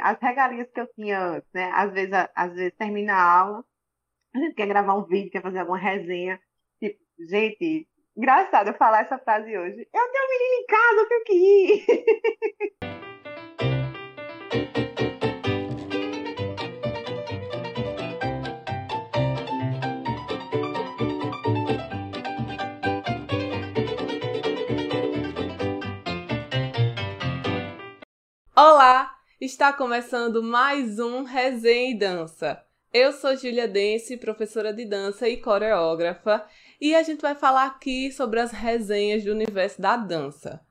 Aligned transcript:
as 0.00 0.18
regalias 0.20 0.68
que 0.72 0.80
eu 0.80 0.86
tinha 0.94 1.20
antes, 1.20 1.48
né? 1.54 1.70
Às 1.74 1.92
vezes, 1.92 2.12
às 2.34 2.52
vezes 2.54 2.76
termina 2.76 3.14
a 3.14 3.40
aula, 3.40 3.64
a 4.34 4.38
gente 4.38 4.54
quer 4.54 4.66
gravar 4.66 4.94
um 4.94 5.04
vídeo, 5.04 5.30
quer 5.30 5.42
fazer 5.42 5.60
alguma 5.60 5.78
resenha. 5.78 6.40
Tipo, 6.80 6.98
gente, 7.28 7.88
engraçado 8.16 8.68
eu 8.68 8.74
falar 8.74 9.02
essa 9.02 9.18
frase 9.18 9.56
hoje. 9.56 9.88
Eu 9.92 10.12
tenho 10.12 10.24
um 10.24 10.30
menino 10.30 10.54
em 10.62 10.66
casa, 10.66 11.00
eu 11.00 11.08
tenho 11.08 11.24
que 11.24 11.34
ir. 11.34 11.86
Olá! 28.56 29.15
Está 29.38 29.70
começando 29.70 30.42
mais 30.42 30.98
um 30.98 31.22
Resenha 31.22 31.90
e 31.90 31.98
Dança. 31.98 32.64
Eu 32.90 33.12
sou 33.12 33.36
Julia 33.36 33.68
Dense, 33.68 34.16
professora 34.16 34.72
de 34.72 34.86
dança 34.86 35.28
e 35.28 35.36
coreógrafa, 35.36 36.42
e 36.80 36.94
a 36.94 37.02
gente 37.02 37.20
vai 37.20 37.34
falar 37.34 37.66
aqui 37.66 38.10
sobre 38.10 38.40
as 38.40 38.50
resenhas 38.50 39.22
do 39.22 39.32
universo 39.32 39.78
da 39.78 39.94
dança. 39.94 40.62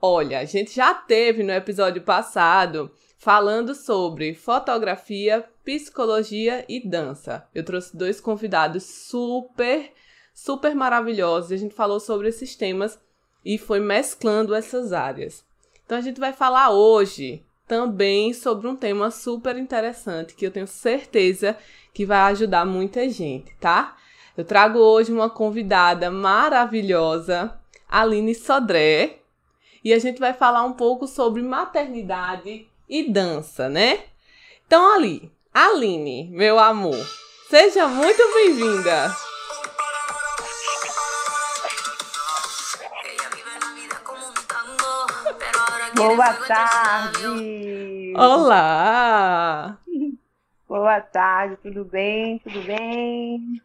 Olha, 0.00 0.38
a 0.38 0.46
gente 0.46 0.74
já 0.74 0.94
teve 0.94 1.42
no 1.42 1.52
episódio 1.52 2.00
passado 2.00 2.90
falando 3.18 3.74
sobre 3.74 4.32
fotografia, 4.32 5.44
psicologia 5.62 6.64
e 6.66 6.80
dança. 6.88 7.46
Eu 7.54 7.62
trouxe 7.62 7.94
dois 7.94 8.22
convidados 8.22 8.84
super, 8.84 9.92
super 10.32 10.74
maravilhosos. 10.74 11.52
A 11.52 11.58
gente 11.58 11.74
falou 11.74 12.00
sobre 12.00 12.28
esses 12.28 12.56
temas 12.56 12.98
e 13.44 13.58
foi 13.58 13.80
mesclando 13.80 14.54
essas 14.54 14.94
áreas. 14.94 15.44
Então 15.84 15.98
a 15.98 16.00
gente 16.00 16.18
vai 16.18 16.32
falar 16.32 16.70
hoje 16.70 17.44
também 17.68 18.32
sobre 18.32 18.66
um 18.66 18.74
tema 18.74 19.10
super 19.10 19.56
interessante 19.56 20.34
que 20.34 20.46
eu 20.46 20.50
tenho 20.50 20.66
certeza 20.66 21.56
que 21.92 22.06
vai 22.06 22.32
ajudar 22.32 22.64
muita 22.64 23.08
gente, 23.10 23.54
tá? 23.60 23.96
Eu 24.36 24.44
trago 24.44 24.78
hoje 24.78 25.12
uma 25.12 25.28
convidada 25.28 26.10
maravilhosa, 26.10 27.58
Aline 27.88 28.34
Sodré, 28.34 29.18
e 29.84 29.92
a 29.92 29.98
gente 29.98 30.18
vai 30.18 30.32
falar 30.32 30.64
um 30.64 30.72
pouco 30.72 31.06
sobre 31.06 31.42
maternidade 31.42 32.66
e 32.88 33.10
dança, 33.10 33.68
né? 33.68 34.04
Então, 34.66 34.94
ali, 34.94 35.30
Aline, 35.52 36.28
meu 36.30 36.58
amor, 36.58 37.06
seja 37.48 37.86
muito 37.86 38.22
bem-vinda! 38.34 39.27
Boa 45.98 46.32
tarde! 46.32 48.12
Olá! 48.14 49.80
Boa 50.68 51.00
tarde, 51.00 51.58
tudo 51.60 51.84
bem? 51.84 52.38
Tudo 52.38 52.62
bem? 52.62 53.60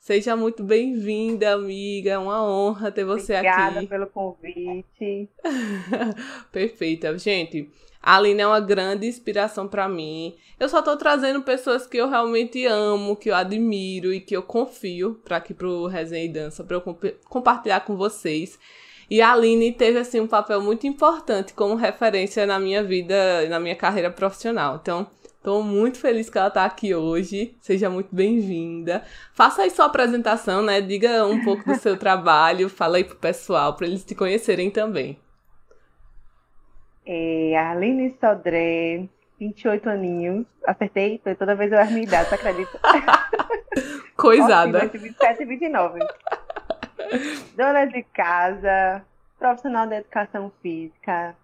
Seja 0.00 0.34
muito 0.34 0.62
bem-vinda, 0.62 1.52
amiga. 1.52 2.12
É 2.12 2.18
uma 2.18 2.42
honra 2.42 2.90
ter 2.90 3.04
você 3.04 3.34
Obrigada 3.34 3.80
aqui. 3.80 3.84
Obrigada 3.84 3.86
pelo 3.86 4.06
convite. 4.06 5.28
Perfeita. 6.50 7.18
Gente, 7.18 7.70
a 8.02 8.16
Aline 8.16 8.40
é 8.40 8.46
uma 8.46 8.60
grande 8.60 9.06
inspiração 9.06 9.68
para 9.68 9.86
mim. 9.86 10.34
Eu 10.58 10.70
só 10.70 10.80
tô 10.80 10.96
trazendo 10.96 11.42
pessoas 11.42 11.86
que 11.86 11.98
eu 11.98 12.08
realmente 12.08 12.64
amo, 12.64 13.14
que 13.14 13.28
eu 13.28 13.34
admiro 13.34 14.10
e 14.10 14.22
que 14.22 14.34
eu 14.34 14.42
confio 14.42 15.20
para 15.22 15.36
aqui 15.36 15.52
pro 15.52 15.86
Resenha 15.86 16.24
e 16.24 16.28
Dança, 16.32 16.64
para 16.64 16.76
eu 16.76 16.80
comp 16.80 17.04
compartilhar 17.28 17.80
com 17.80 17.94
vocês. 17.94 18.58
E 19.10 19.20
a 19.20 19.32
Aline 19.32 19.72
teve 19.72 19.98
assim 19.98 20.20
um 20.20 20.26
papel 20.26 20.60
muito 20.60 20.86
importante 20.86 21.52
como 21.54 21.74
referência 21.74 22.46
na 22.46 22.58
minha 22.58 22.82
vida, 22.82 23.48
na 23.48 23.60
minha 23.60 23.76
carreira 23.76 24.10
profissional. 24.10 24.78
Então, 24.80 25.06
estou 25.36 25.62
muito 25.62 25.98
feliz 25.98 26.30
que 26.30 26.38
ela 26.38 26.48
está 26.48 26.64
aqui 26.64 26.94
hoje. 26.94 27.54
Seja 27.60 27.90
muito 27.90 28.14
bem-vinda. 28.14 29.02
Faça 29.32 29.62
aí 29.62 29.70
sua 29.70 29.86
apresentação, 29.86 30.62
né? 30.62 30.80
Diga 30.80 31.26
um 31.26 31.44
pouco 31.44 31.64
do 31.64 31.74
seu 31.76 31.96
trabalho, 31.98 32.68
fala 32.68 32.96
aí 32.96 33.04
pro 33.04 33.16
pessoal 33.16 33.74
para 33.74 33.86
eles 33.86 34.04
te 34.04 34.14
conhecerem 34.14 34.70
também. 34.70 35.18
É, 37.06 37.56
Aline 37.56 38.16
Sodré, 38.18 39.06
28 39.38 39.90
aninhos. 39.90 40.46
Acertei? 40.66 41.20
Toda 41.38 41.54
vez 41.54 41.70
eu 41.70 41.78
erro 41.78 41.90
minha 41.90 42.04
idade, 42.04 42.30
você 42.30 42.34
acredita? 42.36 42.80
Coisada. 44.16 44.86
27 44.86 45.42
e 45.42 45.44
29 45.44 45.98
dona 47.56 47.86
de 47.86 48.02
casa, 48.02 49.04
profissional 49.38 49.86
da 49.86 49.96
educação 49.96 50.52
física, 50.62 51.36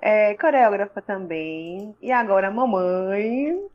é, 0.00 0.34
coreógrafa 0.34 1.02
também, 1.02 1.94
e 2.00 2.10
agora 2.10 2.50
mamãe. 2.50 3.52
Hum. 3.52 3.70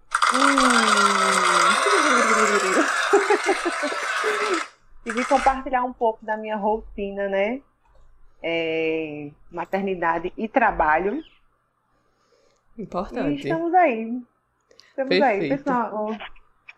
e 5.05 5.25
compartilhar 5.25 5.83
um 5.83 5.93
pouco 5.93 6.25
da 6.25 6.35
minha 6.35 6.55
rotina, 6.55 7.29
né? 7.29 7.61
É, 8.41 9.29
maternidade 9.51 10.33
e 10.35 10.47
trabalho. 10.47 11.23
Importante. 12.77 13.41
E 13.41 13.43
estamos 13.43 13.73
aí. 13.73 14.21
Estamos 14.89 15.09
Perfeito. 15.09 15.23
aí, 15.23 15.49
pessoal. 15.49 16.17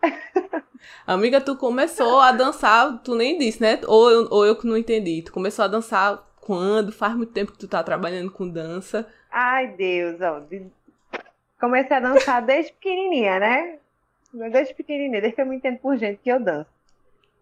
Amiga, 1.06 1.40
tu 1.40 1.56
começou 1.56 2.20
a 2.20 2.32
dançar, 2.32 3.02
tu 3.02 3.14
nem 3.14 3.38
disse, 3.38 3.60
né? 3.60 3.80
Ou 3.86 4.10
eu, 4.10 4.28
ou 4.30 4.46
eu 4.46 4.56
que 4.56 4.66
não 4.66 4.76
entendi. 4.76 5.22
Tu 5.22 5.32
começou 5.32 5.64
a 5.64 5.68
dançar 5.68 6.26
quando? 6.40 6.92
Faz 6.92 7.14
muito 7.14 7.32
tempo 7.32 7.52
que 7.52 7.58
tu 7.58 7.68
tá 7.68 7.82
trabalhando 7.82 8.30
com 8.30 8.48
dança. 8.48 9.06
Ai, 9.30 9.68
Deus, 9.68 10.20
ó. 10.20 10.42
Comecei 11.60 11.96
a 11.96 12.00
dançar 12.00 12.42
desde 12.42 12.72
pequenininha, 12.72 13.38
né? 13.38 13.78
Desde 14.32 14.74
pequenininha, 14.74 15.20
desde 15.20 15.34
que 15.34 15.42
eu 15.42 15.46
me 15.46 15.56
entendo 15.56 15.78
por 15.78 15.96
gente 15.96 16.20
que 16.22 16.30
eu 16.30 16.40
danço. 16.40 16.70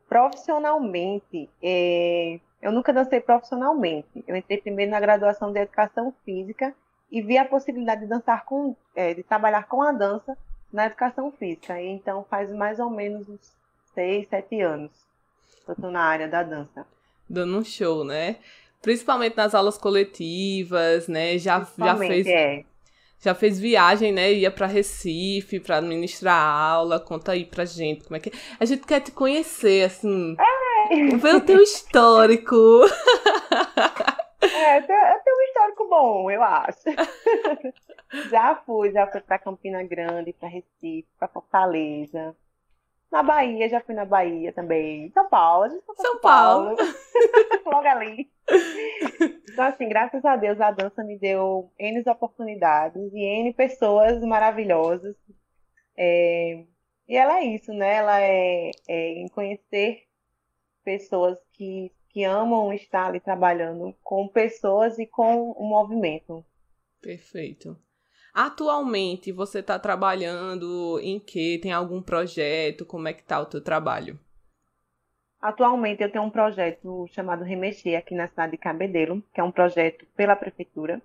Profissionalmente, 0.08 1.50
é... 1.62 2.38
eu 2.62 2.72
nunca 2.72 2.92
dancei 2.92 3.20
profissionalmente. 3.20 4.24
Eu 4.26 4.36
entrei 4.36 4.58
primeiro 4.58 4.90
na 4.90 5.00
graduação 5.00 5.52
de 5.52 5.60
Educação 5.60 6.14
Física 6.24 6.74
e 7.10 7.20
vi 7.20 7.36
a 7.36 7.44
possibilidade 7.44 8.02
de 8.02 8.06
dançar 8.06 8.44
com, 8.44 8.74
é, 8.94 9.14
de 9.14 9.22
trabalhar 9.22 9.66
com 9.66 9.82
a 9.82 9.92
dança 9.92 10.36
na 10.76 10.86
educação 10.86 11.32
física. 11.32 11.80
E 11.80 11.88
então 11.88 12.24
faz 12.28 12.52
mais 12.52 12.78
ou 12.78 12.90
menos 12.90 13.26
uns 13.28 13.40
seis, 13.94 14.28
sete 14.28 14.60
anos 14.60 14.92
que 15.64 15.70
eu 15.70 15.72
estou 15.72 15.90
na 15.90 16.02
área 16.02 16.28
da 16.28 16.42
dança. 16.42 16.86
Dando 17.28 17.58
um 17.58 17.64
show, 17.64 18.04
né? 18.04 18.36
Principalmente 18.82 19.36
nas 19.36 19.54
aulas 19.54 19.78
coletivas, 19.78 21.08
né? 21.08 21.38
Já, 21.38 21.66
já 21.76 21.96
fez. 21.96 22.26
É. 22.26 22.64
Já 23.18 23.34
fez 23.34 23.58
viagem, 23.58 24.12
né? 24.12 24.30
Ia 24.34 24.50
para 24.50 24.66
Recife 24.66 25.58
para 25.58 25.78
administrar 25.78 26.36
aula. 26.36 27.00
Conta 27.00 27.32
aí 27.32 27.46
pra 27.46 27.64
gente 27.64 28.04
como 28.04 28.16
é 28.16 28.20
que. 28.20 28.30
A 28.60 28.64
gente 28.66 28.86
quer 28.86 29.00
te 29.00 29.10
conhecer, 29.10 29.86
assim. 29.86 30.36
É. 30.38 31.16
Ver 31.16 31.36
o 31.36 31.40
teu 31.40 31.60
histórico. 31.62 32.54
É, 34.38 34.80
tenho 34.80 35.36
um 35.36 35.42
histórico 35.42 35.88
bom, 35.88 36.30
eu 36.30 36.42
acho. 36.42 36.84
já 38.30 38.56
fui, 38.56 38.92
já 38.92 39.06
fui 39.06 39.20
para 39.20 39.38
Campina 39.38 39.82
Grande, 39.82 40.32
para 40.32 40.48
Recife, 40.48 41.08
para 41.18 41.28
Fortaleza. 41.28 42.36
Na 43.10 43.22
Bahia, 43.22 43.68
já 43.68 43.80
fui 43.80 43.94
na 43.94 44.04
Bahia 44.04 44.52
também. 44.52 45.10
São 45.12 45.28
Paulo, 45.28 45.64
a 45.64 45.68
gente 45.68 45.84
foi 45.84 45.94
São, 45.96 46.04
São 46.04 46.20
Paulo. 46.20 46.76
Paulo. 46.76 46.92
Logo 47.66 47.88
ali. 47.88 48.30
Então, 49.50 49.64
assim, 49.64 49.88
graças 49.88 50.24
a 50.24 50.36
Deus, 50.36 50.60
a 50.60 50.70
dança 50.70 51.04
me 51.04 51.18
deu 51.18 51.70
N 51.78 52.02
oportunidades 52.10 53.12
e 53.12 53.20
N 53.20 53.52
pessoas 53.54 54.20
maravilhosas. 54.22 55.16
É... 55.96 56.64
E 57.08 57.16
ela 57.16 57.38
é 57.38 57.44
isso, 57.44 57.72
né? 57.72 57.94
Ela 57.94 58.20
é, 58.20 58.70
é 58.88 59.08
em 59.20 59.28
conhecer 59.28 60.02
pessoas 60.84 61.38
que 61.52 61.92
que 62.16 62.24
amam 62.24 62.72
estar 62.72 63.08
ali 63.08 63.20
trabalhando 63.20 63.94
com 64.02 64.26
pessoas 64.26 64.98
e 64.98 65.04
com 65.04 65.50
o 65.50 65.68
movimento. 65.68 66.42
Perfeito. 66.98 67.78
Atualmente, 68.36 69.32
você 69.32 69.60
está 69.60 69.78
trabalhando 69.78 71.00
em 71.02 71.18
que? 71.18 71.58
Tem 71.58 71.72
algum 71.72 72.02
projeto? 72.02 72.84
Como 72.84 73.08
é 73.08 73.14
que 73.14 73.22
está 73.22 73.40
o 73.40 73.46
teu 73.46 73.64
trabalho? 73.64 74.20
Atualmente, 75.40 76.02
eu 76.02 76.12
tenho 76.12 76.22
um 76.22 76.28
projeto 76.28 77.06
chamado 77.08 77.42
Remexer 77.42 77.98
aqui 77.98 78.14
na 78.14 78.28
cidade 78.28 78.52
de 78.52 78.58
Cabedelo, 78.58 79.22
que 79.32 79.40
é 79.40 79.42
um 79.42 79.50
projeto 79.50 80.04
pela 80.14 80.36
prefeitura. 80.36 81.00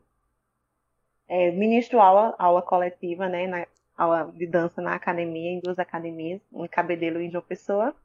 É, 1.25 1.51
ministro 1.51 2.01
aula, 2.01 2.35
aula 2.37 2.61
coletiva, 2.61 3.29
né, 3.29 3.47
na, 3.47 3.65
aula 3.97 4.29
de 4.33 4.45
dança 4.45 4.81
na 4.81 4.93
academia, 4.93 5.51
em 5.51 5.61
duas 5.61 5.79
academias, 5.79 6.41
em 6.51 6.67
Cabedelo 6.67 7.21
e 7.21 7.27
em 7.27 7.31
João 7.31 7.45
Pessoa. 7.45 7.95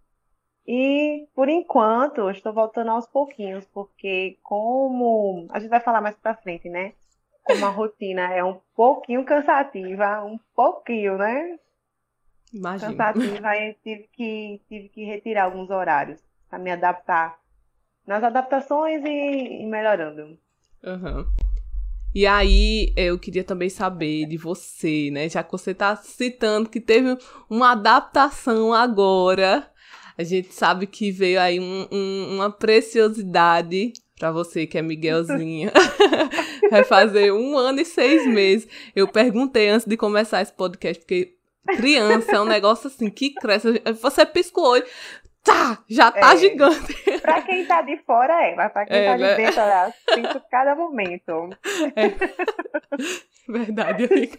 E, 0.65 1.27
por 1.35 1.49
enquanto, 1.49 2.19
eu 2.19 2.31
estou 2.31 2.53
voltando 2.53 2.93
aos 2.93 3.09
pouquinhos, 3.09 3.67
porque 3.75 4.39
como 4.45 5.49
a 5.51 5.59
gente 5.59 5.71
vai 5.71 5.81
falar 5.81 6.01
mais 6.01 6.15
para 6.15 6.37
frente, 6.37 6.69
né? 6.69 6.93
Como 7.47 7.65
a 7.65 7.71
rotina 7.71 8.33
é 8.35 8.43
um 8.43 8.61
pouquinho 8.75 9.25
cansativa, 9.25 10.25
um 10.25 10.39
pouquinho, 10.55 11.17
né? 11.17 11.59
Imagina. 12.53 12.93
Cansativa, 12.93 13.49
aí 13.49 13.77
tive 13.85 14.09
que, 14.13 14.61
tive 14.69 14.89
que 14.89 15.05
retirar 15.05 15.45
alguns 15.45 15.71
horários 15.71 16.21
para 16.51 16.59
me 16.59 16.71
adaptar 16.73 17.39
nas 18.07 18.23
adaptações 18.23 19.03
e, 19.05 19.63
e 19.63 19.67
melhorando. 19.67 20.37
Uhum. 20.85 21.27
E 22.15 22.27
aí, 22.27 22.93
eu 22.97 23.19
queria 23.19 23.45
também 23.45 23.69
saber 23.69 24.27
de 24.27 24.37
você, 24.37 25.11
né? 25.13 25.29
Já 25.29 25.43
que 25.43 25.53
você 25.53 25.73
está 25.73 25.95
citando 25.97 26.69
que 26.69 26.81
teve 26.81 27.17
uma 27.49 27.73
adaptação 27.73 28.73
agora, 28.73 29.71
a 30.17 30.23
gente 30.23 30.53
sabe 30.53 30.87
que 30.87 31.13
veio 31.13 31.41
aí 31.41 31.61
um, 31.61 31.87
um, 31.93 32.37
uma 32.37 32.51
preciosidade 32.51 33.93
para 34.19 34.33
você 34.33 34.67
que 34.67 34.79
é 34.79 34.83
Miguelzinha. 34.83 35.73
Vai 36.71 36.85
fazer 36.85 37.33
um 37.33 37.57
ano 37.57 37.81
e 37.81 37.85
seis 37.85 38.27
meses. 38.27 38.69
Eu 38.95 39.07
perguntei 39.07 39.69
antes 39.69 39.87
de 39.87 39.97
começar 39.97 40.43
esse 40.43 40.53
podcast, 40.53 41.01
porque 41.01 41.37
criança 41.77 42.33
é 42.33 42.41
um 42.41 42.47
negócio 42.47 42.89
assim 42.89 43.11
que 43.11 43.35
cresce. 43.35 43.83
Você 44.01 44.25
pisca 44.25 44.61
o 44.61 44.65
olho, 44.65 44.85
tá, 45.45 45.83
já 45.89 46.11
tá 46.11 46.35
é. 46.35 46.37
gigante. 46.39 47.21
Pra 47.21 47.43
quem 47.43 47.67
tá 47.67 47.83
de 47.83 47.99
fora 47.99 48.33
é, 48.47 48.55
mas 48.55 48.73
pra 48.73 48.87
quem 48.87 48.97
é, 48.97 49.07
tá 49.07 49.17
de 49.17 49.23
né? 49.23 49.35
dentro, 49.37 49.61
olha, 49.61 49.95
sinto 50.15 50.43
cada 50.51 50.75
momento. 50.75 51.51
É. 51.95 52.09
Verdade, 53.49 54.05
amiga. 54.05 54.39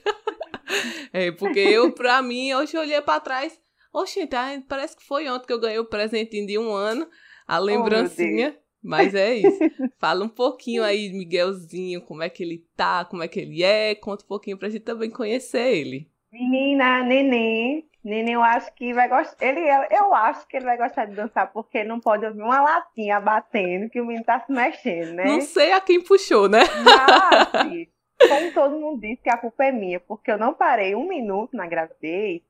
É, 1.13 1.31
porque 1.31 1.59
eu, 1.59 1.93
pra 1.93 2.21
mim, 2.21 2.53
hoje 2.53 2.75
eu 2.75 2.81
olhei 2.81 3.01
pra 3.01 3.19
trás, 3.19 3.57
oxe, 3.93 4.25
tá, 4.27 4.47
parece 4.67 4.97
que 4.97 5.03
foi 5.03 5.29
ontem 5.29 5.47
que 5.47 5.53
eu 5.53 5.61
ganhei 5.61 5.79
o 5.79 5.85
presentinho 5.85 6.45
de 6.45 6.57
um 6.57 6.73
ano, 6.73 7.07
a 7.47 7.59
oh, 7.59 7.63
lembrancinha. 7.63 8.55
Oh, 8.57 8.66
mas 8.87 9.13
é 9.13 9.35
isso. 9.35 9.59
Fala 9.99 10.23
um 10.23 10.29
pouquinho 10.29 10.83
aí, 10.83 11.11
Miguelzinho, 11.11 12.01
como 12.01 12.23
é 12.23 12.29
que 12.29 12.41
ele 12.41 12.65
tá, 12.75 13.03
como 13.05 13.21
é 13.21 13.27
que 13.27 13.39
ele 13.39 13.63
é. 13.63 13.93
Conta 13.95 14.23
um 14.23 14.27
pouquinho 14.27 14.57
pra 14.57 14.69
gente 14.69 14.83
também 14.83 15.09
conhecer 15.09 15.75
ele. 15.75 16.09
Menina, 16.31 17.03
neném. 17.03 17.85
Neném, 18.03 18.35
eu 18.35 18.41
acho 18.41 18.73
que 18.73 18.93
vai 18.93 19.09
gostar. 19.09 19.45
Ele, 19.45 19.59
eu 19.91 20.13
acho 20.13 20.47
que 20.47 20.55
ele 20.55 20.65
vai 20.65 20.77
gostar 20.77 21.05
de 21.05 21.15
dançar, 21.15 21.51
porque 21.51 21.83
não 21.83 21.99
pode 21.99 22.25
ouvir 22.25 22.41
uma 22.41 22.61
latinha 22.61 23.19
batendo, 23.19 23.89
que 23.89 23.99
o 23.99 24.05
menino 24.05 24.23
tá 24.23 24.39
se 24.39 24.51
mexendo, 24.51 25.13
né? 25.13 25.25
Não 25.25 25.41
sei 25.41 25.73
a 25.73 25.81
quem 25.81 26.01
puxou, 26.01 26.47
né? 26.47 26.61
Mas, 26.85 27.87
como 28.29 28.53
todo 28.53 28.79
mundo 28.79 29.01
disse 29.01 29.21
que 29.21 29.29
a 29.29 29.37
culpa 29.37 29.65
é 29.65 29.71
minha, 29.73 29.99
porque 29.99 30.31
eu 30.31 30.37
não 30.37 30.53
parei 30.53 30.95
um 30.95 31.05
minuto 31.05 31.57
na 31.57 31.67
gravidez 31.67 32.41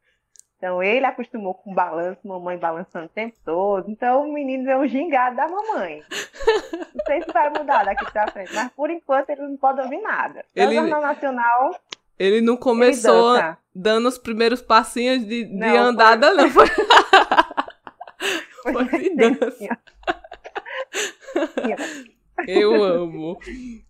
então 0.57 0.81
ele 0.81 1.06
acostumou 1.06 1.54
com 1.54 1.74
balanço, 1.74 2.27
mamãe 2.27 2.57
balançando 2.57 3.06
o 3.06 3.09
tempo 3.09 3.38
todo. 3.45 3.89
Então 3.89 4.27
o 4.27 4.33
menino 4.33 4.65
vê 4.65 4.75
um 4.75 4.88
gingado 4.88 5.36
da 5.36 5.48
mamãe. 5.48 6.01
Não 6.95 7.06
sei 7.06 7.21
se 7.21 7.31
vai 7.31 7.50
mudar 7.50 7.86
daqui 7.86 8.12
pra 8.12 8.31
frente, 8.31 8.56
mas 8.56 8.71
por 8.71 8.89
enquanto 8.89 9.30
ele 9.30 9.44
não 9.44 9.57
pode 9.57 9.81
ouvir 9.81 10.01
nada. 10.01 10.44
Ele... 10.56 10.68
No 10.68 10.74
Jornal 10.74 11.01
Nacional. 11.01 11.80
Ele 12.18 12.42
não 12.42 12.57
começou 12.57 13.38
ele 13.38 13.56
dando 13.75 14.07
os 14.07 14.18
primeiros 14.18 14.59
passinhos 14.59 15.24
de, 15.24 15.44
de 15.44 15.54
não, 15.54 15.77
andada, 15.77 16.30
foi... 16.30 16.38
não. 16.38 16.50
Foi, 16.50 16.68
foi, 18.74 18.86
foi 18.88 19.00
de 19.00 19.15
dança. 19.15 19.80
Eu 22.48 22.83
amo. 22.83 23.38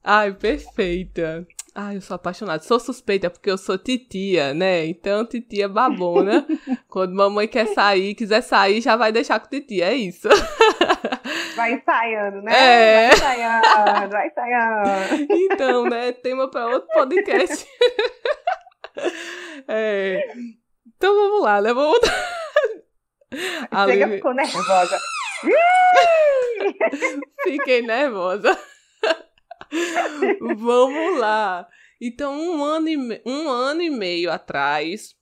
Ai, 0.03 0.33
perfeita. 0.33 1.47
Ai, 1.79 1.97
eu 1.97 2.01
sou 2.01 2.15
apaixonada. 2.15 2.63
Sou 2.63 2.79
suspeita 2.79 3.29
porque 3.29 3.51
eu 3.51 3.57
sou 3.57 3.77
titia, 3.77 4.51
né? 4.51 4.87
Então, 4.87 5.23
titia 5.23 5.69
babona. 5.69 6.43
Quando 6.89 7.13
mamãe 7.13 7.47
quer 7.47 7.67
sair, 7.67 8.15
quiser 8.15 8.41
sair, 8.41 8.81
já 8.81 8.95
vai 8.95 9.11
deixar 9.11 9.39
com 9.39 9.47
titia. 9.47 9.91
É 9.91 9.93
isso. 9.93 10.27
Vai 11.55 11.73
ensaiando, 11.73 12.41
né? 12.41 12.51
É. 12.51 13.09
Vai 13.09 13.15
ensaiando, 13.15 14.09
vai 14.09 14.27
ensaiando. 14.27 15.27
Então, 15.29 15.83
né? 15.83 16.13
Tema 16.13 16.49
para 16.49 16.65
outro 16.65 16.89
podcast. 16.91 17.65
É. 19.67 20.33
Então, 20.87 21.13
vamos 21.13 21.43
lá, 21.43 21.61
né? 21.61 21.71
Vamos... 21.71 21.99
Chega, 23.85 24.07
ficou 24.07 24.33
nervosa. 24.33 24.97
Fiquei 27.43 27.83
nervosa. 27.83 28.57
Vamos 30.57 31.19
lá. 31.19 31.67
Então, 31.99 32.33
um 32.39 32.63
ano, 32.63 32.89
e 32.89 33.21
um 33.25 33.49
ano 33.49 33.81
e 33.81 33.89
meio 33.89 34.31
atrás, 34.31 35.15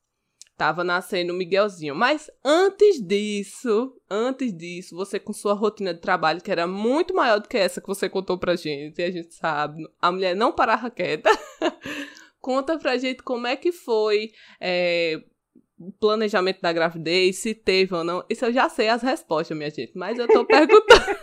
tava 0.58 0.84
nascendo 0.84 1.34
o 1.34 1.36
Miguelzinho. 1.36 1.96
Mas 1.96 2.30
antes 2.44 3.02
disso, 3.02 3.96
antes 4.10 4.56
disso, 4.56 4.96
você 4.96 5.20
com 5.20 5.34
sua 5.34 5.54
rotina 5.54 5.94
de 5.94 6.02
trabalho, 6.02 6.42
que 6.42 6.52
era 6.52 6.68
muito 6.68 7.14
maior 7.14 7.40
do 7.40 7.48
que 7.48 7.58
essa 7.58 7.82
que 7.82 7.88
você 7.88 8.10
contou 8.10 8.38
pra 8.38 8.56
gente, 8.56 9.00
e 9.00 9.04
a 9.04 9.12
gente 9.12 9.34
sabe, 9.34 9.84
a 10.02 10.12
mulher 10.12 10.36
não 10.36 10.52
parava 10.52 10.90
quieta. 10.90 11.30
Conta 12.40 12.78
pra 12.78 12.98
gente 12.98 13.24
como 13.24 13.48
é 13.48 13.56
que 13.56 13.72
foi 13.72 14.32
é, 14.62 15.20
o 15.80 15.92
planejamento 15.92 16.62
da 16.62 16.72
gravidez, 16.72 17.38
se 17.38 17.54
teve 17.54 17.96
ou 17.96 18.04
não. 18.04 18.24
Isso 18.30 18.46
eu 18.46 18.54
já 18.54 18.70
sei 18.70 18.88
as 18.88 19.02
respostas, 19.02 19.58
minha 19.58 19.70
gente, 19.70 19.94
mas 19.96 20.18
eu 20.20 20.28
tô 20.28 20.46
perguntando. 20.46 21.18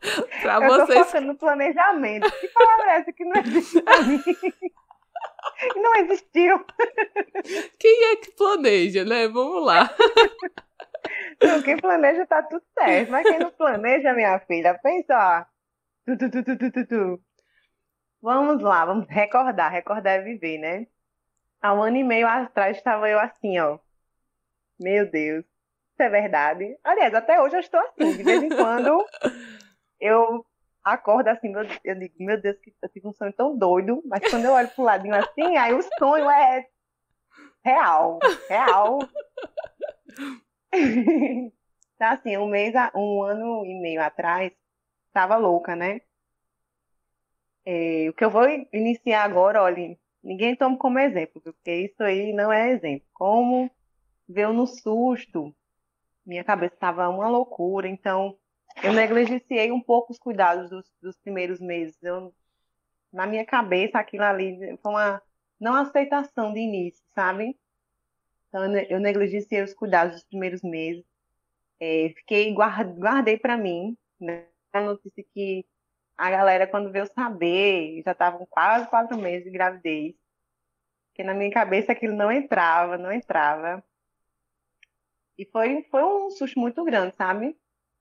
pra 0.42 0.54
eu 0.54 0.68
vocês. 0.68 0.98
tô 0.98 1.04
focando 1.04 1.26
no 1.28 1.36
planejamento. 1.36 2.30
Que 2.30 2.48
palavra 2.48 2.92
é 2.92 2.96
essa 2.96 3.12
que 3.12 3.24
não 3.24 3.40
existe 3.40 3.82
pra 3.82 4.02
mim? 4.02 4.22
Não 5.74 5.94
existiu. 5.96 6.64
Quem 7.78 8.12
é 8.12 8.16
que 8.16 8.30
planeja, 8.32 9.04
né? 9.04 9.26
Vamos 9.26 9.64
lá. 9.64 9.90
Não, 11.42 11.62
quem 11.62 11.76
planeja 11.76 12.26
tá 12.26 12.42
tudo 12.42 12.62
certo. 12.78 13.10
Mas 13.10 13.28
quem 13.28 13.38
não 13.38 13.50
planeja, 13.50 14.12
minha 14.12 14.38
filha, 14.40 14.78
pensa, 14.82 15.16
ó. 15.16 15.44
Tu, 16.04 16.16
tu, 16.18 16.30
tu, 16.30 16.56
tu, 16.56 16.70
tu, 16.72 16.86
tu. 16.86 17.22
Vamos 18.20 18.62
lá, 18.62 18.84
vamos 18.84 19.06
recordar. 19.08 19.70
Recordar 19.70 20.18
é 20.18 20.22
viver, 20.22 20.58
né? 20.58 20.86
Há 21.60 21.74
um 21.74 21.82
ano 21.82 21.96
e 21.96 22.04
meio 22.04 22.26
atrás 22.26 22.76
estava 22.76 23.08
eu 23.08 23.18
assim, 23.18 23.58
ó. 23.58 23.78
Meu 24.78 25.10
Deus, 25.10 25.44
isso 25.44 26.02
é 26.02 26.08
verdade. 26.08 26.76
Aliás, 26.84 27.14
até 27.14 27.40
hoje 27.40 27.56
eu 27.56 27.60
estou 27.60 27.80
assim. 27.80 28.16
De 28.16 28.22
vez 28.22 28.42
em 28.42 28.48
quando 28.48 29.04
eu 30.00 30.44
acordo 30.82 31.28
assim, 31.28 31.52
eu 31.84 31.94
digo, 31.94 32.14
meu 32.18 32.40
Deus, 32.40 32.58
que 32.58 32.74
eu 32.82 32.88
tive 32.88 33.08
um 33.08 33.12
sonho 33.12 33.32
tão 33.32 33.56
doido, 33.56 34.02
mas 34.06 34.28
quando 34.30 34.44
eu 34.44 34.52
olho 34.52 34.68
pro 34.68 34.84
ladinho 34.84 35.14
assim, 35.14 35.56
aí 35.56 35.74
o 35.74 35.82
sonho 35.98 36.28
é 36.30 36.66
real, 37.64 38.18
real. 38.48 38.98
então, 40.72 42.08
assim, 42.08 42.36
um 42.36 42.48
mês, 42.48 42.74
um 42.94 43.22
ano 43.22 43.64
e 43.66 43.74
meio 43.80 44.02
atrás, 44.02 44.52
tava 45.12 45.36
louca, 45.36 45.76
né? 45.76 46.00
É, 47.66 48.08
o 48.08 48.14
que 48.14 48.24
eu 48.24 48.30
vou 48.30 48.46
iniciar 48.72 49.24
agora, 49.24 49.62
olha, 49.62 49.98
ninguém 50.22 50.56
toma 50.56 50.78
como 50.78 50.98
exemplo, 50.98 51.40
porque 51.42 51.70
isso 51.70 52.02
aí 52.02 52.32
não 52.32 52.50
é 52.50 52.70
exemplo. 52.70 53.06
Como 53.12 53.70
veio 54.26 54.52
no 54.52 54.66
susto, 54.66 55.54
minha 56.24 56.44
cabeça 56.44 56.74
estava 56.74 57.08
uma 57.08 57.28
loucura, 57.28 57.88
então 57.88 58.37
eu 58.82 58.92
negligenciei 58.92 59.72
um 59.72 59.80
pouco 59.80 60.12
os 60.12 60.18
cuidados 60.18 60.70
dos, 60.70 60.84
dos 61.00 61.16
primeiros 61.18 61.60
meses. 61.60 61.96
Eu, 62.02 62.34
na 63.12 63.26
minha 63.26 63.44
cabeça, 63.44 63.98
aquilo 63.98 64.24
ali 64.24 64.78
foi 64.82 64.92
uma 64.92 65.22
não 65.58 65.74
aceitação 65.74 66.52
de 66.52 66.60
início, 66.60 67.04
sabe? 67.14 67.58
Então, 68.48 68.64
eu 68.88 69.00
negligenciei 69.00 69.62
os 69.62 69.74
cuidados 69.74 70.14
dos 70.14 70.24
primeiros 70.24 70.62
meses. 70.62 71.04
É, 71.80 72.12
fiquei, 72.16 72.54
guardei 72.54 73.36
para 73.36 73.56
mim, 73.56 73.96
né? 74.20 74.46
A 74.72 74.80
notícia 74.80 75.24
que 75.34 75.64
a 76.16 76.30
galera, 76.30 76.66
quando 76.66 76.90
veio 76.90 77.06
saber, 77.06 78.02
já 78.04 78.12
estavam 78.12 78.46
quase 78.46 78.88
quatro 78.88 79.16
meses 79.16 79.44
de 79.44 79.50
gravidez. 79.50 80.14
Porque 81.08 81.22
na 81.22 81.34
minha 81.34 81.50
cabeça 81.50 81.92
aquilo 81.92 82.14
não 82.14 82.30
entrava, 82.30 82.98
não 82.98 83.12
entrava. 83.12 83.82
E 85.36 85.44
foi, 85.46 85.84
foi 85.90 86.02
um 86.02 86.30
susto 86.30 86.58
muito 86.58 86.84
grande, 86.84 87.14
sabe? 87.16 87.56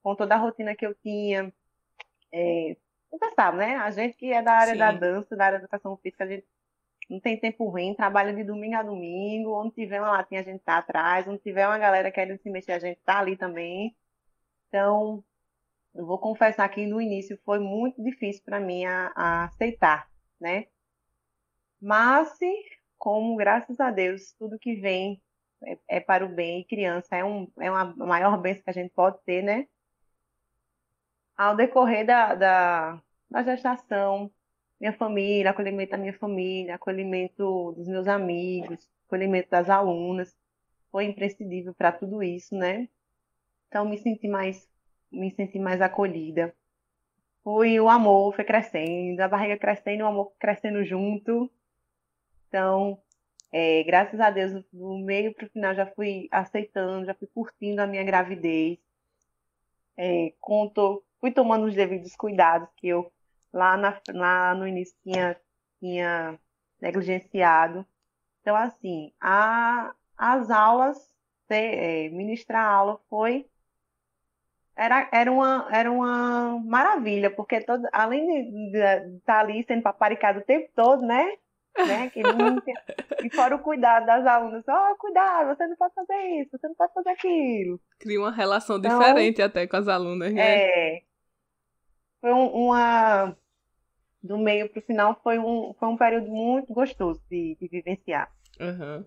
Com 0.08 0.16
toda 0.16 0.36
a 0.36 0.38
rotina 0.38 0.74
que 0.74 0.86
eu 0.86 0.96
tinha. 0.96 1.54
É, 2.32 2.78
você 3.12 3.30
sabe, 3.36 3.58
né? 3.58 3.76
A 3.76 3.92
gente 3.92 4.16
que 4.16 4.32
é 4.32 4.42
da 4.42 4.54
área 4.54 4.72
Sim. 4.72 4.80
da 4.80 4.92
dança, 4.94 5.36
da 5.36 5.46
área 5.46 5.60
da 5.60 5.66
educação 5.66 5.98
física, 5.98 6.24
a 6.24 6.28
gente 6.28 6.48
não 7.10 7.20
tem 7.20 7.38
tempo 7.38 7.68
ruim, 7.68 7.94
trabalha 7.94 8.34
de 8.34 8.42
domingo 8.46 8.78
a 8.78 8.84
domingo, 8.84 9.62
onde 9.62 9.76
tiver 9.76 10.00
uma 10.00 10.12
latinha 10.12 10.40
a 10.40 10.44
gente 10.44 10.62
tá 10.62 10.78
atrás, 10.78 11.28
onde 11.28 11.42
tiver 11.42 11.68
uma 11.68 11.78
galera 11.78 12.10
querendo 12.10 12.40
se 12.40 12.50
mexer, 12.50 12.72
a 12.72 12.80
gente 12.80 13.02
tá 13.02 13.20
ali 13.20 13.36
também. 13.36 13.94
Então, 14.70 15.22
eu 15.94 16.06
vou 16.06 16.18
confessar 16.20 16.70
que 16.70 16.86
no 16.86 17.02
início 17.02 17.38
foi 17.44 17.60
muito 17.60 18.02
difícil 18.02 18.44
para 18.46 18.62
mim 18.62 18.86
a, 18.86 19.12
a, 19.14 19.44
aceitar, 19.46 20.10
né? 20.40 20.68
Mas, 21.82 22.32
como 22.98 23.36
graças 23.36 23.78
a 23.82 23.92
Deus, 23.92 24.34
tudo 24.40 24.58
que 24.58 24.76
vem 24.76 25.22
é, 25.64 25.98
é 25.98 26.00
para 26.00 26.26
o 26.26 26.30
bem, 26.30 26.62
e 26.62 26.66
criança 26.66 27.18
é, 27.18 27.26
um, 27.26 27.52
é 27.60 27.70
uma 27.70 27.94
maior 27.96 28.38
bênção 28.42 28.64
que 28.64 28.70
a 28.70 28.74
gente 28.74 28.94
pode 28.94 29.18
ter, 29.26 29.44
né? 29.44 29.68
Ao 31.38 31.56
decorrer 31.56 32.06
da, 32.06 32.34
da, 32.36 33.02
da 33.30 33.44
gestação, 33.44 34.32
minha 34.80 34.94
família, 34.94 35.52
acolhimento 35.52 35.92
da 35.92 35.98
minha 35.98 36.14
família, 36.14 36.76
acolhimento 36.76 37.74
dos 37.74 37.88
meus 37.88 38.08
amigos, 38.08 38.90
acolhimento 39.06 39.50
das 39.50 39.70
alunas, 39.70 40.36
foi 40.92 41.06
imprescindível 41.06 41.74
para 41.74 41.92
tudo 41.92 42.24
isso, 42.24 42.56
né? 42.56 42.90
Então 43.68 43.86
me 43.88 43.98
senti 43.98 44.28
mais 44.28 44.68
me 45.12 45.32
senti 45.32 45.60
mais 45.60 45.82
acolhida. 45.82 46.54
Foi 47.44 47.80
o 47.80 47.88
amor 47.88 48.36
foi 48.36 48.44
crescendo, 48.44 49.20
a 49.22 49.28
barriga 49.28 49.58
crescendo, 49.58 50.04
o 50.04 50.08
amor 50.08 50.34
crescendo 50.40 50.84
junto. 50.84 51.50
Então, 52.48 53.00
é, 53.52 53.84
graças 53.84 54.20
a 54.20 54.30
Deus, 54.30 54.64
do 54.72 54.98
meio 54.98 55.34
para 55.34 55.46
o 55.46 55.50
final 55.50 55.74
já 55.76 55.86
fui 55.86 56.28
aceitando, 56.32 57.06
já 57.06 57.14
fui 57.14 57.28
curtindo 57.28 57.82
a 57.82 57.88
minha 57.88 58.04
gravidez. 58.04 58.78
É, 59.96 60.34
conto 60.40 61.04
fui 61.20 61.32
tomando 61.32 61.66
os 61.66 61.76
devidos 61.76 62.16
cuidados, 62.16 62.70
que 62.78 62.88
eu 62.88 63.12
lá, 63.54 63.78
na, 63.78 64.00
lá 64.14 64.56
no 64.56 64.68
início 64.68 64.96
tinha 65.04 65.38
tinha 65.80 66.40
negligenciado. 66.82 67.86
Então, 68.42 68.56
assim, 68.56 69.12
a, 69.22 69.94
as 70.18 70.50
aulas, 70.50 70.98
é, 71.50 72.10
ministrar 72.10 72.66
aula 72.66 73.00
foi 73.10 73.46
era, 74.76 75.10
era, 75.12 75.32
uma, 75.32 75.68
era 75.72 75.92
uma 75.92 76.60
maravilha, 76.60 77.32
porque 77.32 77.62
todo, 77.62 77.88
além 77.92 78.26
de, 78.26 78.72
de 78.72 79.18
estar 79.18 79.40
ali 79.40 79.64
sendo 79.66 79.82
paparicado 79.82 80.40
o 80.40 80.44
tempo 80.44 80.70
todo, 80.76 81.02
né? 81.02 81.38
Né? 81.86 82.10
Que 82.10 82.22
e 83.24 83.30
fora 83.36 83.56
o 83.56 83.60
cuidado 83.60 84.06
das 84.06 84.26
alunas, 84.26 84.64
ó, 84.68 84.92
oh, 84.92 84.96
cuidado, 84.96 85.56
você 85.56 85.68
não 85.68 85.76
pode 85.76 85.94
fazer 85.94 86.42
isso, 86.42 86.52
você 86.52 86.68
não 86.68 86.76
pode 86.76 86.94
fazer 86.94 87.10
aquilo. 87.10 87.80
Cria 88.00 88.20
uma 88.20 88.32
relação 88.32 88.78
então, 88.78 88.98
diferente 88.98 89.42
até 89.42 89.68
com 89.68 89.78
as 89.78 89.88
alunas, 89.88 90.34
né? 90.34 90.42
É. 90.42 91.02
Foi 92.22 92.34
um, 92.34 92.48
uma. 92.48 93.36
Do 94.22 94.38
meio 94.38 94.68
para 94.70 94.80
o 94.80 94.84
final 94.84 95.20
foi 95.24 95.38
um, 95.38 95.74
foi 95.80 95.88
um 95.88 95.98
período 95.98 96.28
muito 96.28 96.74
gostoso 96.74 97.22
de, 97.30 97.56
de 97.60 97.68
vivenciar. 97.68 98.32
Uhum. 98.60 99.06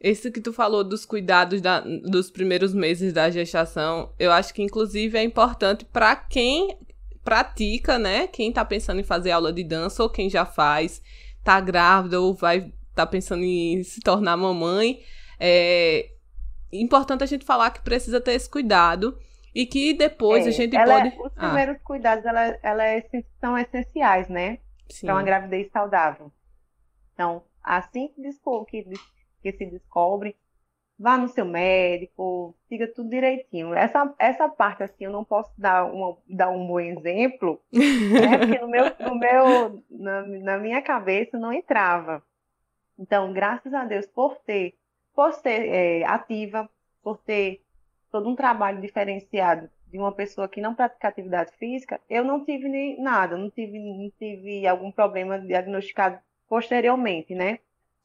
Esse 0.00 0.30
que 0.30 0.40
tu 0.40 0.52
falou 0.52 0.82
dos 0.82 1.06
cuidados 1.06 1.60
da, 1.60 1.80
dos 1.80 2.30
primeiros 2.30 2.74
meses 2.74 3.12
da 3.12 3.30
gestação, 3.30 4.12
eu 4.18 4.32
acho 4.32 4.52
que 4.52 4.62
inclusive 4.62 5.16
é 5.16 5.22
importante 5.22 5.84
para 5.84 6.16
quem 6.16 6.78
pratica, 7.24 7.98
né? 7.98 8.26
Quem 8.26 8.52
tá 8.52 8.64
pensando 8.64 9.00
em 9.00 9.04
fazer 9.04 9.30
aula 9.30 9.52
de 9.52 9.64
dança 9.64 10.02
ou 10.02 10.10
quem 10.10 10.28
já 10.28 10.44
faz, 10.44 11.02
tá 11.42 11.60
grávida 11.60 12.20
ou 12.20 12.34
vai 12.34 12.72
tá 12.94 13.06
pensando 13.06 13.42
em 13.42 13.82
se 13.82 14.00
tornar 14.00 14.36
mamãe. 14.36 15.00
É 15.40 16.10
importante 16.72 17.24
a 17.24 17.26
gente 17.26 17.44
falar 17.44 17.70
que 17.70 17.82
precisa 17.82 18.20
ter 18.20 18.32
esse 18.32 18.48
cuidado 18.48 19.18
e 19.54 19.66
que 19.66 19.94
depois 19.94 20.46
é, 20.46 20.48
a 20.48 20.52
gente 20.52 20.76
ela, 20.76 21.00
pode. 21.00 21.16
Os 21.20 21.32
ah. 21.36 21.46
primeiros 21.46 21.82
cuidados 21.82 22.24
ela, 22.24 22.58
ela 22.62 22.84
é, 22.84 23.04
são 23.40 23.56
essenciais, 23.56 24.28
né? 24.28 24.58
Para 25.00 25.14
uma 25.14 25.22
gravidez 25.22 25.70
saudável. 25.72 26.30
Então, 27.14 27.42
assim 27.62 28.08
que, 28.08 28.82
que 28.82 28.94
que 29.42 29.52
se 29.52 29.66
descobre, 29.66 30.36
vá 30.98 31.18
no 31.18 31.28
seu 31.28 31.44
médico, 31.44 32.54
siga 32.68 32.86
tudo 32.86 33.10
direitinho. 33.10 33.74
Essa, 33.74 34.14
essa 34.18 34.48
parte, 34.48 34.82
assim, 34.82 35.04
eu 35.04 35.10
não 35.10 35.24
posso 35.24 35.52
dar, 35.58 35.84
uma, 35.84 36.16
dar 36.28 36.50
um 36.50 36.66
bom 36.66 36.80
exemplo, 36.80 37.60
né? 37.72 38.38
porque 38.38 38.58
no 38.58 38.68
meu, 38.68 38.84
no 39.00 39.14
meu, 39.18 39.82
na, 39.90 40.22
na 40.22 40.58
minha 40.58 40.80
cabeça 40.82 41.38
não 41.38 41.52
entrava. 41.52 42.22
Então, 42.98 43.32
graças 43.32 43.74
a 43.74 43.84
Deus 43.84 44.06
por 44.06 44.36
ter, 44.36 44.74
por 45.14 45.32
ser 45.32 45.68
é, 45.68 46.04
ativa, 46.04 46.68
por 47.02 47.18
ter 47.18 47.62
todo 48.10 48.28
um 48.28 48.36
trabalho 48.36 48.80
diferenciado 48.80 49.68
de 49.88 49.98
uma 49.98 50.12
pessoa 50.12 50.48
que 50.48 50.60
não 50.60 50.74
pratica 50.74 51.08
atividade 51.08 51.52
física, 51.56 52.00
eu 52.08 52.24
não 52.24 52.44
tive 52.44 52.68
nem 52.68 53.00
nada, 53.00 53.36
não 53.36 53.50
tive, 53.50 53.78
não 53.78 54.10
tive 54.18 54.66
algum 54.66 54.90
problema 54.90 55.38
diagnosticado 55.38 56.18
posteriormente, 56.48 57.34
né? 57.34 57.58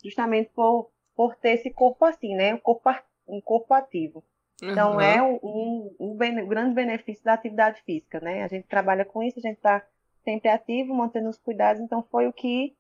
Justamente 0.04 0.50
por, 0.56 0.90
por 1.20 1.36
ter 1.36 1.50
esse 1.50 1.70
corpo 1.70 2.06
assim, 2.06 2.34
né? 2.34 2.54
Um 2.54 2.60
corpo, 2.60 2.90
um 3.28 3.42
corpo 3.42 3.74
ativo. 3.74 4.24
Então, 4.64 4.94
uhum. 4.94 5.02
é 5.02 5.22
um, 5.22 5.38
um, 5.44 5.96
um, 6.00 6.18
um, 6.18 6.48
grande 6.48 6.74
benefício 6.74 7.22
da 7.26 7.34
atividade 7.34 7.82
física, 7.82 8.22
né? 8.22 8.42
A 8.42 8.48
gente 8.48 8.66
trabalha 8.70 9.04
com 9.04 9.22
isso, 9.22 9.38
a 9.38 9.42
gente 9.42 9.58
está 9.58 9.86
sempre 10.24 10.48
ativo, 10.48 10.94
mantendo 10.94 11.28
os 11.28 11.38
cuidados, 11.38 11.82
então 11.82 12.02
foi 12.10 12.26
o 12.26 12.32
que, 12.32 12.74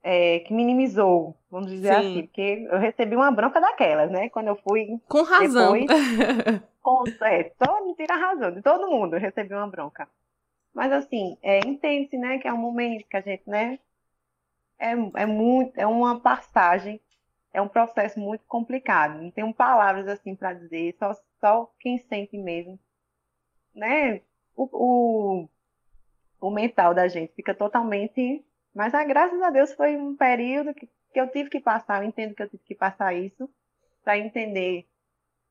é, 0.00 0.38
que 0.46 0.54
minimizou, 0.54 1.36
vamos 1.50 1.72
dizer 1.72 1.94
Sim. 1.94 1.98
assim, 1.98 2.22
porque 2.22 2.68
eu 2.70 2.78
recebi 2.78 3.16
uma 3.16 3.32
bronca 3.32 3.60
daquelas, 3.60 4.12
né? 4.12 4.28
Quando 4.28 4.46
eu 4.46 4.56
fui. 4.56 5.00
Com 5.08 5.22
razão. 5.22 5.72
Depois, 5.72 5.90
com, 6.80 7.02
é, 7.24 7.50
só 7.60 7.84
me 7.84 7.96
tira 7.96 8.14
a 8.14 8.28
razão, 8.28 8.52
de 8.52 8.62
todo 8.62 8.88
mundo 8.88 9.16
eu 9.16 9.20
recebi 9.20 9.52
uma 9.52 9.66
bronca. 9.66 10.08
Mas 10.72 10.92
assim, 10.92 11.36
é, 11.42 11.58
entende-se, 11.66 12.16
né, 12.16 12.38
que 12.38 12.46
é 12.46 12.52
um 12.52 12.58
momento 12.58 13.08
que 13.08 13.16
a 13.16 13.20
gente, 13.20 13.42
né, 13.44 13.80
é, 14.78 14.92
é 14.92 15.26
muito, 15.26 15.76
é 15.76 15.84
uma 15.84 16.20
passagem 16.20 17.00
é 17.54 17.62
um 17.62 17.68
processo 17.68 18.18
muito 18.18 18.44
complicado. 18.46 19.22
Não 19.22 19.30
tenho 19.30 19.54
palavras 19.54 20.08
assim 20.08 20.34
para 20.34 20.52
dizer, 20.52 20.96
só, 20.98 21.14
só 21.40 21.72
quem 21.78 21.98
sente 21.98 22.36
mesmo. 22.36 22.78
Né? 23.72 24.22
O, 24.56 24.68
o, 24.72 25.48
o, 26.40 26.50
mental 26.50 26.92
da 26.92 27.06
gente 27.06 27.32
fica 27.32 27.54
totalmente. 27.54 28.44
Mas 28.74 28.92
ah, 28.92 29.04
graças 29.04 29.40
a 29.40 29.50
Deus 29.50 29.72
foi 29.72 29.96
um 29.96 30.16
período 30.16 30.74
que, 30.74 30.88
que 31.12 31.20
eu 31.20 31.30
tive 31.30 31.48
que 31.48 31.60
passar, 31.60 32.02
eu 32.02 32.08
entendo 32.08 32.34
que 32.34 32.42
eu 32.42 32.48
tive 32.48 32.64
que 32.64 32.74
passar 32.74 33.14
isso 33.14 33.48
para 34.02 34.18
entender 34.18 34.88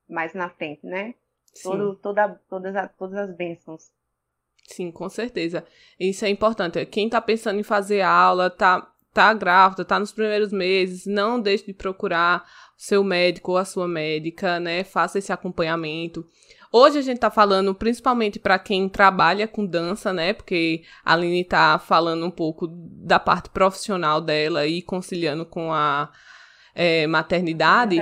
mais 0.06 0.34
na 0.34 0.50
frente, 0.50 0.84
né? 0.86 1.14
Todo, 1.62 1.96
toda, 1.96 2.28
todas, 2.50 2.92
todas 2.98 3.18
as 3.18 3.34
bênçãos. 3.34 3.90
Sim, 4.66 4.90
com 4.90 5.08
certeza. 5.08 5.66
Isso 5.98 6.24
é 6.24 6.28
importante. 6.28 6.84
Quem 6.86 7.06
está 7.06 7.20
pensando 7.20 7.58
em 7.60 7.64
fazer 7.64 8.02
aula, 8.02 8.50
tá 8.50 8.93
tá 9.14 9.32
grávida, 9.32 9.84
tá 9.84 9.98
nos 9.98 10.12
primeiros 10.12 10.52
meses, 10.52 11.06
não 11.06 11.40
deixe 11.40 11.64
de 11.64 11.72
procurar 11.72 12.44
seu 12.76 13.04
médico 13.04 13.52
ou 13.52 13.58
a 13.58 13.64
sua 13.64 13.86
médica, 13.86 14.58
né? 14.58 14.82
Faça 14.82 15.18
esse 15.18 15.32
acompanhamento. 15.32 16.26
Hoje 16.72 16.98
a 16.98 17.02
gente 17.02 17.20
tá 17.20 17.30
falando 17.30 17.72
principalmente 17.72 18.40
para 18.40 18.58
quem 18.58 18.88
trabalha 18.88 19.46
com 19.46 19.64
dança, 19.64 20.12
né? 20.12 20.32
Porque 20.32 20.82
a 21.04 21.12
Aline 21.12 21.44
tá 21.44 21.78
falando 21.78 22.26
um 22.26 22.30
pouco 22.32 22.66
da 22.68 23.20
parte 23.20 23.48
profissional 23.48 24.20
dela 24.20 24.66
e 24.66 24.82
conciliando 24.82 25.46
com 25.46 25.72
a 25.72 26.10
é, 26.74 27.06
maternidade. 27.06 28.00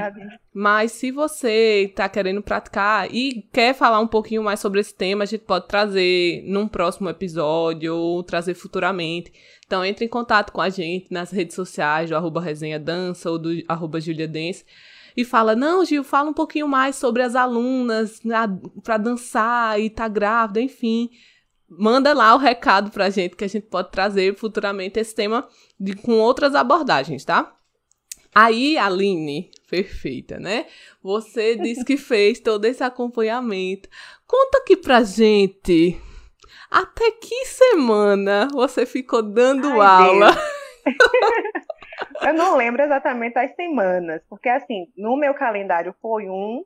Mas 0.55 0.93
se 0.93 1.11
você 1.11 1.87
está 1.89 2.09
querendo 2.09 2.43
praticar 2.43 3.13
e 3.13 3.49
quer 3.53 3.75
falar 3.75 4.01
um 4.01 4.07
pouquinho 4.07 4.43
mais 4.43 4.61
sobre 4.61 4.81
esse 4.81 4.95
tema, 4.95 5.25
a 5.25 5.27
gente 5.27 5.45
pode 5.45 5.67
trazer 5.67 6.43
num 6.47 6.69
próximo 6.69 7.09
episódio 7.09 7.97
ou 7.97 8.23
trazer 8.23 8.53
futuramente. 8.53 9.33
Então 9.67 9.83
entre 9.83 10.05
em 10.05 10.09
contato 10.09 10.53
com 10.53 10.61
a 10.61 10.69
gente 10.69 11.07
nas 11.11 11.31
redes 11.31 11.57
sociais 11.57 12.11
do 12.11 12.17
arroba 12.17 12.41
resenha 12.41 12.79
dança 12.79 13.31
ou 13.31 13.39
do 13.39 13.51
arroba 13.67 13.99
Julia 13.99 14.29
Dance 14.29 14.65
e 15.17 15.25
fala: 15.25 15.57
Não, 15.57 15.85
Gil, 15.85 16.05
fala 16.05 16.29
um 16.29 16.35
pouquinho 16.35 16.69
mais 16.69 16.97
sobre 16.97 17.23
as 17.23 17.35
alunas 17.35 18.21
para 18.83 18.99
dançar 18.99 19.81
e 19.81 19.89
tá 19.89 20.07
grávida, 20.07 20.61
enfim. 20.61 21.11
Manda 21.67 22.13
lá 22.13 22.35
o 22.35 22.39
recado 22.39 22.91
pra 22.91 23.09
gente 23.09 23.37
que 23.37 23.45
a 23.45 23.49
gente 23.49 23.67
pode 23.67 23.91
trazer 23.91 24.37
futuramente 24.37 25.01
esse 25.01 25.15
tema 25.15 25.49
de, 25.81 25.97
com 25.97 26.19
outras 26.19 26.55
abordagens, 26.55 27.25
tá? 27.25 27.57
Aí, 28.35 28.79
Aline, 28.79 29.51
perfeita, 29.69 30.39
né? 30.39 30.67
Você 31.03 31.57
disse 31.57 31.85
que 31.85 31.97
fez 31.99 32.41
todo 32.41 32.65
esse 32.65 32.83
acompanhamento. 32.83 33.89
Conta 34.27 34.59
aqui 34.59 34.77
pra 34.77 35.03
gente. 35.03 36.01
Até 36.71 37.11
que 37.11 37.45
semana 37.45 38.49
você 38.51 38.87
ficou 38.87 39.23
dando 39.23 39.69
Ai, 39.69 40.07
aula? 40.07 40.31
Eu 42.23 42.33
não 42.35 42.57
lembro 42.57 42.83
exatamente 42.83 43.39
as 43.39 43.55
semanas, 43.55 44.23
porque 44.29 44.49
assim, 44.49 44.87
no 44.97 45.17
meu 45.17 45.35
calendário 45.35 45.95
foi 46.01 46.29
um. 46.29 46.65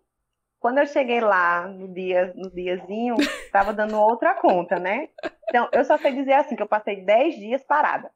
Quando 0.59 0.79
eu 0.79 0.87
cheguei 0.87 1.21
lá 1.21 1.67
no 1.69 1.93
dia, 1.93 2.33
no 2.35 2.51
diazinho, 2.51 3.17
estava 3.21 3.73
dando 3.73 3.99
outra 3.99 4.35
conta, 4.35 4.79
né? 4.79 5.09
Então, 5.49 5.69
eu 5.73 5.85
só 5.85 5.99
sei 5.99 6.13
dizer 6.13 6.33
assim 6.33 6.57
que 6.57 6.63
eu 6.63 6.69
passei 6.69 7.05
10 7.05 7.37
dias 7.37 7.63
parada. 7.65 8.11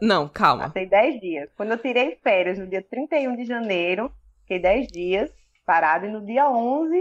Não, 0.00 0.28
calma. 0.28 0.64
Passei 0.64 0.86
10 0.86 1.20
dias. 1.20 1.50
Quando 1.56 1.72
eu 1.72 1.78
tirei 1.78 2.16
férias 2.22 2.58
no 2.58 2.66
dia 2.66 2.82
31 2.82 3.36
de 3.36 3.44
janeiro, 3.44 4.12
fiquei 4.42 4.60
10 4.60 4.88
dias 4.88 5.32
parada 5.64 6.06
e 6.06 6.10
no 6.10 6.24
dia 6.24 6.48
11 6.50 6.98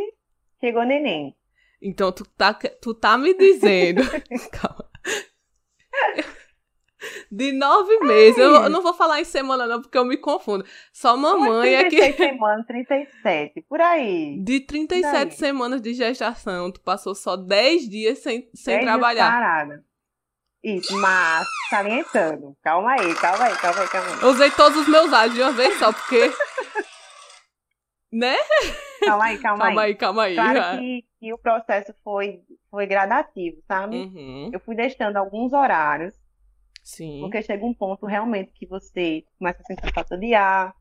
chegou 0.60 0.84
neném. 0.84 1.36
Então 1.82 2.12
tu 2.12 2.24
tá, 2.38 2.54
tu 2.54 2.94
tá 2.94 3.18
me 3.18 3.34
dizendo. 3.34 4.02
calma. 4.52 4.90
De 7.32 7.52
nove 7.52 7.98
meses. 8.02 8.38
Eu, 8.38 8.52
eu, 8.52 8.70
não 8.70 8.82
vou 8.84 8.94
falar 8.94 9.20
em 9.20 9.24
semana, 9.24 9.66
não, 9.66 9.82
porque 9.82 9.98
eu 9.98 10.06
me 10.06 10.18
confundo. 10.18 10.64
Só 10.94 11.18
mamãe 11.18 11.74
é 11.74 11.84
que. 11.86 11.98
36 11.98 12.16
semanas, 12.16 12.68
37, 12.68 13.62
por 13.68 13.82
aí. 13.82 14.40
De 14.44 14.60
37 14.60 15.34
semanas 15.36 15.82
de 15.82 15.94
gestação, 15.94 16.72
tu 16.72 16.80
passou 16.82 17.16
só 17.16 17.36
10 17.36 17.90
dias 17.90 18.20
sem, 18.20 18.48
sem 18.54 18.76
10 18.76 18.86
trabalhar. 18.86 19.30
Dias 19.30 19.34
parada. 19.34 19.91
Isso, 20.64 20.96
mas 21.00 21.48
salientando. 21.70 22.56
Calma 22.62 22.92
aí, 22.92 23.16
calma 23.16 23.46
aí, 23.46 23.56
calma 23.56 23.82
aí, 23.82 23.88
calma 23.88 24.10
aí. 24.12 24.26
usei 24.26 24.52
todos 24.52 24.82
os 24.82 24.88
meus 24.88 25.12
áudios 25.12 25.36
de 25.36 25.42
uma 25.42 25.52
vez 25.52 25.78
só, 25.80 25.92
porque. 25.92 26.32
né? 28.12 28.36
Calma 29.04 29.26
aí, 29.26 29.38
calma, 29.40 29.66
calma 29.66 29.82
aí. 29.82 29.88
aí. 29.88 29.96
Calma 29.96 30.24
aí, 30.24 30.36
Claro 30.36 30.78
que, 30.78 31.06
que, 31.20 31.34
o 31.34 31.38
processo 31.38 31.94
foi, 32.04 32.42
foi 32.70 32.86
gradativo, 32.86 33.60
sabe? 33.68 33.96
Uhum. 33.96 34.52
Eu 34.54 34.60
fui 34.60 34.76
deixando 34.76 35.18
alguns 35.18 35.52
horários. 35.54 36.14
Sim. 36.84 37.20
Porque 37.22 37.42
chega 37.42 37.66
um 37.66 37.74
ponto 37.74 38.06
realmente 38.06 38.52
que 38.54 38.68
você 38.68 39.24
começa 39.40 39.62
a 39.62 39.66
sentir 39.66 39.94
falta 39.94 40.18
de 40.18 40.34
ar, 40.34 40.76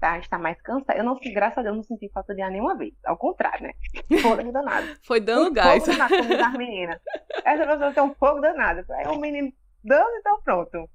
tá? 0.00 0.18
Está 0.18 0.38
mais 0.38 0.60
cansado. 0.62 0.96
Eu 0.96 1.04
não, 1.04 1.18
graças 1.32 1.58
a 1.58 1.62
Deus, 1.62 1.76
não 1.76 1.82
senti 1.82 2.08
falta 2.10 2.34
de 2.34 2.42
ar 2.42 2.50
nenhuma 2.50 2.76
vez. 2.76 2.94
Ao 3.04 3.16
contrário, 3.16 3.66
né? 3.66 3.74
Fogo 4.20 4.42
danado. 4.52 4.86
Foi 5.04 5.20
dando 5.20 5.50
um 5.50 5.52
gás. 5.52 5.84
Fogo 5.84 5.96
danado, 5.98 6.16
como 6.16 6.36
das 6.36 6.52
meninas. 6.54 7.00
Essa 7.44 7.66
pessoa 7.66 7.92
tem 7.92 8.02
um 8.02 8.14
fogo 8.14 8.40
danado. 8.40 8.84
Aí 8.92 9.06
o 9.08 9.18
menino 9.18 9.52
dando, 9.84 10.16
então 10.16 10.40
pronto. 10.42 10.90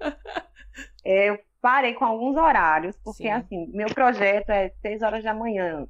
Eu 1.04 1.38
parei 1.60 1.94
com 1.94 2.04
alguns 2.04 2.36
horários, 2.36 2.96
porque 3.04 3.24
Sim. 3.24 3.30
assim, 3.30 3.66
meu 3.72 3.88
projeto 3.92 4.50
é 4.50 4.70
6 4.82 5.02
horas 5.02 5.22
da 5.24 5.34
manhã. 5.34 5.86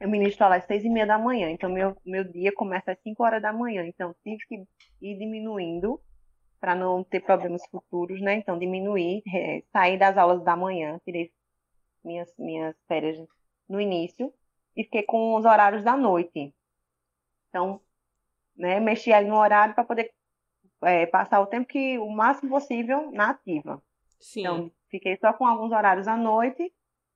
eu 0.00 0.08
ministro 0.08 0.44
aula 0.44 0.56
às 0.56 0.64
seis 0.64 0.84
e 0.84 0.88
meia 0.88 1.06
da 1.06 1.18
manhã, 1.18 1.50
então 1.50 1.70
meu, 1.70 1.96
meu 2.04 2.24
dia 2.24 2.52
começa 2.54 2.92
às 2.92 3.00
cinco 3.02 3.22
horas 3.22 3.42
da 3.42 3.52
manhã, 3.52 3.84
então 3.86 4.14
tive 4.22 4.38
que 4.48 4.64
ir 5.02 5.18
diminuindo 5.18 6.00
para 6.60 6.74
não 6.74 7.02
ter 7.02 7.20
problemas 7.20 7.66
futuros, 7.66 8.20
né? 8.20 8.34
Então 8.34 8.58
diminuir, 8.58 9.22
é, 9.34 9.62
sair 9.72 9.98
das 9.98 10.16
aulas 10.18 10.44
da 10.44 10.54
manhã, 10.54 11.00
tirei 11.04 11.32
minhas, 12.04 12.32
minhas 12.38 12.76
férias 12.86 13.16
no 13.68 13.80
início 13.80 14.32
e 14.76 14.84
fiquei 14.84 15.02
com 15.02 15.34
os 15.34 15.44
horários 15.44 15.82
da 15.82 15.96
noite. 15.96 16.54
Então, 17.48 17.80
né, 18.56 18.78
mexi 18.78 19.12
aí 19.12 19.24
no 19.26 19.36
horário 19.36 19.74
para 19.74 19.84
poder 19.84 20.12
é, 20.82 21.06
passar 21.06 21.40
o 21.40 21.46
tempo 21.46 21.66
que 21.66 21.98
o 21.98 22.10
máximo 22.10 22.50
possível 22.50 23.10
na 23.12 23.30
ativa. 23.30 23.82
Sim. 24.20 24.40
Então, 24.40 24.72
fiquei 24.88 25.16
só 25.16 25.32
com 25.32 25.46
alguns 25.46 25.72
horários 25.72 26.06
à 26.06 26.16
noite, 26.16 26.72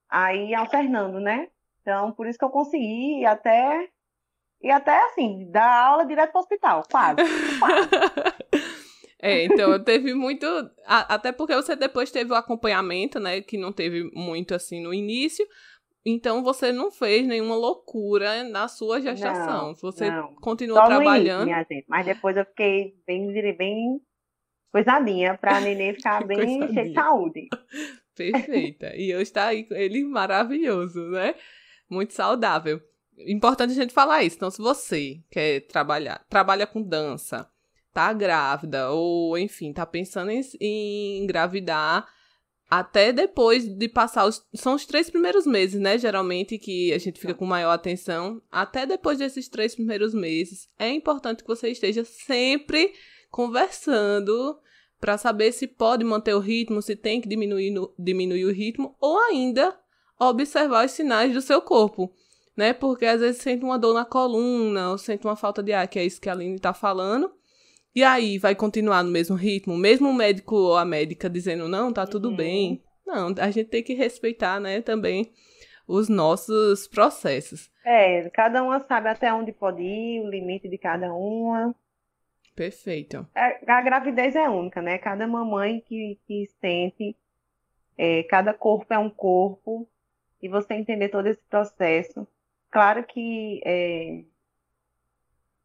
aí 0.08 0.54
alternando, 0.54 1.20
né? 1.20 1.48
Então, 1.82 2.12
por 2.12 2.26
isso 2.26 2.38
que 2.38 2.44
eu 2.44 2.50
consegui 2.50 3.20
ir 3.20 3.26
até. 3.26 3.90
E 4.62 4.70
até 4.70 4.98
assim, 5.04 5.50
dar 5.50 5.88
aula 5.88 6.06
direto 6.06 6.32
para 6.32 6.38
o 6.38 6.40
hospital, 6.40 6.82
quase. 6.90 7.20
quase. 7.58 7.88
É, 9.24 9.44
então 9.44 9.82
teve 9.82 10.12
muito. 10.12 10.46
Até 10.84 11.32
porque 11.32 11.54
você 11.54 11.74
depois 11.74 12.10
teve 12.10 12.30
o 12.30 12.34
acompanhamento, 12.34 13.18
né? 13.18 13.40
Que 13.40 13.56
não 13.56 13.72
teve 13.72 14.10
muito 14.12 14.54
assim 14.54 14.82
no 14.82 14.92
início. 14.92 15.46
Então 16.04 16.44
você 16.44 16.70
não 16.70 16.90
fez 16.90 17.26
nenhuma 17.26 17.56
loucura 17.56 18.44
na 18.44 18.68
sua 18.68 19.00
gestação. 19.00 19.68
Não, 19.68 19.74
você 19.76 20.10
não. 20.10 20.34
continuou 20.34 20.78
Só 20.78 20.86
trabalhando. 20.86 21.48
Início, 21.48 21.66
gente, 21.70 21.86
mas 21.88 22.04
depois 22.04 22.36
eu 22.36 22.44
fiquei 22.44 22.94
bem, 23.06 23.32
bem 23.56 23.98
coisadinha 24.70 25.38
pra 25.38 25.58
neném 25.62 25.94
ficar 25.94 26.22
bem 26.26 26.68
cheia 26.74 26.84
de 26.84 26.92
saúde. 26.92 27.48
Perfeita. 28.14 28.94
E 28.94 29.14
hoje 29.14 29.22
está 29.22 29.46
aí 29.46 29.66
ele 29.70 30.04
maravilhoso, 30.04 31.00
né? 31.12 31.34
Muito 31.88 32.12
saudável. 32.12 32.78
Importante 33.26 33.70
a 33.70 33.74
gente 33.74 33.94
falar 33.94 34.22
isso. 34.22 34.36
Então, 34.36 34.50
se 34.50 34.60
você 34.60 35.22
quer 35.30 35.60
trabalhar, 35.60 36.22
trabalha 36.28 36.66
com 36.66 36.82
dança, 36.82 37.50
tá 37.94 38.12
grávida, 38.12 38.90
ou 38.90 39.38
enfim, 39.38 39.72
tá 39.72 39.86
pensando 39.86 40.32
em, 40.32 40.42
em 40.60 41.22
engravidar, 41.22 42.06
até 42.68 43.12
depois 43.12 43.68
de 43.68 43.88
passar 43.88 44.26
os. 44.26 44.44
São 44.54 44.74
os 44.74 44.84
três 44.84 45.08
primeiros 45.08 45.46
meses, 45.46 45.80
né? 45.80 45.96
Geralmente 45.96 46.58
que 46.58 46.92
a 46.92 46.98
gente 46.98 47.20
fica 47.20 47.32
com 47.32 47.46
maior 47.46 47.70
atenção. 47.70 48.42
Até 48.50 48.84
depois 48.84 49.18
desses 49.18 49.48
três 49.48 49.76
primeiros 49.76 50.12
meses, 50.12 50.68
é 50.76 50.90
importante 50.90 51.44
que 51.44 51.48
você 51.48 51.68
esteja 51.68 52.04
sempre 52.04 52.92
conversando 53.30 54.58
para 55.00 55.16
saber 55.16 55.52
se 55.52 55.68
pode 55.68 56.02
manter 56.02 56.34
o 56.34 56.40
ritmo, 56.40 56.82
se 56.82 56.96
tem 56.96 57.20
que 57.20 57.28
diminuir, 57.28 57.70
no, 57.70 57.94
diminuir 57.98 58.46
o 58.46 58.52
ritmo, 58.52 58.96
ou 59.00 59.18
ainda 59.18 59.78
observar 60.18 60.86
os 60.86 60.92
sinais 60.92 61.32
do 61.32 61.40
seu 61.40 61.60
corpo. 61.60 62.12
Né? 62.56 62.72
Porque 62.72 63.04
às 63.04 63.20
vezes 63.20 63.42
sente 63.42 63.64
uma 63.64 63.78
dor 63.78 63.94
na 63.94 64.04
coluna, 64.04 64.90
ou 64.90 64.98
sente 64.98 65.26
uma 65.26 65.36
falta 65.36 65.62
de 65.62 65.72
ar, 65.72 65.86
que 65.86 65.98
é 65.98 66.04
isso 66.04 66.20
que 66.20 66.28
a 66.28 66.32
Aline 66.32 66.56
está 66.56 66.72
falando. 66.72 67.30
E 67.94 68.02
aí, 68.02 68.38
vai 68.38 68.54
continuar 68.54 69.02
no 69.02 69.10
mesmo 69.10 69.36
ritmo? 69.36 69.76
Mesmo 69.76 70.08
o 70.08 70.14
médico 70.14 70.56
ou 70.56 70.76
a 70.76 70.84
médica 70.84 71.30
dizendo, 71.30 71.68
não, 71.68 71.92
tá 71.92 72.06
tudo 72.06 72.30
uhum. 72.30 72.36
bem. 72.36 72.82
Não, 73.06 73.34
a 73.38 73.50
gente 73.50 73.68
tem 73.68 73.82
que 73.82 73.94
respeitar, 73.94 74.58
né, 74.58 74.80
também 74.80 75.30
os 75.86 76.08
nossos 76.08 76.88
processos. 76.88 77.70
É, 77.84 78.28
cada 78.30 78.62
uma 78.62 78.80
sabe 78.80 79.08
até 79.08 79.32
onde 79.32 79.52
pode 79.52 79.82
ir, 79.82 80.20
o 80.22 80.30
limite 80.30 80.68
de 80.68 80.78
cada 80.78 81.12
uma. 81.12 81.74
Perfeito. 82.56 83.26
É, 83.34 83.70
a 83.70 83.82
gravidez 83.82 84.34
é 84.34 84.48
única, 84.48 84.80
né? 84.80 84.96
Cada 84.98 85.26
mamãe 85.26 85.80
que, 85.86 86.18
que 86.26 86.46
sente, 86.60 87.16
é, 87.98 88.22
cada 88.24 88.54
corpo 88.54 88.92
é 88.94 88.98
um 88.98 89.10
corpo, 89.10 89.88
e 90.44 90.48
você 90.48 90.74
entender 90.74 91.08
todo 91.08 91.26
esse 91.26 91.40
processo. 91.48 92.26
Claro 92.70 93.04
que 93.04 93.60
é, 93.64 94.24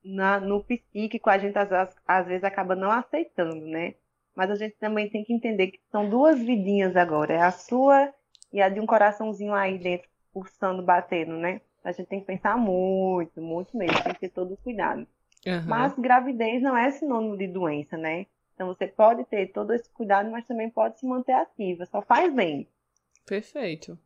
na, 0.03 0.39
no 0.39 0.63
psíquico 0.63 1.29
a 1.29 1.37
gente 1.37 1.57
às, 1.57 1.95
às 2.07 2.27
vezes 2.27 2.43
acaba 2.43 2.75
não 2.75 2.91
aceitando, 2.91 3.65
né? 3.65 3.95
Mas 4.35 4.51
a 4.51 4.55
gente 4.55 4.75
também 4.77 5.09
tem 5.09 5.23
que 5.23 5.33
entender 5.33 5.67
que 5.67 5.79
são 5.91 6.09
duas 6.09 6.39
vidinhas 6.39 6.95
agora, 6.95 7.33
é 7.33 7.41
a 7.41 7.51
sua 7.51 8.13
e 8.51 8.61
a 8.61 8.69
de 8.69 8.79
um 8.79 8.85
coraçãozinho 8.85 9.53
aí 9.53 9.77
dentro, 9.77 10.07
pulsando, 10.33 10.81
batendo, 10.81 11.33
né? 11.33 11.61
A 11.83 11.91
gente 11.91 12.07
tem 12.07 12.19
que 12.19 12.25
pensar 12.25 12.57
muito, 12.57 13.41
muito 13.41 13.75
mesmo, 13.77 14.03
tem 14.03 14.13
que 14.13 14.19
ter 14.19 14.29
todo 14.29 14.53
o 14.53 14.57
cuidado. 14.57 15.07
Uhum. 15.45 15.65
Mas 15.67 15.97
gravidez 15.97 16.61
não 16.61 16.77
é 16.77 16.91
sinônimo 16.91 17.37
de 17.37 17.47
doença, 17.47 17.97
né? 17.97 18.25
Então 18.53 18.67
você 18.67 18.87
pode 18.87 19.23
ter 19.25 19.47
todo 19.53 19.73
esse 19.73 19.89
cuidado, 19.91 20.29
mas 20.29 20.45
também 20.45 20.69
pode 20.69 20.99
se 20.99 21.05
manter 21.05 21.31
ativa, 21.31 21.85
só 21.85 22.01
faz 22.01 22.33
bem. 22.33 22.67
Perfeito. 23.25 23.97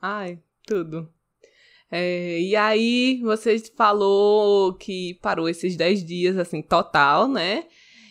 Ai, 0.00 0.38
tudo. 0.64 1.12
É, 1.90 2.38
e 2.40 2.54
aí, 2.54 3.20
você 3.22 3.58
falou 3.76 4.74
que 4.74 5.18
parou 5.22 5.48
esses 5.48 5.76
10 5.76 6.04
dias, 6.04 6.36
assim, 6.36 6.60
total, 6.60 7.26
né? 7.26 7.64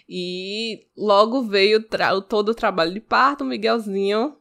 E 0.09 0.87
logo 0.97 1.43
veio 1.43 1.83
todo 2.27 2.49
o 2.49 2.55
trabalho 2.55 2.93
de 2.93 3.01
parto, 3.01 3.43
o 3.43 3.47
Miguelzinho 3.47 4.35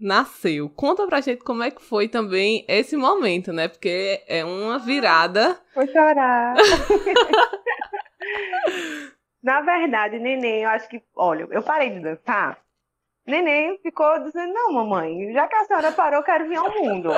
nasceu. 0.00 0.68
Conta 0.70 1.06
pra 1.06 1.20
gente 1.20 1.44
como 1.44 1.62
é 1.62 1.70
que 1.70 1.82
foi 1.82 2.08
também 2.08 2.64
esse 2.66 2.96
momento, 2.96 3.52
né? 3.52 3.68
Porque 3.68 4.22
é 4.26 4.44
uma 4.44 4.78
virada. 4.78 5.60
Vou 5.74 5.86
chorar. 5.86 6.54
Na 9.42 9.60
verdade, 9.60 10.18
neném, 10.18 10.62
eu 10.62 10.70
acho 10.70 10.88
que. 10.88 11.02
Olha, 11.16 11.46
eu 11.50 11.62
parei 11.62 11.90
de 11.90 12.00
dançar. 12.00 12.58
Neném 13.26 13.78
ficou 13.82 14.18
dizendo: 14.20 14.52
Não, 14.52 14.72
mamãe, 14.72 15.32
já 15.32 15.46
que 15.46 15.54
a 15.54 15.64
senhora 15.64 15.92
parou, 15.92 16.20
eu 16.20 16.24
quero 16.24 16.48
vir 16.48 16.56
ao 16.56 16.72
mundo. 16.72 17.10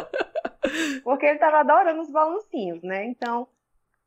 Porque 1.03 1.27
ele 1.27 1.35
estava 1.35 1.61
adorando 1.61 2.01
os 2.01 2.11
balancinhos, 2.11 2.83
né? 2.83 3.05
Então, 3.05 3.47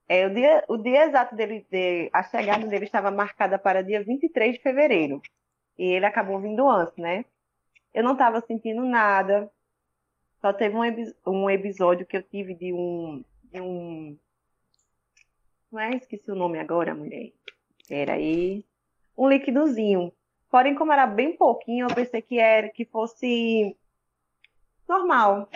é, 0.07 0.25
o, 0.25 0.33
dia, 0.33 0.63
o 0.67 0.77
dia 0.77 1.05
exato 1.05 1.35
dele, 1.35 1.65
de, 1.69 2.09
a 2.13 2.23
chegada 2.23 2.65
dele 2.65 2.85
estava 2.85 3.11
marcada 3.11 3.59
para 3.59 3.83
dia 3.83 4.03
23 4.03 4.55
de 4.55 4.61
fevereiro. 4.61 5.21
E 5.77 5.85
ele 5.85 6.05
acabou 6.05 6.39
vindo 6.39 6.67
antes, 6.67 6.95
né? 6.97 7.25
Eu 7.93 8.03
não 8.03 8.13
estava 8.13 8.41
sentindo 8.41 8.83
nada. 8.83 9.51
Só 10.41 10.53
teve 10.53 10.75
um, 10.75 10.81
um 11.25 11.49
episódio 11.49 12.05
que 12.05 12.17
eu 12.17 12.23
tive 12.23 12.53
de 12.53 12.73
um, 12.73 13.23
de 13.51 13.61
um. 13.61 14.17
Não 15.71 15.79
é? 15.79 15.95
Esqueci 15.95 16.31
o 16.31 16.35
nome 16.35 16.59
agora, 16.59 16.95
mulher. 16.95 17.31
Peraí. 17.87 18.65
Um 19.17 19.27
líquidozinho. 19.27 20.11
Porém, 20.49 20.75
como 20.75 20.93
era 20.93 21.05
bem 21.05 21.35
pouquinho, 21.35 21.87
eu 21.89 21.95
pensei 21.95 22.21
que 22.21 22.39
era 22.39 22.69
que 22.69 22.85
fosse 22.85 23.75
normal. 24.87 25.49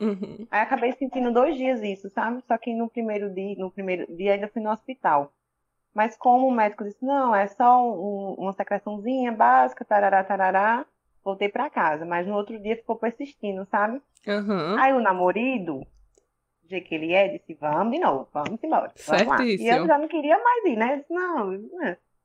Uhum. 0.00 0.46
Aí 0.50 0.60
acabei 0.62 0.92
sentindo 0.92 1.30
dois 1.30 1.56
dias 1.56 1.82
isso, 1.82 2.08
sabe? 2.10 2.42
Só 2.48 2.56
que 2.56 2.74
no 2.74 2.88
primeiro 2.88 3.28
dia, 3.32 3.54
no 3.58 3.70
primeiro 3.70 4.06
dia 4.16 4.32
ainda 4.32 4.48
fui 4.48 4.62
no 4.62 4.70
hospital. 4.70 5.32
Mas 5.94 6.16
como 6.16 6.46
o 6.46 6.52
médico 6.52 6.84
disse, 6.84 7.04
não, 7.04 7.34
é 7.34 7.46
só 7.48 7.84
um, 7.84 8.34
uma 8.34 8.52
secreçãozinha 8.52 9.32
básica, 9.32 9.84
tarará, 9.84 10.24
tarará, 10.24 10.86
voltei 11.22 11.48
para 11.48 11.68
casa. 11.68 12.06
Mas 12.06 12.26
no 12.26 12.34
outro 12.34 12.58
dia 12.58 12.76
ficou 12.76 12.96
persistindo, 12.96 13.66
sabe? 13.70 14.00
Uhum. 14.26 14.78
Aí 14.78 14.92
o 14.92 15.00
namorado, 15.00 15.80
do 16.62 16.68
jeito 16.68 16.88
que 16.88 16.94
ele 16.94 17.12
é, 17.12 17.28
disse, 17.28 17.54
vamos 17.54 17.92
de 17.92 17.98
novo, 17.98 18.28
vamos 18.32 18.62
embora. 18.62 18.92
Vamos 19.06 19.26
lá. 19.26 19.44
E 19.44 19.68
eu 19.68 19.86
já 19.86 19.98
não 19.98 20.08
queria 20.08 20.38
mais 20.38 20.64
ir, 20.64 20.76
né? 20.76 20.94
Eu 20.94 20.96
disse, 20.98 21.12
não, 21.12 21.52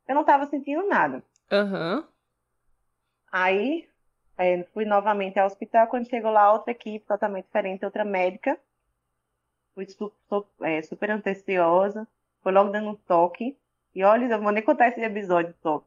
eu 0.07 0.15
não 0.15 0.23
tava 0.23 0.45
sentindo 0.45 0.87
nada. 0.87 1.21
Uhum. 1.51 2.03
Aí 3.31 3.85
é, 4.37 4.63
fui 4.73 4.85
novamente 4.85 5.39
ao 5.39 5.47
hospital, 5.47 5.87
quando 5.87 6.09
chegou 6.09 6.31
lá, 6.31 6.51
outra 6.51 6.71
equipe 6.71 7.05
totalmente 7.05 7.45
diferente, 7.45 7.85
outra 7.85 8.03
médica. 8.03 8.59
Fui 9.73 9.85
super, 9.87 10.45
é, 10.61 10.81
super 10.81 11.11
ansiosa, 11.11 12.07
foi 12.41 12.51
logo 12.51 12.71
dando 12.71 12.89
um 12.89 12.95
toque. 12.95 13.57
E 13.93 14.03
olha, 14.03 14.25
eu 14.25 14.41
vou 14.41 14.51
nem 14.51 14.63
contar 14.63 14.89
esse 14.89 15.01
episódio 15.01 15.53
todo. 15.61 15.85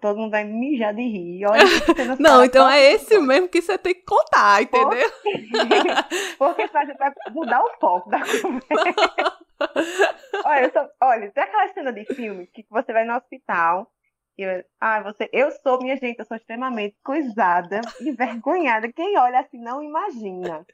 Todo 0.00 0.18
mundo 0.18 0.30
vai 0.30 0.44
mijar 0.44 0.94
de 0.94 1.02
rir. 1.02 1.46
Olha, 1.46 1.62
não, 2.18 2.44
então 2.44 2.68
é 2.68 2.92
esse 2.92 3.18
mesmo 3.20 3.48
que 3.48 3.62
você 3.62 3.78
tem 3.78 3.94
que 3.94 4.02
contar, 4.02 4.62
entendeu? 4.62 5.10
Porque, 6.38 6.68
Porque 6.68 6.94
vai 6.94 7.12
mudar 7.30 7.62
o 7.62 7.70
foco 7.78 8.10
da 8.10 8.20
conversa. 8.20 9.38
olha, 10.44 10.72
só, 10.72 10.88
olha, 11.00 11.30
tem 11.30 11.44
aquela 11.44 11.72
cena 11.72 11.92
de 11.92 12.04
filme 12.06 12.46
que 12.48 12.66
você 12.68 12.92
vai 12.92 13.04
no 13.04 13.16
hospital 13.16 13.90
eu, 14.38 14.64
ah, 14.80 15.02
você, 15.02 15.28
eu 15.32 15.50
sou, 15.62 15.78
minha 15.78 15.96
gente, 15.96 16.18
eu 16.18 16.24
sou 16.24 16.36
extremamente 16.36 16.96
coisada, 17.02 17.80
envergonhada. 18.00 18.92
Quem 18.92 19.18
olha 19.18 19.40
assim 19.40 19.58
não 19.58 19.82
imagina. 19.82 20.66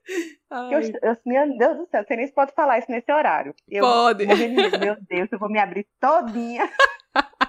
Eu, 0.51 0.81
eu, 0.81 1.17
meu 1.25 1.59
Deus 1.59 1.77
do 1.79 1.87
céu, 1.87 2.05
você 2.05 2.17
nem 2.17 2.31
pode 2.33 2.53
falar 2.55 2.79
isso 2.79 2.91
nesse 2.91 3.11
horário. 3.13 3.55
Eu, 3.69 3.85
pode. 3.85 4.27
Meu 4.27 4.97
Deus, 5.09 5.31
eu 5.31 5.39
vou 5.39 5.49
me 5.49 5.59
abrir 5.59 5.87
todinha. 6.01 6.69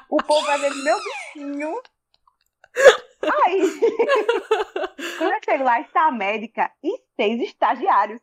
o 0.09 0.17
povo 0.17 0.45
vai 0.45 0.59
ver 0.59 0.73
meu 0.83 0.97
bichinho. 0.97 1.81
Aí, 3.45 3.61
quando 5.17 5.31
eu 5.31 5.39
chego 5.43 5.63
lá, 5.63 5.79
está 5.79 6.07
a 6.07 6.11
médica 6.11 6.71
e 6.83 6.97
seis 7.15 7.41
estagiários. 7.41 8.19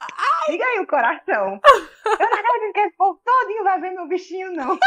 Ai. 0.00 0.52
Diga 0.52 0.64
aí 0.64 0.80
o 0.80 0.86
coração. 0.86 1.60
Eu 2.06 2.30
não 2.30 2.38
acredito 2.38 2.72
que 2.72 2.80
esse 2.80 2.96
povo 2.96 3.20
todinho 3.24 3.64
vai 3.64 3.80
ver 3.80 3.90
meu 3.92 4.06
bichinho, 4.06 4.52
não. 4.52 4.78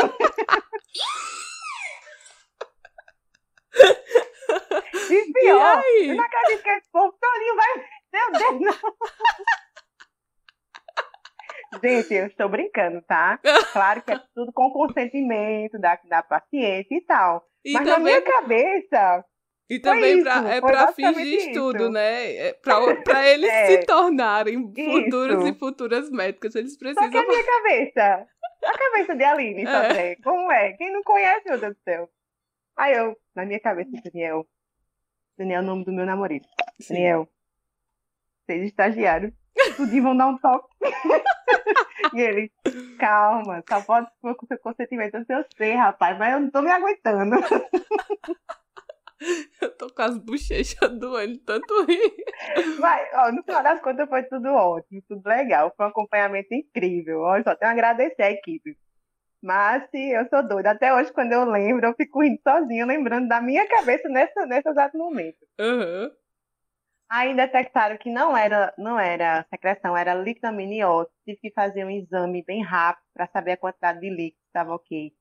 E 5.10 5.32
pior, 5.34 5.82
e 5.86 6.08
eu 6.10 6.16
não 6.16 6.24
acredito 6.24 6.64
que 6.64 6.70
esse 6.70 6.90
povo 6.92 7.16
todinho 7.20 7.56
vai. 7.56 7.86
Meu 8.14 8.32
Deus, 8.32 8.62
não. 8.62 8.94
Gente, 11.84 12.14
eu 12.14 12.26
estou 12.28 12.50
brincando, 12.50 13.02
tá? 13.08 13.40
Claro 13.74 14.02
que 14.02 14.12
é 14.14 14.20
tudo 14.34 14.52
com 14.54 14.72
consentimento 14.72 15.78
da, 15.80 16.00
da 16.10 16.24
paciente 16.24 16.88
e 16.96 17.02
tal. 17.06 17.44
E 17.64 17.74
Mas 17.74 17.86
na 17.86 17.96
também, 17.96 18.14
minha 18.14 18.22
cabeça, 18.22 19.26
e 19.70 19.80
também 19.80 20.16
isso, 20.16 20.24
pra, 20.24 20.50
é 20.50 20.62
foi 20.62 20.72
pra 20.72 20.86
basicamente 20.86 21.18
fingir 21.18 21.38
isso. 21.40 21.48
estudo, 21.50 21.90
né? 21.92 22.36
É 22.38 22.54
pra, 22.54 22.96
pra 23.04 23.28
eles 23.28 23.50
É. 23.50 23.66
se 23.68 23.86
tornarem 23.86 24.74
futuros 24.74 25.40
Isso. 25.44 25.48
e 25.48 25.60
futuras 25.60 26.10
médicas, 26.10 26.56
eles 26.56 26.74
só 26.74 26.80
que 26.80 26.94
precisam. 26.94 27.20
a 27.22 27.28
minha 27.28 27.46
cabeça, 27.46 28.26
a 28.64 28.78
cabeça 28.78 29.16
de 29.16 29.24
Aline, 29.26 29.64
É. 29.68 29.68
sabe? 29.68 30.16
Como 30.24 30.50
é? 30.52 30.72
Quem 30.74 30.92
não 30.94 31.04
conhece, 31.04 31.50
meu 31.50 31.60
Deus 31.60 31.76
do 31.76 31.82
céu. 31.84 32.10
Aí 32.78 32.94
eu, 32.94 33.18
na 33.36 33.46
minha 33.46 33.60
cabeça, 33.60 33.90
Daniel. 34.04 34.48
Daniel 35.38 35.62
é 35.62 35.64
o 35.64 35.66
nome 35.66 35.84
do 35.84 35.92
meu 35.92 36.06
namorado. 36.06 36.46
Sim. 36.80 36.94
Daniel, 36.94 37.28
vocês 38.46 38.64
estagiários, 38.66 39.34
tudinho 39.76 40.04
vão 40.04 40.16
dar 40.18 40.28
um 40.28 40.38
toque. 40.38 40.68
e 42.14 42.22
ele, 42.22 42.52
calma, 43.00 43.64
só 43.68 43.82
pode 43.82 44.08
for 44.22 44.36
com 44.36 44.46
seu 44.46 44.60
consentimento. 44.60 45.16
Eu 45.28 45.46
sei, 45.58 45.74
rapaz, 45.74 46.18
mas 46.18 46.34
eu 46.34 46.40
não 46.40 46.52
tô 46.52 46.62
me 46.62 46.72
aguentando. 46.72 47.36
Eu 49.60 49.76
tô 49.76 49.92
com 49.92 50.02
as 50.04 50.16
bochechas 50.20 51.00
doendo, 51.00 51.40
tanto 51.40 51.86
rir. 51.86 52.16
Mas, 52.80 53.10
ó, 53.16 53.32
no 53.32 53.44
final 53.44 53.64
das 53.64 53.82
contas 53.82 54.08
foi 54.08 54.22
tudo 54.24 54.50
ótimo, 54.50 55.02
tudo 55.08 55.26
legal. 55.26 55.74
Foi 55.76 55.88
um 55.88 55.90
acompanhamento 55.90 56.54
incrível. 56.54 57.22
Ó, 57.22 57.36
eu 57.36 57.44
só 57.44 57.56
tenho 57.56 57.72
a 57.72 57.74
agradecer 57.74 58.22
a 58.22 58.32
equipe. 58.32 58.78
Mas 59.42 59.90
se 59.90 60.12
eu 60.12 60.28
sou 60.30 60.48
doida. 60.48 60.72
Até 60.72 60.94
hoje, 60.94 61.12
quando 61.14 61.32
eu 61.32 61.46
lembro, 61.46 61.86
eu 61.86 61.94
fico 61.96 62.22
rindo 62.22 62.40
sozinha, 62.42 62.86
lembrando 62.86 63.28
da 63.28 63.42
minha 63.42 63.68
cabeça 63.68 64.10
nessa, 64.10 64.46
nesse 64.46 64.68
exato 64.70 64.98
momento. 64.98 65.38
Aham. 65.60 66.12
Aí 67.10 67.34
detectaram 67.34 67.98
que 67.98 68.10
não 68.10 68.36
era, 68.36 68.74
não 68.78 69.00
era 69.00 69.46
secreção, 69.50 69.96
era 69.96 70.14
líquido 70.14 70.48
amniótico. 70.48 71.16
Tive 71.24 71.40
que 71.40 71.52
fazer 71.52 71.86
um 71.86 71.90
exame 71.90 72.44
bem 72.44 72.62
rápido 72.62 73.06
para 73.14 73.28
saber 73.28 73.54
a 73.54 73.58
quantidade 73.58 74.02
de 74.02 74.10
líquido 74.10 74.42
que 74.42 74.48
estava 74.48 74.74
ok. 74.74 75.14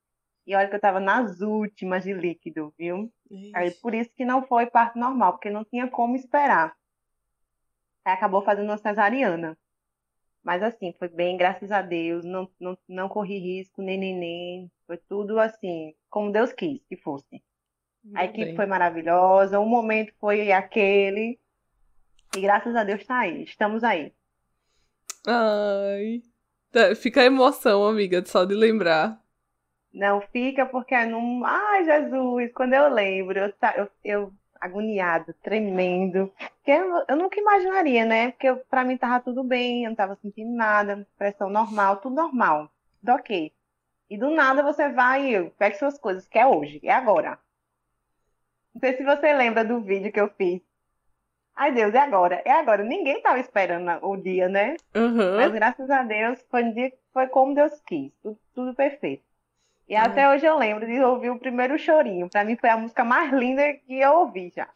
E 0.46 0.54
olha 0.56 0.68
que 0.68 0.74
eu 0.74 0.78
estava 0.78 0.98
nas 0.98 1.40
últimas 1.40 2.02
de 2.02 2.12
líquido, 2.12 2.74
viu? 2.76 3.12
Aí 3.54 3.70
por 3.70 3.94
isso 3.94 4.10
que 4.16 4.24
não 4.24 4.46
foi 4.46 4.66
parto 4.66 4.98
normal, 4.98 5.32
porque 5.32 5.50
não 5.50 5.64
tinha 5.64 5.88
como 5.88 6.16
esperar. 6.16 6.74
Aí 8.04 8.14
acabou 8.14 8.42
fazendo 8.42 8.68
uma 8.68 8.78
cesariana. 8.78 9.56
Mas 10.46 10.62
assim, 10.62 10.94
foi 10.96 11.08
bem, 11.08 11.36
graças 11.36 11.72
a 11.72 11.82
Deus, 11.82 12.24
não, 12.24 12.48
não, 12.60 12.78
não 12.88 13.08
corri 13.08 13.36
risco, 13.38 13.82
nem 13.82 13.98
neném. 13.98 14.70
Foi 14.86 14.96
tudo 14.96 15.40
assim, 15.40 15.92
como 16.08 16.30
Deus 16.30 16.52
quis 16.52 16.80
que 16.88 16.96
fosse. 16.96 17.42
A 18.14 18.20
Ainda 18.20 18.24
equipe 18.24 18.44
bem. 18.44 18.56
foi 18.56 18.66
maravilhosa, 18.66 19.58
o 19.58 19.66
momento 19.66 20.14
foi 20.20 20.52
aquele. 20.52 21.40
E 22.36 22.40
graças 22.40 22.76
a 22.76 22.84
Deus 22.84 23.00
está 23.00 23.20
aí, 23.20 23.42
estamos 23.42 23.82
aí. 23.82 24.14
Ai. 25.26 26.22
Tá, 26.70 26.94
Fica 26.94 27.22
a 27.22 27.24
emoção, 27.24 27.84
amiga, 27.86 28.24
só 28.24 28.44
de 28.44 28.54
lembrar. 28.54 29.20
Não 29.92 30.20
fica 30.20 30.66
porque 30.66 30.94
não. 31.06 31.44
Ai, 31.44 31.84
Jesus, 31.84 32.52
quando 32.54 32.74
eu 32.74 32.88
lembro, 32.92 33.38
eu, 33.38 33.90
eu 34.04 34.34
agoniado, 34.60 35.34
tremendo. 35.42 36.32
Porque 36.56 36.70
eu, 36.72 37.16
nunca 37.16 37.40
imaginaria, 37.40 38.04
né? 38.04 38.30
Porque 38.32 38.48
eu- 38.48 38.58
pra 38.70 38.84
mim 38.84 38.96
tava 38.96 39.20
tudo 39.22 39.42
bem, 39.44 39.84
eu 39.84 39.90
não 39.90 39.96
tava 39.96 40.16
sentindo 40.16 40.50
nada, 40.54 41.06
pressão 41.18 41.48
normal, 41.50 41.98
tudo 41.98 42.14
normal, 42.16 42.70
tudo 43.00 43.12
ok. 43.14 43.52
E 44.10 44.18
do 44.18 44.30
nada 44.30 44.62
você 44.62 44.88
vai 44.90 45.34
e 45.34 45.50
pega 45.50 45.76
suas 45.78 45.98
coisas, 45.98 46.26
que 46.28 46.38
é 46.38 46.46
hoje, 46.46 46.80
é 46.82 46.92
agora. 46.92 47.38
Não 48.74 48.80
sei 48.80 48.96
se 48.96 49.04
você 49.04 49.32
lembra 49.32 49.64
do 49.64 49.80
vídeo 49.80 50.12
que 50.12 50.20
eu 50.20 50.28
fiz. 50.36 50.60
Ai, 51.56 51.72
Deus, 51.72 51.94
é 51.94 51.98
agora, 51.98 52.42
é 52.44 52.52
agora. 52.52 52.84
Ninguém 52.84 53.20
tava 53.22 53.40
esperando 53.40 53.90
o 54.06 54.16
dia, 54.16 54.48
né? 54.48 54.76
Mas 55.36 55.50
Aham. 55.50 55.52
graças 55.52 55.90
a 55.90 56.02
Deus 56.02 56.44
foi 56.50 56.64
um 56.64 56.72
dia 56.74 56.92
foi 57.12 57.26
como 57.28 57.54
Deus 57.54 57.80
quis, 57.86 58.12
tudo, 58.22 58.38
tudo 58.54 58.74
perfeito. 58.74 59.25
E 59.88 59.94
Ai. 59.94 60.04
até 60.06 60.28
hoje 60.28 60.44
eu 60.46 60.58
lembro 60.58 60.86
de 60.86 61.00
ouvir 61.00 61.30
o 61.30 61.38
primeiro 61.38 61.78
chorinho. 61.78 62.28
Pra 62.28 62.44
mim 62.44 62.56
foi 62.56 62.68
a 62.70 62.76
música 62.76 63.04
mais 63.04 63.32
linda 63.32 63.62
que 63.86 64.00
eu 64.00 64.12
ouvi 64.12 64.52
já. 64.54 64.68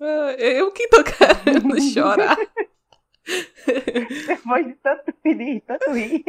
Ah, 0.00 0.32
Eu 0.38 0.72
que 0.72 0.88
tô 0.88 1.02
querendo 1.04 1.80
chorar. 1.92 2.36
Depois 4.26 4.66
de 4.66 4.74
tanto 4.74 5.14
rir, 5.24 5.60
tanto 5.66 5.90
rir. 5.92 6.24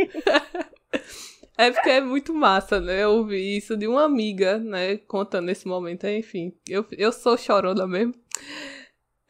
É 1.58 1.72
porque 1.72 1.90
é 1.90 2.02
muito 2.02 2.34
massa, 2.34 2.80
né? 2.80 3.04
Eu 3.04 3.12
ouvi 3.12 3.58
isso 3.58 3.78
de 3.78 3.88
uma 3.88 4.04
amiga, 4.04 4.58
né? 4.58 4.98
Contando 4.98 5.50
esse 5.50 5.68
momento. 5.68 6.06
Enfim, 6.08 6.54
eu, 6.68 6.86
eu 6.92 7.12
sou 7.12 7.38
chorona 7.38 7.88
mesmo. 7.88 8.14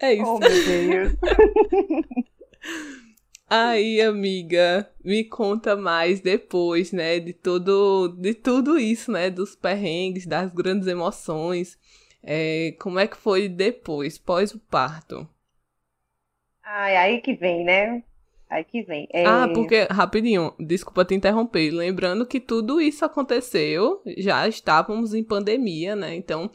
É 0.01 0.13
isso. 0.13 0.25
Oh, 0.25 0.39
meu 0.39 0.49
Deus. 0.49 1.13
Aí, 3.55 4.01
amiga, 4.01 4.89
me 5.05 5.23
conta 5.23 5.75
mais 5.75 6.19
depois, 6.19 6.91
né? 6.91 7.19
De 7.19 7.33
tudo, 7.33 8.07
de 8.17 8.33
tudo 8.33 8.79
isso, 8.79 9.11
né? 9.11 9.29
Dos 9.29 9.55
perrengues, 9.55 10.25
das 10.25 10.51
grandes 10.51 10.87
emoções. 10.87 11.77
É, 12.23 12.73
como 12.79 12.97
é 12.97 13.05
que 13.05 13.15
foi 13.15 13.47
depois, 13.47 14.17
pós 14.17 14.55
o 14.55 14.59
parto? 14.59 15.29
Ai, 16.63 16.95
aí 16.97 17.21
que 17.21 17.35
vem, 17.35 17.63
né? 17.63 18.01
Aí 18.49 18.63
que 18.63 18.81
vem. 18.81 19.07
É, 19.13 19.23
Ah, 19.23 19.47
porque, 19.53 19.87
rapidinho, 19.87 20.55
desculpa 20.59 21.05
te 21.05 21.13
interromper. 21.13 21.69
Lembrando 21.69 22.25
que 22.25 22.39
tudo 22.39 22.81
isso 22.81 23.05
aconteceu, 23.05 24.01
já 24.17 24.47
estávamos 24.47 25.13
em 25.13 25.23
pandemia, 25.23 25.95
né? 25.95 26.15
Então, 26.15 26.49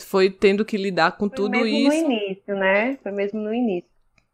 foi 0.00 0.28
tendo 0.28 0.64
que 0.64 0.76
lidar 0.76 1.12
com 1.12 1.28
foi 1.28 1.36
tudo 1.36 1.50
mesmo 1.50 1.68
isso. 1.68 2.04
no 2.04 2.12
início, 2.12 2.56
né? 2.56 2.98
Foi 3.00 3.12
mesmo 3.12 3.40
no 3.40 3.54
início. 3.54 3.91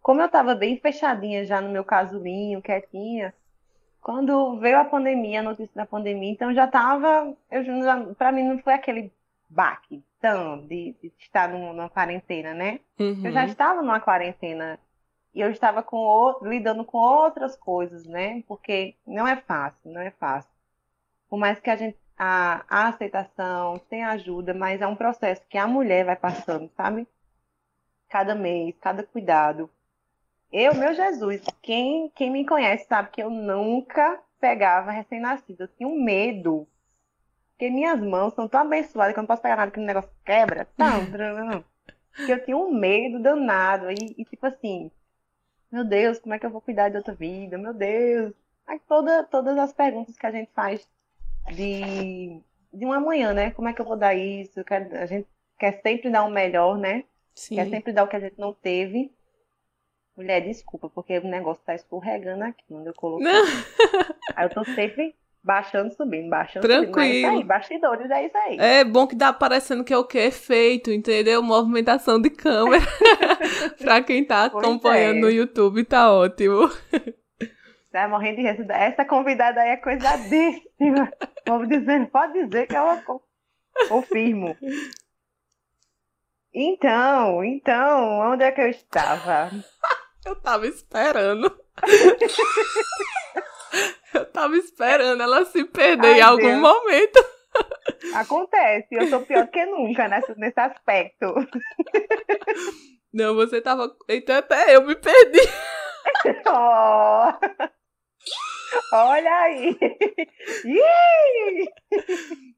Como 0.08 0.22
eu 0.22 0.30
tava 0.30 0.54
bem 0.54 0.78
fechadinha 0.80 1.44
já 1.44 1.60
no 1.60 1.68
meu 1.68 1.84
casulinho, 1.84 2.62
quietinha, 2.62 3.34
quando 4.00 4.58
veio 4.58 4.78
a 4.80 4.84
pandemia, 4.86 5.40
a 5.40 5.42
notícia 5.42 5.74
da 5.74 5.84
pandemia, 5.84 6.32
então 6.32 6.54
já 6.54 6.66
tava, 6.66 7.36
eu 7.50 7.62
já, 7.62 8.02
pra 8.14 8.32
mim 8.32 8.42
não 8.44 8.58
foi 8.58 8.72
aquele 8.72 9.12
baque 9.50 10.02
tão 10.18 10.66
de, 10.66 10.94
de 11.02 11.12
estar 11.18 11.50
num- 11.50 11.74
numa 11.74 11.90
quarentena, 11.90 12.54
né? 12.54 12.80
Eu 13.22 13.30
já 13.32 13.40
Uhum. 13.40 13.46
estava 13.46 13.82
numa 13.82 14.00
quarentena 14.00 14.78
e 15.34 15.42
eu 15.42 15.50
estava 15.50 15.82
com 15.82 16.38
lidando 16.42 16.86
com 16.86 16.96
outras 16.96 17.54
coisas, 17.54 18.06
né? 18.06 18.42
Porque 18.48 18.94
não 19.06 19.28
é 19.28 19.36
fácil, 19.36 19.92
não 19.92 20.00
é 20.00 20.10
fácil. 20.12 20.50
Por 21.28 21.38
mais 21.38 21.60
que 21.60 21.70
a 21.70 21.76
gente 21.76 21.98
a, 22.18 22.64
a 22.68 22.88
aceitação 22.88 23.78
tem 23.90 24.04
ajuda, 24.04 24.54
mas 24.54 24.80
é 24.80 24.86
um 24.86 24.96
processo 24.96 25.42
que 25.50 25.58
a 25.58 25.66
mulher 25.66 26.06
vai 26.06 26.16
passando, 26.16 26.70
sabe? 26.76 27.06
Cada 28.08 28.34
mês, 28.34 28.74
cada 28.80 29.02
cuidado. 29.04 29.70
Eu, 30.52 30.74
meu 30.74 30.94
Jesus, 30.94 31.42
quem, 31.62 32.11
quem 32.11 32.30
me 32.30 32.46
conhece 32.46 32.87
sabe 32.87 33.11
que 33.11 33.22
eu 33.22 33.30
nunca 33.30 34.20
pegava 34.40 34.90
recém-nascido. 34.90 35.64
Eu 35.64 35.68
tinha 35.68 35.88
um 35.88 36.02
medo. 36.02 36.66
Porque 37.50 37.70
minhas 37.70 38.00
mãos 38.00 38.34
são 38.34 38.48
tão 38.48 38.61
abençoadas 38.61 39.12
que 39.12 39.18
eu 39.18 39.22
não 39.22 39.26
posso 39.26 39.42
pegar 39.42 39.56
nada 39.56 39.70
que 39.70 39.80
o 39.80 39.82
negócio 39.82 40.11
quebra. 40.24 40.66
Não. 40.78 41.64
Que 42.24 42.32
eu 42.32 42.44
tinha 42.44 42.56
um 42.56 42.72
medo 42.72 43.20
danado. 43.20 43.90
E, 43.90 44.14
e, 44.16 44.24
tipo 44.24 44.46
assim, 44.46 44.90
meu 45.70 45.84
Deus, 45.84 46.18
como 46.18 46.34
é 46.34 46.38
que 46.38 46.46
eu 46.46 46.50
vou 46.50 46.61
cuidar 46.61 46.88
de 46.88 46.96
outra 46.96 47.14
vida? 47.14 47.58
Meu 47.58 47.74
Deus. 47.74 48.32
Aí 48.66 48.80
toda, 48.88 49.24
todas 49.24 49.58
as 49.58 49.72
perguntas 49.72 50.16
que 50.16 50.26
a 50.26 50.30
gente 50.30 50.50
faz 50.54 50.88
de, 51.50 52.40
de 52.72 52.84
uma 52.84 53.00
manhã, 53.00 53.32
né? 53.32 53.50
Como 53.50 53.68
é 53.68 53.72
que 53.72 53.80
eu 53.80 53.87
vou 53.87 53.96
dar 53.96 54.14
isso? 54.14 54.64
Quero- 54.64 54.96
a 54.96 55.06
gente 55.06 55.28
quer 55.58 55.80
sempre 55.82 56.11
dar 56.11 56.24
o 56.24 56.30
melhor, 56.30 56.78
né? 56.78 57.04
Quer 57.48 57.64
Sim. 57.64 57.70
sempre 57.70 57.92
dar 57.92 58.04
o 58.04 58.08
que 58.08 58.16
a 58.16 58.20
gente 58.20 58.38
não 58.38 58.52
teve. 58.52 59.12
Mulher, 60.18 60.40
desculpa, 60.40 60.90
porque 60.92 61.16
o 61.18 61.28
negócio 61.28 61.62
tá 61.64 61.74
escorregando 61.76 62.42
aqui 62.42 62.64
onde 62.72 62.88
eu 62.88 62.94
coloquei. 62.94 63.24
Não, 63.26 63.44
Aí 64.35 64.46
eu 64.46 64.50
tô 64.50 64.64
sempre 64.64 65.14
baixando, 65.44 65.94
subindo, 65.94 66.28
baixando, 66.28 66.66
subindo. 66.66 66.81
É 66.81 66.83
isso 66.83 66.92
Tranquilo. 66.92 67.28
aí, 67.38 67.44
bastidores, 67.44 68.11
é 68.11 68.26
isso 68.26 68.37
aí. 68.37 68.57
é 68.59 68.85
bom 68.85 69.07
que 69.07 69.14
dá 69.14 69.33
parecendo 69.33 69.85
que 69.85 69.92
é 69.94 69.96
o 69.96 70.04
que? 70.04 70.18
Efeito, 70.18 70.90
entendeu? 70.90 71.40
Movimentação 71.40 72.20
de 72.20 72.31
câmera. 72.31 72.85
pra 73.81 74.02
quem 74.02 74.24
tá 74.24 74.50
Pois 74.50 74.64
acompanhando 74.64 75.18
é. 75.18 75.20
no 75.20 75.31
YouTube, 75.31 75.85
tá 75.85 76.12
ótimo. 76.12 76.68
Tá 77.92 78.09
morrendo 78.09 78.37
de 78.37 78.42
rir. 78.42 78.66
Essa 78.70 79.04
convidada 79.04 79.61
aí 79.61 79.70
é 79.70 79.76
coisadíssima. 79.76 81.12
Vou 81.46 81.64
dizendo, 81.64 82.09
pode 82.09 82.44
dizer 82.44 82.66
que 82.66 82.76
eu 82.76 83.02
co- 83.07 83.22
confirmo. 83.88 84.57
Então, 86.52 87.44
então, 87.44 88.33
onde 88.33 88.42
é 88.44 88.50
que 88.52 88.61
eu 88.61 88.68
estava? 88.68 89.50
Eu 90.28 90.36
tava 90.36 90.66
esperando. 90.66 91.50
Eu 94.14 94.24
tava 94.26 94.56
esperando 94.56 95.22
ela 95.22 95.44
se 95.44 95.64
perder 95.64 96.14
Ai, 96.14 96.18
em 96.18 96.22
algum 96.22 96.42
Deus. 96.42 96.60
momento. 96.60 97.24
Acontece, 98.14 98.88
eu 98.92 99.06
sou 99.08 99.20
pior 99.22 99.46
que 99.48 99.64
nunca 99.66 100.06
nesse, 100.08 100.34
nesse 100.38 100.58
aspecto. 100.60 101.26
Não, 103.12 103.34
você 103.34 103.60
tava. 103.60 103.94
Então 104.08 104.36
até 104.36 104.76
eu 104.76 104.84
me 104.84 104.94
perdi. 104.94 105.40
Oh. 106.46 107.28
Olha 108.94 109.30
aí! 109.42 109.76
Ih! 110.64 111.68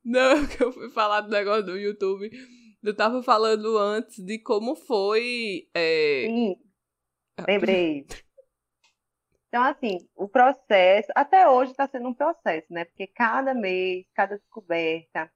Não, 0.05 0.47
que 0.47 0.63
eu 0.63 0.73
fui 0.73 0.89
falar 0.91 1.23
do 1.23 1.31
negócio 1.31 1.65
do 1.65 1.77
YouTube. 1.77 2.31
Eu 2.83 2.95
tava 2.97 3.23
falando 3.23 3.77
antes 3.77 4.25
de 4.25 4.39
como 4.39 4.75
foi. 4.77 5.69
é, 5.75 6.25
Sim, 6.29 6.55
lembrei. 7.47 8.07
Então, 9.49 9.65
assim, 9.65 9.99
o 10.15 10.29
processo, 10.29 11.11
até 11.15 11.49
hoje 11.49 11.73
está 11.73 11.89
sendo 11.89 12.09
um 12.09 12.15
processo, 12.15 12.73
né? 12.73 12.85
Porque 12.85 13.07
cada 13.09 13.53
mês, 13.53 14.07
cada 14.15 14.37
descoberta, 14.37 15.31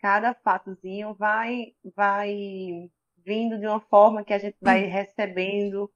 cada 0.00 0.34
fatozinho 0.34 1.14
vai, 1.14 1.74
vai 1.96 2.90
vindo 3.24 3.58
de 3.58 3.66
uma 3.66 3.80
forma 3.80 4.24
que 4.24 4.34
a 4.34 4.38
gente 4.38 4.56
vai 4.60 4.84
hum. 4.84 4.90
recebendo 4.90 5.90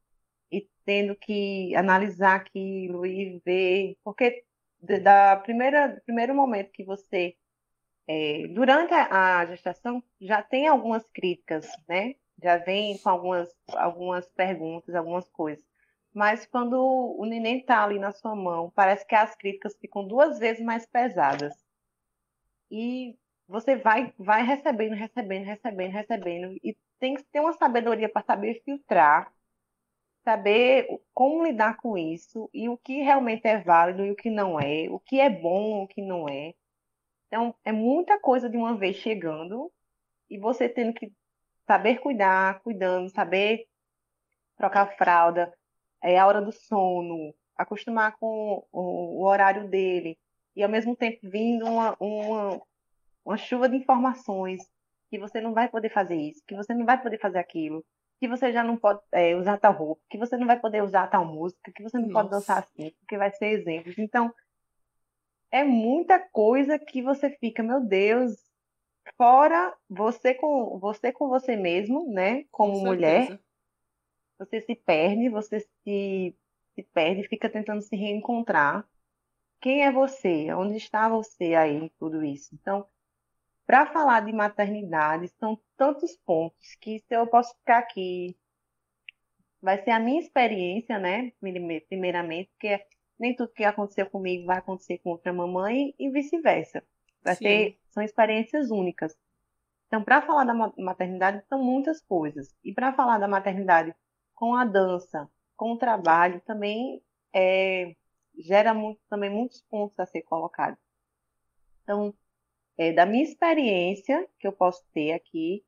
e 0.51 0.67
tendo 0.85 1.15
que 1.15 1.75
analisar 1.75 2.35
aquilo 2.35 3.05
e 3.05 3.39
ver, 3.45 3.97
porque 4.03 4.43
da 4.79 5.37
primeira, 5.37 5.87
do 5.87 6.01
primeiro 6.01 6.35
momento 6.35 6.71
que 6.71 6.83
você, 6.83 7.35
é, 8.07 8.47
durante 8.47 8.93
a 8.93 9.45
gestação, 9.45 10.03
já 10.19 10.41
tem 10.41 10.67
algumas 10.67 11.03
críticas, 11.13 11.67
né? 11.87 12.15
Já 12.41 12.57
vem 12.57 12.97
com 12.97 13.09
algumas, 13.09 13.55
algumas 13.69 14.27
perguntas, 14.29 14.95
algumas 14.95 15.29
coisas. 15.29 15.63
Mas 16.13 16.45
quando 16.45 16.75
o 16.75 17.25
neném 17.25 17.59
está 17.59 17.83
ali 17.83 17.97
na 17.97 18.11
sua 18.11 18.35
mão, 18.35 18.71
parece 18.75 19.05
que 19.05 19.15
as 19.15 19.35
críticas 19.35 19.75
ficam 19.77 20.07
duas 20.07 20.37
vezes 20.37 20.63
mais 20.63 20.85
pesadas. 20.85 21.53
E 22.69 23.17
você 23.47 23.75
vai, 23.75 24.13
vai 24.17 24.43
recebendo, 24.43 24.93
recebendo, 24.95 25.45
recebendo, 25.45 25.91
recebendo. 25.91 26.59
E 26.63 26.77
tem 26.99 27.15
que 27.15 27.23
ter 27.23 27.39
uma 27.39 27.53
sabedoria 27.53 28.07
para 28.07 28.23
saber 28.23 28.61
filtrar, 28.63 29.31
saber 30.23 30.87
como 31.13 31.43
lidar 31.43 31.77
com 31.77 31.97
isso 31.97 32.49
e 32.53 32.69
o 32.69 32.77
que 32.77 33.01
realmente 33.01 33.45
é 33.47 33.59
válido 33.59 34.05
e 34.05 34.11
o 34.11 34.15
que 34.15 34.29
não 34.29 34.59
é, 34.59 34.87
o 34.89 34.99
que 34.99 35.19
é 35.19 35.29
bom, 35.29 35.83
o 35.83 35.87
que 35.87 36.01
não 36.01 36.29
é. 36.29 36.53
Então, 37.27 37.53
é 37.65 37.71
muita 37.71 38.19
coisa 38.19 38.49
de 38.49 38.55
uma 38.55 38.75
vez 38.77 38.95
chegando 38.97 39.71
e 40.29 40.37
você 40.37 40.69
tendo 40.69 40.93
que 40.93 41.11
saber 41.65 41.99
cuidar, 41.99 42.59
cuidando, 42.61 43.09
saber 43.09 43.65
trocar 44.57 44.95
fralda, 44.97 45.53
é 46.01 46.17
a 46.17 46.27
hora 46.27 46.41
do 46.41 46.51
sono, 46.51 47.33
acostumar 47.57 48.15
com 48.17 48.65
o, 48.71 49.21
o 49.21 49.25
horário 49.25 49.67
dele 49.69 50.17
e 50.55 50.63
ao 50.63 50.69
mesmo 50.69 50.95
tempo 50.95 51.19
vindo 51.23 51.65
uma, 51.65 51.95
uma, 51.99 52.61
uma 53.25 53.37
chuva 53.37 53.67
de 53.67 53.77
informações 53.77 54.61
que 55.09 55.17
você 55.19 55.39
não 55.39 55.53
vai 55.53 55.69
poder 55.69 55.89
fazer 55.89 56.15
isso, 56.15 56.41
que 56.47 56.55
você 56.55 56.73
não 56.73 56.85
vai 56.85 57.01
poder 57.01 57.19
fazer 57.19 57.39
aquilo, 57.39 57.85
que 58.19 58.27
você 58.27 58.51
já 58.51 58.63
não 58.63 58.77
pode 58.77 59.01
é, 59.11 59.35
usar 59.35 59.57
tal 59.57 59.73
roupa, 59.73 60.01
que 60.09 60.17
você 60.17 60.37
não 60.37 60.47
vai 60.47 60.59
poder 60.59 60.83
usar 60.83 61.07
tal 61.07 61.25
música, 61.25 61.71
que 61.71 61.83
você 61.83 61.97
não 61.97 62.07
Nossa. 62.07 62.13
pode 62.13 62.29
dançar 62.29 62.59
assim, 62.59 62.91
porque 62.99 63.17
vai 63.17 63.31
ser 63.31 63.47
exemplos. 63.47 63.97
Então, 63.97 64.33
é 65.51 65.63
muita 65.63 66.19
coisa 66.19 66.79
que 66.79 67.01
você 67.01 67.29
fica, 67.29 67.61
meu 67.61 67.79
Deus, 67.81 68.35
fora 69.17 69.75
você 69.89 70.33
com 70.33 70.79
você 70.79 71.11
com 71.11 71.27
você 71.29 71.55
mesmo, 71.55 72.11
né, 72.11 72.45
como 72.51 72.73
com 72.73 72.79
mulher, 72.79 73.39
você 74.37 74.61
se 74.61 74.75
perde, 74.75 75.29
você 75.29 75.59
se, 75.59 76.35
se 76.75 76.83
perde, 76.93 77.27
fica 77.27 77.49
tentando 77.49 77.81
se 77.81 77.95
reencontrar. 77.95 78.87
Quem 79.61 79.85
é 79.85 79.91
você? 79.91 80.53
Onde 80.53 80.77
está 80.77 81.07
você 81.07 81.55
aí 81.55 81.75
em 81.75 81.89
tudo 81.97 82.23
isso? 82.23 82.49
Então, 82.53 82.85
para 83.65 83.85
falar 83.85 84.21
de 84.21 84.33
maternidade, 84.33 85.29
são 85.39 85.59
tantos 85.77 86.17
pontos 86.25 86.75
que 86.81 86.99
se 86.99 87.15
eu 87.15 87.25
posso 87.27 87.55
ficar 87.55 87.79
aqui, 87.79 88.37
vai 89.61 89.81
ser 89.81 89.91
a 89.91 89.99
minha 89.99 90.19
experiência, 90.19 90.99
né? 90.99 91.31
Primeiramente, 91.87 92.49
porque 92.51 92.85
nem 93.17 93.35
tudo 93.35 93.53
que 93.53 93.63
aconteceu 93.63 94.09
comigo 94.09 94.45
vai 94.45 94.57
acontecer 94.57 94.97
com 94.97 95.11
outra 95.11 95.31
mamãe 95.31 95.95
e 95.97 96.09
vice-versa. 96.09 96.83
Vai 97.23 97.35
Sim. 97.35 97.45
ser, 97.45 97.77
são 97.93 98.03
experiências 98.03 98.71
únicas. 98.71 99.15
Então, 99.87 100.03
para 100.03 100.21
falar 100.21 100.43
da 100.43 100.53
maternidade, 100.53 101.45
são 101.47 101.63
muitas 101.63 102.01
coisas. 102.01 102.55
E 102.63 102.73
para 102.73 102.93
falar 102.93 103.19
da 103.19 103.27
maternidade 103.27 103.95
com 104.33 104.55
a 104.55 104.65
dança, 104.65 105.29
com 105.55 105.73
o 105.73 105.77
trabalho, 105.77 106.41
também 106.41 107.01
é, 107.33 107.95
gera 108.37 108.73
muito, 108.73 108.99
também 109.09 109.29
muitos 109.29 109.61
pontos 109.69 109.99
a 109.99 110.05
ser 110.05 110.23
colocados. 110.23 110.79
Então, 111.83 112.13
é, 112.77 112.91
da 112.91 113.05
minha 113.05 113.23
experiência 113.23 114.27
que 114.39 114.47
eu 114.47 114.51
posso 114.51 114.83
ter 114.93 115.11
aqui, 115.13 115.63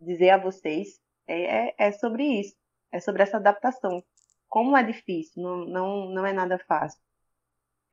dizer 0.00 0.30
a 0.30 0.38
vocês, 0.38 1.00
é, 1.26 1.68
é, 1.68 1.74
é 1.78 1.92
sobre 1.92 2.24
isso, 2.24 2.56
é 2.90 3.00
sobre 3.00 3.22
essa 3.22 3.36
adaptação. 3.36 4.02
Como 4.48 4.76
é 4.76 4.82
difícil, 4.82 5.42
não, 5.42 5.56
não, 5.66 6.08
não 6.10 6.26
é 6.26 6.32
nada 6.32 6.58
fácil. 6.66 7.00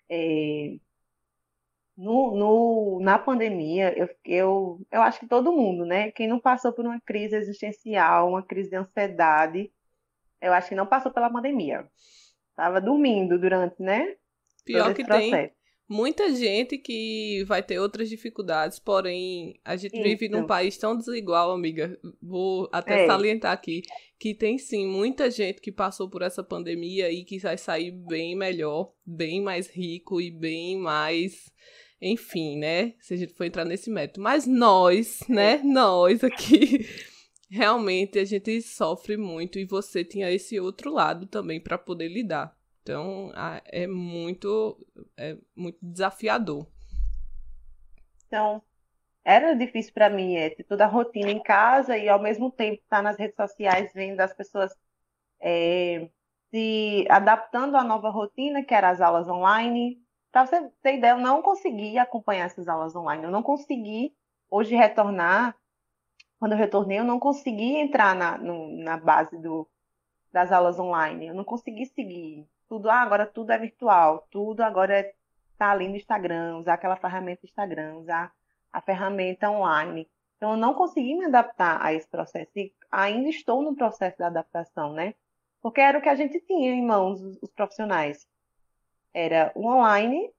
É, 0.10 0.78
no, 1.97 2.36
no, 2.36 2.99
na 3.01 3.17
pandemia, 3.17 3.97
eu, 3.97 4.10
eu, 4.25 4.88
eu 4.91 5.01
acho 5.01 5.19
que 5.19 5.27
todo 5.27 5.53
mundo, 5.53 5.86
né? 5.86 6.12
Quem 6.12 6.27
não 6.27 6.39
passou 6.39 6.73
por 6.73 6.86
uma 6.86 6.99
crise 6.99 7.36
existencial, 7.36 8.29
uma 8.29 8.43
crise 8.43 8.69
de 8.69 8.75
ansiedade, 8.75 9.71
eu 10.41 10.53
acho 10.53 10.69
que 10.69 10.75
não 10.75 10.86
passou 10.86 11.12
pela 11.12 11.29
pandemia. 11.29 11.88
Tava 12.55 12.81
dormindo 12.81 13.39
durante, 13.39 13.81
né? 13.81 14.15
Pior 14.65 14.93
que 14.93 15.03
processo. 15.03 15.31
tem 15.31 15.51
muita 15.88 16.34
gente 16.34 16.77
que 16.77 17.43
vai 17.45 17.62
ter 17.62 17.79
outras 17.79 18.10
dificuldades, 18.10 18.79
porém, 18.79 19.60
a 19.63 19.75
gente 19.75 19.93
Isso. 19.93 20.03
vive 20.03 20.27
num 20.29 20.45
país 20.45 20.77
tão 20.77 20.97
desigual, 20.97 21.51
amiga. 21.51 21.97
Vou 22.21 22.67
até 22.71 23.03
é. 23.03 23.08
salientar 23.08 23.51
aqui 23.51 23.84
que 24.19 24.34
tem 24.34 24.58
sim 24.58 24.88
muita 24.88 25.29
gente 25.29 25.62
que 25.62 25.71
passou 25.71 26.10
por 26.10 26.21
essa 26.21 26.43
pandemia 26.43 27.12
e 27.12 27.23
que 27.23 27.38
vai 27.39 27.58
sair 27.58 27.91
bem 27.91 28.36
melhor, 28.36 28.91
bem 29.05 29.41
mais 29.41 29.69
rico 29.69 30.19
e 30.19 30.31
bem 30.31 30.77
mais. 30.77 31.51
Enfim, 32.08 32.56
né? 32.60 32.94
Se 33.00 33.15
a 33.15 33.18
gente 33.18 33.34
for 33.34 33.46
entrar 33.46 33.65
nesse 33.65 33.89
método. 33.89 34.22
Mas 34.22 34.46
nós, 34.46 35.28
né? 35.28 35.54
É. 35.54 35.63
Nós 35.63 36.24
aqui. 36.24 36.86
Realmente 37.50 38.20
a 38.20 38.26
gente 38.26 38.62
sofre 38.62 39.18
muito 39.18 39.58
e 39.58 39.65
você 39.65 40.04
tinha 40.04 40.30
esse 40.30 40.60
outro 40.60 40.91
lado 40.91 41.26
também 41.26 41.60
para 41.60 41.80
poder 41.80 42.08
lidar. 42.08 42.56
Então, 42.84 43.32
é 43.65 43.88
muito, 43.88 44.78
é 45.18 45.36
muito 45.56 45.80
desafiador. 45.82 46.68
Então, 48.28 48.62
era 49.24 49.56
difícil 49.56 49.91
para 49.91 50.08
mim 50.08 50.36
é, 50.36 50.52
ter 50.52 50.63
toda 50.63 50.86
a 50.86 50.88
rotina 50.88 51.32
em 51.32 51.41
casa 51.41 51.98
e, 51.98 52.08
ao 52.08 52.22
mesmo 52.22 52.52
tempo, 52.52 52.84
estar 52.84 52.98
tá 52.98 53.02
nas 53.02 53.18
redes 53.18 53.36
sociais 53.36 53.91
vendo 53.94 54.20
as 54.20 54.34
pessoas 54.34 54.72
é, 55.41 56.08
se 56.52 57.08
adaptando 57.10 57.76
à 57.76 57.84
nova 57.84 58.10
rotina, 58.12 58.63
que 58.63 58.74
eram 58.76 58.89
as 58.89 59.02
aulas 59.02 59.28
online. 59.28 60.05
Para 60.36 60.48
você 60.48 60.69
ter 60.82 60.98
ideia, 60.98 61.13
eu 61.13 61.17
não 61.17 61.41
consegui 61.41 61.98
acompanhar 61.98 62.48
essas 62.48 62.67
aulas 62.67 62.93
online. 62.93 63.24
Eu 63.24 63.32
não 63.32 63.41
consegui, 63.41 64.13
hoje, 64.52 64.76
retornar. 64.76 65.56
Quando 66.38 66.52
eu 66.52 66.58
retornei, 66.58 67.00
eu 67.00 67.06
não 67.06 67.21
consegui 67.21 67.78
entrar 67.78 68.13
na, 68.13 68.38
no, 68.38 68.67
na 68.84 68.98
base 68.98 69.38
do, 69.38 69.65
das 70.34 70.52
aulas 70.52 70.78
online. 70.78 71.28
Eu 71.28 71.34
não 71.34 71.45
consegui 71.45 71.86
seguir 71.86 72.45
tudo, 72.67 72.89
ah, 72.89 73.00
agora 73.00 73.26
tudo 73.26 73.54
é 73.54 73.58
virtual, 73.58 74.28
tudo 74.30 74.60
agora 74.60 75.00
está 75.00 75.13
tá 75.58 75.71
ali 75.71 75.88
no 75.88 75.95
Instagram, 75.95 76.58
usar 76.58 76.74
aquela 76.74 76.98
ferramenta 76.98 77.45
Instagram, 77.45 78.00
usar 78.00 78.34
a 78.74 78.82
ferramenta 78.82 79.50
online. 79.50 80.06
Então, 80.36 80.52
eu 80.52 80.58
não 80.58 80.74
consegui 80.74 81.15
me 81.15 81.24
adaptar 81.24 81.82
a 81.82 81.93
esse 81.93 82.10
processo 82.10 82.52
e 82.58 82.74
ainda 82.91 83.30
estou 83.30 83.62
no 83.62 83.74
processo 83.74 84.17
da 84.17 84.28
adaptação, 84.28 84.91
né? 84.91 85.15
Porque 85.62 85.80
era 85.80 85.98
o 85.98 86.02
que 86.02 86.10
a 86.10 86.15
gente 86.15 86.41
tinha 86.41 86.74
em 86.74 86.86
mãos, 86.86 87.21
os, 87.21 87.39
os 87.41 87.54
profissionais. 87.54 88.28
Era 89.17 89.49
o 89.56 89.65
online, 89.65 90.30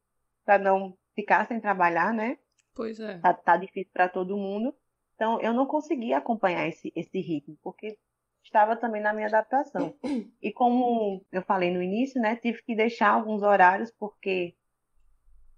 para 0.45 0.59
não 0.59 0.95
ficar 1.15 1.49
sem 1.49 1.59
trabalhar, 1.59 2.13
né? 2.13 2.37
Pois 2.75 3.01
é. 3.01 3.17
Tá, 3.19 3.33
tá 3.33 3.57
difícil 3.57 3.91
para 3.91 4.07
todo 4.07 4.37
mundo. 4.37 4.75
Então, 5.15 5.41
eu 5.41 5.55
não 5.55 5.65
consegui 5.65 6.13
acompanhar 6.13 6.69
esse, 6.69 6.93
esse 6.95 7.19
ritmo, 7.19 7.57
porque 7.63 7.97
estava 8.45 8.77
também 8.77 9.01
na 9.01 9.15
minha 9.15 9.29
adaptação. 9.29 9.95
E 10.43 10.53
como 10.53 11.25
eu 11.33 11.41
falei 11.41 11.71
no 11.73 11.83
início, 11.83 12.21
né, 12.21 12.37
tive 12.37 12.63
que 12.63 12.77
deixar 12.77 13.09
alguns 13.09 13.43
horários 13.43 13.91
porque 13.99 14.55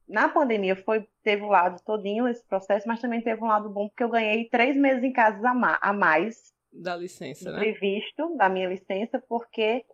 na 0.08 0.28
pandemia 0.28 0.76
foi 0.76 1.06
teve 1.22 1.42
um 1.42 1.48
lado 1.48 1.82
todinho 1.84 2.28
esse 2.28 2.42
processo, 2.46 2.86
mas 2.86 3.00
também 3.00 3.20
teve 3.20 3.42
um 3.42 3.48
lado 3.48 3.68
bom 3.68 3.88
porque 3.88 4.04
eu 4.04 4.08
ganhei 4.08 4.48
três 4.48 4.76
meses 4.76 5.02
em 5.02 5.12
casa 5.12 5.38
a, 5.50 5.92
mais 5.92 6.54
da 6.72 6.96
licença, 6.96 7.50
né? 7.50 7.58
Previsto 7.58 8.36
da 8.36 8.48
minha 8.48 8.68
licença, 8.68 9.22
porque 9.28 9.84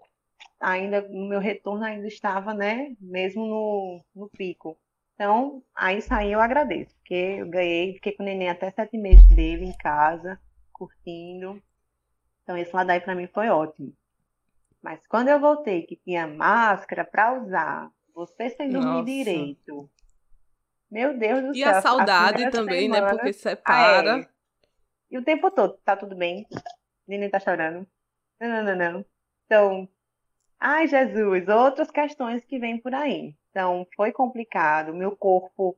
ainda 0.61 1.03
no 1.09 1.29
meu 1.29 1.41
retorno 1.41 1.85
ainda 1.85 2.07
estava, 2.07 2.55
né, 2.55 2.95
mesmo 3.01 3.47
no, 3.47 4.05
no 4.15 4.29
pico. 4.31 4.79
Então, 5.15 5.63
aí 5.75 6.03
saí 6.03 6.33
eu 6.33 6.41
agradeço, 6.41 6.95
porque 6.97 7.15
eu 7.15 7.49
ganhei, 7.49 7.95
fiquei 7.95 8.13
com 8.13 8.23
o 8.23 8.27
neném 8.27 8.49
até 8.49 8.71
sete 8.71 8.99
meses 8.99 9.27
dele 9.29 9.65
em 9.65 9.77
casa, 9.77 10.41
curtindo. 10.73 11.63
Então, 12.43 12.57
esse 12.57 12.75
lado 12.75 12.91
aí 12.91 13.01
para 13.01 13.15
mim 13.15 13.29
foi 13.29 13.49
ótimo. 13.49 13.93
Mas 14.83 15.01
quando 15.07 15.29
eu 15.29 15.41
voltei, 15.41 15.83
que 15.83 15.97
tinha 15.97 16.27
máscara 16.27 17.05
para 17.05 17.41
usar, 17.41 17.91
você 18.15 18.51
sem 18.51 18.69
dormir 18.69 18.87
Nossa. 18.87 19.05
direito. 19.05 19.91
Meu 20.91 21.17
Deus 21.17 21.43
do 21.43 21.51
e 21.53 21.61
céu. 21.61 21.69
E 21.69 21.75
a 21.75 21.81
saudade 21.81 22.51
também, 22.51 22.89
né? 22.89 23.01
Porque 23.09 23.33
separa. 23.33 24.17
Ah, 24.17 24.21
é. 24.21 24.29
E 25.11 25.17
o 25.17 25.25
tempo 25.25 25.51
todo, 25.51 25.79
tá 25.85 25.97
tudo 25.97 26.15
bem? 26.15 26.47
Neném 27.07 27.31
tá 27.31 27.41
chorando. 27.41 27.87
Não, 28.41 28.49
não, 28.49 28.63
não, 28.65 28.77
não. 28.77 29.07
Então, 29.47 29.89
ai, 30.65 30.89
Jesus, 30.89 31.47
outras 31.47 31.91
questões 31.91 32.43
que 32.47 32.59
vêm 32.59 32.79
por 32.79 32.95
aí. 32.95 33.37
Então, 33.51 33.87
foi 33.95 34.11
complicado. 34.13 34.95
Meu 34.95 35.15
corpo, 35.15 35.77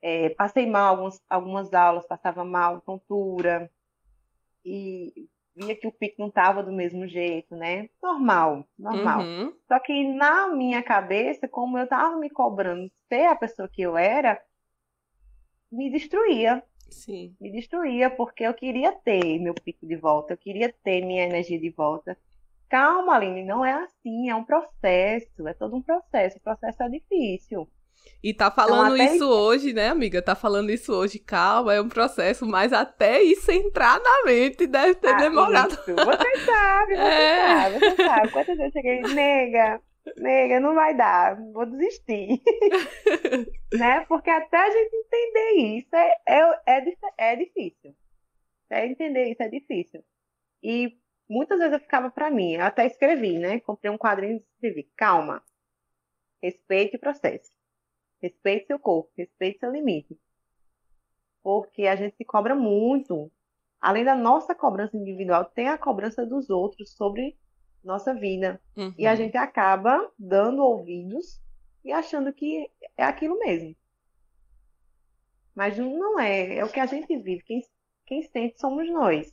é, 0.00 0.30
passei 0.30 0.64
mal 0.66 0.96
alguns, 0.96 1.20
algumas 1.28 1.74
aulas, 1.74 2.06
passava 2.06 2.42
mal, 2.42 2.80
tontura. 2.80 3.70
E 4.64 5.28
via 5.54 5.76
que 5.76 5.86
o 5.86 5.92
pique 5.92 6.18
não 6.18 6.28
estava 6.28 6.62
do 6.62 6.72
mesmo 6.72 7.06
jeito, 7.06 7.54
né? 7.54 7.90
Normal, 8.02 8.66
normal. 8.78 9.20
Uhum. 9.20 9.54
Só 9.68 9.78
que 9.78 10.14
na 10.14 10.48
minha 10.48 10.82
cabeça, 10.82 11.46
como 11.46 11.76
eu 11.76 11.84
estava 11.84 12.16
me 12.16 12.30
cobrando 12.30 12.90
ser 13.10 13.26
a 13.26 13.36
pessoa 13.36 13.68
que 13.68 13.82
eu 13.82 13.98
era, 13.98 14.42
me 15.70 15.90
destruía. 15.90 16.64
Sim. 16.90 17.36
Me 17.38 17.52
destruía, 17.52 18.08
porque 18.08 18.44
eu 18.44 18.54
queria 18.54 18.92
ter 18.92 19.38
meu 19.38 19.52
pico 19.52 19.86
de 19.86 19.96
volta, 19.96 20.32
eu 20.32 20.38
queria 20.38 20.72
ter 20.82 21.04
minha 21.04 21.24
energia 21.24 21.60
de 21.60 21.68
volta. 21.68 22.16
Calma, 22.68 23.14
Aline, 23.14 23.44
não 23.44 23.64
é 23.64 23.72
assim, 23.72 24.28
é 24.28 24.34
um 24.34 24.44
processo, 24.44 25.46
é 25.46 25.54
todo 25.54 25.76
um 25.76 25.82
processo. 25.82 26.38
O 26.38 26.42
processo 26.42 26.82
é 26.82 26.88
difícil. 26.88 27.68
E 28.22 28.34
tá 28.34 28.50
falando 28.50 28.96
então, 28.96 29.14
isso 29.14 29.28
hoje, 29.28 29.72
né, 29.72 29.88
amiga? 29.88 30.20
Tá 30.20 30.34
falando 30.34 30.70
isso 30.70 30.92
hoje. 30.92 31.18
Calma, 31.18 31.74
é 31.74 31.80
um 31.80 31.88
processo, 31.88 32.44
mas 32.46 32.72
até 32.72 33.22
isso 33.22 33.50
entrar 33.50 34.00
na 34.00 34.24
mente 34.24 34.66
deve 34.66 34.94
ter 34.96 35.14
ah, 35.14 35.18
demorado. 35.18 35.72
Isso. 35.72 35.94
Você 35.94 36.36
sabe, 36.44 36.96
você 36.96 37.02
é. 37.02 37.46
sabe, 37.46 37.78
você 37.78 37.96
sabe. 37.96 38.32
Quantas 38.32 38.56
vezes 38.56 38.74
eu 38.74 38.82
cheguei, 38.82 39.02
nega, 39.14 39.80
nega, 40.16 40.60
não 40.60 40.74
vai 40.74 40.96
dar, 40.96 41.36
vou 41.52 41.66
desistir. 41.66 42.40
né? 43.74 44.04
Porque 44.08 44.30
até 44.30 44.56
a 44.56 44.70
gente 44.70 44.96
entender 44.96 45.78
isso 45.78 45.94
é, 45.94 46.16
é, 46.26 46.40
é, 46.66 46.82
é 47.18 47.36
difícil. 47.36 47.94
Até 48.68 48.86
entender 48.86 49.30
isso 49.30 49.42
é 49.42 49.48
difícil. 49.48 50.02
E 50.62 50.96
muitas 51.28 51.58
vezes 51.58 51.74
eu 51.74 51.80
ficava 51.80 52.10
para 52.10 52.30
mim, 52.30 52.54
eu 52.54 52.64
até 52.64 52.86
escrevi, 52.86 53.38
né? 53.38 53.60
Comprei 53.60 53.90
um 53.90 53.98
quadrinho 53.98 54.36
e 54.36 54.44
escrevi, 54.54 54.90
calma, 54.96 55.42
respeite 56.42 56.96
o 56.96 57.00
processo. 57.00 57.50
Respeite 58.20 58.66
seu 58.66 58.78
corpo, 58.78 59.10
respeite 59.16 59.58
seu 59.58 59.70
limite. 59.70 60.18
Porque 61.42 61.86
a 61.86 61.96
gente 61.96 62.16
se 62.16 62.24
cobra 62.24 62.54
muito. 62.54 63.30
Além 63.80 64.04
da 64.04 64.16
nossa 64.16 64.54
cobrança 64.54 64.96
individual, 64.96 65.44
tem 65.44 65.68
a 65.68 65.78
cobrança 65.78 66.24
dos 66.24 66.50
outros 66.50 66.92
sobre 66.92 67.38
nossa 67.84 68.14
vida. 68.14 68.60
Uhum. 68.76 68.92
E 68.98 69.06
a 69.06 69.10
uhum. 69.10 69.16
gente 69.16 69.36
acaba 69.36 70.10
dando 70.18 70.62
ouvidos 70.62 71.40
e 71.84 71.92
achando 71.92 72.32
que 72.32 72.70
é 72.96 73.04
aquilo 73.04 73.38
mesmo. 73.38 73.76
Mas 75.54 75.78
não 75.78 76.18
é. 76.18 76.56
É 76.56 76.64
o 76.64 76.72
que 76.72 76.80
a 76.80 76.86
gente 76.86 77.16
vive. 77.16 77.42
Quem, 77.44 77.62
quem 78.06 78.22
sente 78.22 78.58
somos 78.58 78.90
nós. 78.90 79.32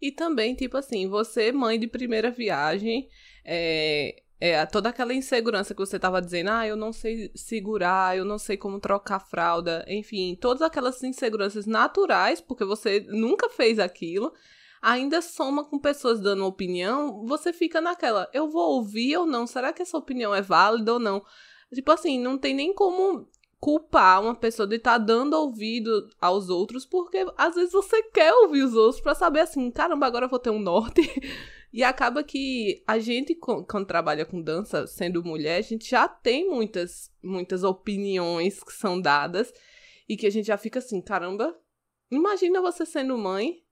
E 0.00 0.10
também, 0.10 0.54
tipo 0.54 0.76
assim, 0.76 1.08
você, 1.08 1.52
mãe 1.52 1.78
de 1.78 1.86
primeira 1.86 2.30
viagem, 2.30 3.08
é, 3.44 4.22
é, 4.40 4.64
toda 4.64 4.88
aquela 4.88 5.12
insegurança 5.12 5.74
que 5.74 5.80
você 5.80 5.96
estava 5.96 6.22
dizendo, 6.22 6.50
ah, 6.50 6.66
eu 6.66 6.74
não 6.74 6.92
sei 6.92 7.30
segurar, 7.34 8.16
eu 8.16 8.24
não 8.24 8.38
sei 8.38 8.56
como 8.56 8.80
trocar 8.80 9.20
fralda, 9.20 9.84
enfim, 9.86 10.34
todas 10.40 10.62
aquelas 10.62 11.02
inseguranças 11.02 11.66
naturais, 11.66 12.40
porque 12.40 12.64
você 12.64 13.00
nunca 13.10 13.50
fez 13.50 13.78
aquilo, 13.78 14.32
ainda 14.80 15.20
soma 15.20 15.62
com 15.62 15.78
pessoas 15.78 16.20
dando 16.20 16.46
opinião, 16.46 17.26
você 17.26 17.52
fica 17.52 17.82
naquela, 17.82 18.30
eu 18.32 18.48
vou 18.48 18.76
ouvir 18.76 19.18
ou 19.18 19.26
não? 19.26 19.46
Será 19.46 19.74
que 19.74 19.82
essa 19.82 19.98
opinião 19.98 20.34
é 20.34 20.40
válida 20.40 20.94
ou 20.94 20.98
não? 20.98 21.22
Tipo 21.74 21.92
assim, 21.92 22.18
não 22.18 22.38
tem 22.38 22.54
nem 22.54 22.72
como 22.72 23.28
culpar 23.60 24.22
uma 24.22 24.34
pessoa 24.34 24.66
de 24.66 24.76
estar 24.76 24.98
tá 24.98 25.04
dando 25.04 25.34
ouvido 25.34 26.08
aos 26.20 26.48
outros, 26.48 26.86
porque 26.86 27.24
às 27.36 27.54
vezes 27.54 27.72
você 27.72 28.02
quer 28.04 28.32
ouvir 28.32 28.62
os 28.62 28.74
outros 28.74 29.00
para 29.00 29.14
saber 29.14 29.40
assim, 29.40 29.70
caramba, 29.70 30.06
agora 30.06 30.24
eu 30.24 30.30
vou 30.30 30.38
ter 30.38 30.50
um 30.50 30.60
norte. 30.60 31.02
E 31.72 31.84
acaba 31.84 32.24
que 32.24 32.82
a 32.84 32.98
gente, 32.98 33.32
quando 33.36 33.86
trabalha 33.86 34.24
com 34.24 34.42
dança, 34.42 34.88
sendo 34.88 35.22
mulher, 35.22 35.56
a 35.56 35.60
gente 35.60 35.88
já 35.88 36.08
tem 36.08 36.50
muitas, 36.50 37.14
muitas 37.22 37.62
opiniões 37.62 38.60
que 38.60 38.72
são 38.72 39.00
dadas 39.00 39.54
e 40.08 40.16
que 40.16 40.26
a 40.26 40.30
gente 40.30 40.46
já 40.46 40.56
fica 40.56 40.80
assim, 40.80 41.00
caramba, 41.00 41.56
imagina 42.10 42.60
você 42.60 42.84
sendo 42.84 43.16
mãe, 43.16 43.62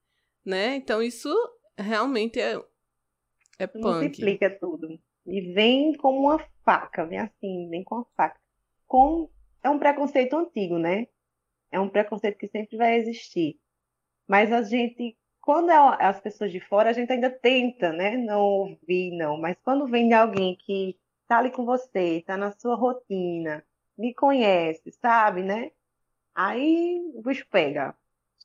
né? 0.44 0.76
Então 0.76 1.02
isso 1.02 1.28
realmente 1.76 2.38
é, 2.40 2.62
é 3.58 3.66
punk. 3.66 3.84
Multiplica 3.84 4.48
tudo. 4.60 4.96
E 5.26 5.52
vem 5.52 5.92
como 5.94 6.20
uma 6.20 6.38
faca, 6.64 7.04
vem 7.04 7.18
assim, 7.18 7.68
vem 7.68 7.82
com 7.82 7.96
uma 7.96 8.06
faca. 8.16 8.40
Com... 8.86 9.28
É 9.68 9.70
um 9.70 9.78
preconceito 9.78 10.34
antigo, 10.34 10.78
né? 10.78 11.06
É 11.70 11.78
um 11.78 11.88
preconceito 11.88 12.38
que 12.38 12.48
sempre 12.48 12.76
vai 12.76 12.96
existir. 12.96 13.58
Mas 14.26 14.52
a 14.52 14.62
gente 14.62 15.16
quando 15.42 15.70
é 15.70 16.04
as 16.04 16.20
pessoas 16.20 16.52
de 16.52 16.60
fora, 16.60 16.90
a 16.90 16.92
gente 16.92 17.10
ainda 17.10 17.30
tenta, 17.30 17.90
né? 17.90 18.18
Não 18.18 18.40
ouvir, 18.40 19.16
não. 19.16 19.38
Mas 19.38 19.56
quando 19.64 19.86
vem 19.86 20.08
de 20.08 20.12
alguém 20.12 20.54
que 20.56 20.94
tá 21.26 21.38
ali 21.38 21.50
com 21.50 21.64
você, 21.64 22.22
tá 22.26 22.36
na 22.36 22.52
sua 22.52 22.74
rotina, 22.76 23.64
me 23.96 24.12
conhece, 24.12 24.92
sabe, 24.92 25.42
né? 25.42 25.70
Aí 26.34 27.00
o 27.14 27.22
bicho 27.22 27.46
pega. 27.50 27.94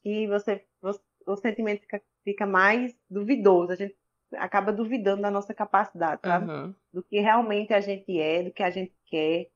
E 0.06 0.28
você, 0.28 0.66
você 0.82 1.02
o 1.28 1.36
sentimento 1.36 1.82
fica, 1.82 2.02
fica, 2.24 2.46
mais 2.46 2.98
duvidoso. 3.10 3.74
A 3.74 3.76
gente 3.76 3.98
acaba 4.36 4.72
duvidando 4.72 5.24
da 5.24 5.30
nossa 5.30 5.54
capacidade, 5.54 6.22
sabe? 6.24 6.50
Uhum. 6.50 6.76
Do 6.94 7.04
que 7.04 7.20
realmente 7.20 7.74
a 7.74 7.82
gente 7.82 8.18
é, 8.18 8.44
do 8.44 8.52
que 8.52 8.64
a 8.64 8.70
gente 8.70 8.94
quer. 9.08 9.50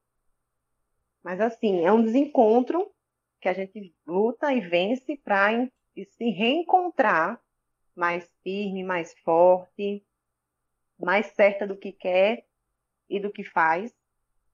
Mas 1.28 1.42
assim, 1.42 1.84
é 1.84 1.92
um 1.92 2.02
desencontro 2.02 2.90
que 3.42 3.50
a 3.50 3.54
gente 3.54 3.94
luta 4.08 4.54
e 4.54 4.62
vence 4.62 5.18
para 5.18 5.68
se 5.94 6.30
reencontrar 6.30 7.38
mais 7.94 8.26
firme, 8.44 8.82
mais 8.82 9.13
forte, 9.26 10.06
mais 10.98 11.26
certa 11.36 11.68
do 11.68 11.76
que 11.76 11.92
quer 11.92 12.46
e 13.10 13.20
do 13.20 13.30
que 13.30 13.44
faz. 13.44 13.94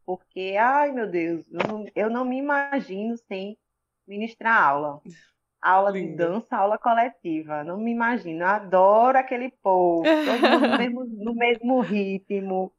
Porque, 0.04 0.56
ai 0.60 0.92
meu 0.92 1.08
Deus, 1.08 1.46
eu 1.52 1.60
não, 1.68 1.86
eu 1.96 2.10
não 2.10 2.26
me 2.26 2.40
imagino 2.40 3.18
sem 3.28 3.56
ministrar 4.08 4.60
aula. 4.60 5.00
Aula 5.62 5.92
Lindo. 5.92 6.10
de 6.10 6.16
dança, 6.16 6.58
aula 6.58 6.80
coletiva. 6.80 7.64
Não 7.64 7.78
me 7.78 7.92
imagino. 7.92 8.42
Eu 8.42 8.48
adoro 8.48 9.20
aquele 9.20 9.52
povo, 9.62 10.02
todo 10.06 10.50
mundo 10.50 10.68
no 10.70 10.78
mesmo, 10.80 11.06
no 11.06 11.36
mesmo 11.36 11.80
ritmo 11.82 12.74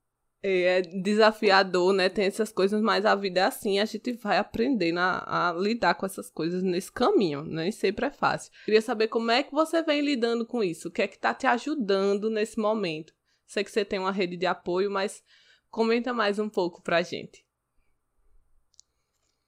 é 0.46 0.82
desafiador, 0.82 1.94
né? 1.94 2.10
Tem 2.10 2.26
essas 2.26 2.52
coisas, 2.52 2.82
mas 2.82 3.06
a 3.06 3.14
vida 3.14 3.40
é 3.40 3.44
assim, 3.44 3.78
a 3.78 3.84
gente 3.86 4.12
vai 4.12 4.36
aprendendo 4.36 4.98
a, 4.98 5.48
a, 5.48 5.52
lidar 5.54 5.94
com 5.94 6.04
essas 6.04 6.30
coisas 6.30 6.62
nesse 6.62 6.92
caminho, 6.92 7.42
nem 7.42 7.72
sempre 7.72 8.06
é 8.06 8.10
fácil. 8.10 8.52
Queria 8.66 8.82
saber 8.82 9.08
como 9.08 9.30
é 9.30 9.42
que 9.42 9.52
você 9.52 9.82
vem 9.82 10.02
lidando 10.02 10.46
com 10.46 10.62
isso, 10.62 10.88
o 10.88 10.90
que 10.90 11.00
é 11.00 11.08
que 11.08 11.18
tá 11.18 11.32
te 11.32 11.46
ajudando 11.46 12.28
nesse 12.28 12.58
momento. 12.58 13.14
Sei 13.46 13.64
que 13.64 13.70
você 13.70 13.84
tem 13.86 13.98
uma 13.98 14.12
rede 14.12 14.36
de 14.36 14.44
apoio, 14.44 14.90
mas 14.90 15.22
comenta 15.70 16.12
mais 16.12 16.38
um 16.38 16.48
pouco 16.48 16.82
pra 16.82 17.00
gente. 17.00 17.42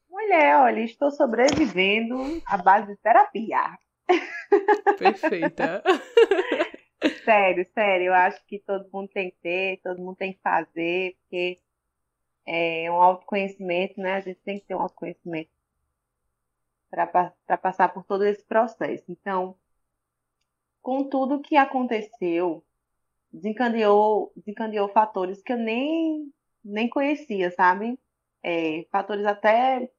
Mulher, 0.08 0.56
olha, 0.60 0.80
estou 0.80 1.10
sobrevivendo 1.10 2.42
à 2.46 2.56
base 2.56 2.86
de 2.86 2.96
terapia. 3.02 3.78
Perfeita. 4.98 5.82
Sério, 7.24 7.66
sério, 7.74 8.06
eu 8.06 8.14
acho 8.14 8.44
que 8.46 8.58
todo 8.60 8.90
mundo 8.92 9.08
tem 9.08 9.30
que 9.30 9.36
ter, 9.38 9.80
todo 9.82 10.00
mundo 10.00 10.16
tem 10.16 10.32
que 10.32 10.40
fazer, 10.40 11.16
porque 11.20 11.60
é 12.46 12.90
um 12.90 13.00
autoconhecimento, 13.02 14.00
né? 14.00 14.14
A 14.14 14.20
gente 14.20 14.40
tem 14.40 14.58
que 14.60 14.66
ter 14.66 14.74
um 14.74 14.80
autoconhecimento 14.82 15.50
para 16.90 17.58
passar 17.58 17.92
por 17.92 18.04
todo 18.04 18.24
esse 18.24 18.44
processo. 18.44 19.04
Então, 19.08 19.56
com 20.82 21.04
tudo 21.08 21.42
que 21.42 21.56
aconteceu, 21.56 22.64
desencadeou, 23.32 24.32
desencadeou 24.36 24.88
fatores 24.88 25.42
que 25.42 25.52
eu 25.52 25.58
nem, 25.58 26.32
nem 26.64 26.88
conhecia, 26.88 27.50
sabe? 27.52 27.98
É, 28.42 28.84
fatores 28.90 29.26
até 29.26 29.90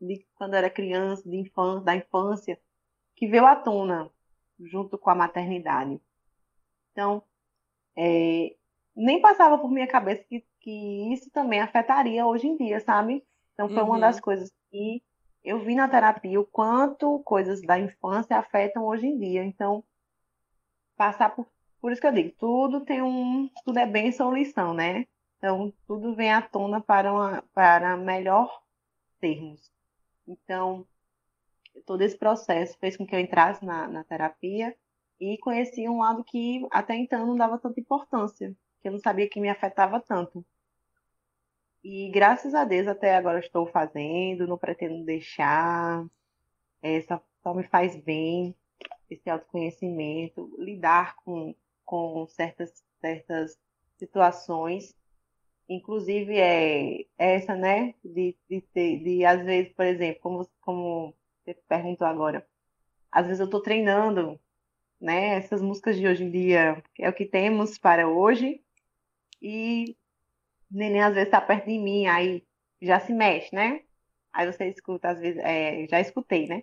de 0.00 0.26
quando 0.36 0.54
eu 0.54 0.58
era 0.58 0.70
criança, 0.70 1.28
de 1.28 1.36
infância, 1.36 1.84
da 1.84 1.96
infância, 1.96 2.60
que 3.16 3.26
veio 3.26 3.46
à 3.46 3.56
tona 3.56 4.10
junto 4.60 4.98
com 4.98 5.10
a 5.10 5.14
maternidade. 5.14 6.00
Então, 6.96 7.22
é, 7.94 8.56
nem 8.96 9.20
passava 9.20 9.58
por 9.58 9.70
minha 9.70 9.86
cabeça 9.86 10.24
que, 10.24 10.42
que 10.60 11.12
isso 11.12 11.30
também 11.30 11.60
afetaria 11.60 12.24
hoje 12.24 12.46
em 12.46 12.56
dia, 12.56 12.80
sabe? 12.80 13.22
Então, 13.52 13.68
foi 13.68 13.82
uhum. 13.82 13.90
uma 13.90 14.00
das 14.00 14.18
coisas 14.18 14.50
que 14.70 15.02
eu 15.44 15.60
vi 15.60 15.74
na 15.74 15.86
terapia, 15.86 16.40
o 16.40 16.46
quanto 16.46 17.18
coisas 17.18 17.60
da 17.60 17.78
infância 17.78 18.38
afetam 18.38 18.86
hoje 18.86 19.06
em 19.06 19.18
dia. 19.18 19.44
Então, 19.44 19.84
passar 20.96 21.36
por. 21.36 21.46
Por 21.82 21.92
isso 21.92 22.00
que 22.00 22.06
eu 22.06 22.12
digo, 22.12 22.34
tudo 22.38 22.80
tem 22.80 23.02
um. 23.02 23.50
Tudo 23.62 23.78
é 23.78 23.84
bênção 23.86 24.28
ou 24.28 24.34
lição, 24.34 24.72
né? 24.72 25.06
Então, 25.36 25.70
tudo 25.86 26.14
vem 26.14 26.32
à 26.32 26.40
tona 26.40 26.80
para, 26.80 27.12
uma, 27.12 27.44
para 27.52 27.94
melhor 27.98 28.62
termos. 29.20 29.70
Então, 30.26 30.86
todo 31.84 32.00
esse 32.00 32.16
processo 32.16 32.78
fez 32.78 32.96
com 32.96 33.06
que 33.06 33.14
eu 33.14 33.20
entrasse 33.20 33.62
na, 33.64 33.86
na 33.86 34.02
terapia 34.02 34.74
e 35.20 35.38
conheci 35.38 35.88
um 35.88 35.98
lado 35.98 36.24
que 36.24 36.66
até 36.70 36.94
então 36.94 37.26
não 37.26 37.36
dava 37.36 37.58
tanta 37.58 37.80
importância, 37.80 38.54
que 38.80 38.88
eu 38.88 38.92
não 38.92 38.98
sabia 38.98 39.28
que 39.28 39.40
me 39.40 39.48
afetava 39.48 40.00
tanto. 40.00 40.44
E 41.82 42.10
graças 42.10 42.54
a 42.54 42.64
Deus 42.64 42.86
até 42.88 43.14
agora 43.16 43.38
estou 43.38 43.66
fazendo, 43.66 44.46
não 44.46 44.58
pretendo 44.58 45.04
deixar, 45.04 46.04
é, 46.82 47.00
só, 47.02 47.22
só 47.42 47.54
me 47.54 47.62
faz 47.64 47.96
bem 47.96 48.54
esse 49.08 49.30
autoconhecimento, 49.30 50.54
lidar 50.58 51.16
com, 51.16 51.54
com 51.84 52.26
certas, 52.26 52.84
certas 53.00 53.58
situações, 53.96 54.94
inclusive 55.68 56.36
é 56.38 57.06
essa, 57.16 57.54
né, 57.54 57.94
de, 58.04 58.36
de, 58.48 58.64
de, 58.74 58.98
de 58.98 59.24
às 59.24 59.44
vezes, 59.44 59.72
por 59.72 59.84
exemplo, 59.86 60.20
como, 60.20 60.48
como 60.60 61.14
você 61.44 61.54
perguntou 61.68 62.06
agora, 62.06 62.46
às 63.10 63.26
vezes 63.26 63.40
eu 63.40 63.46
estou 63.46 63.62
treinando 63.62 64.38
né? 65.00 65.36
Essas 65.36 65.62
músicas 65.62 65.96
de 65.96 66.06
hoje 66.06 66.24
em 66.24 66.30
dia 66.30 66.82
é 66.98 67.08
o 67.08 67.12
que 67.12 67.24
temos 67.26 67.78
para 67.78 68.08
hoje. 68.08 68.60
E 69.42 69.96
neném 70.70 71.02
às 71.02 71.14
vezes 71.14 71.28
está 71.28 71.40
perto 71.40 71.66
de 71.66 71.78
mim, 71.78 72.06
aí 72.06 72.44
já 72.80 73.00
se 73.00 73.12
mexe, 73.12 73.54
né? 73.54 73.82
Aí 74.32 74.46
você 74.46 74.66
escuta, 74.68 75.10
às 75.10 75.20
vezes, 75.20 75.42
é, 75.42 75.86
já 75.88 76.00
escutei, 76.00 76.46
né? 76.46 76.62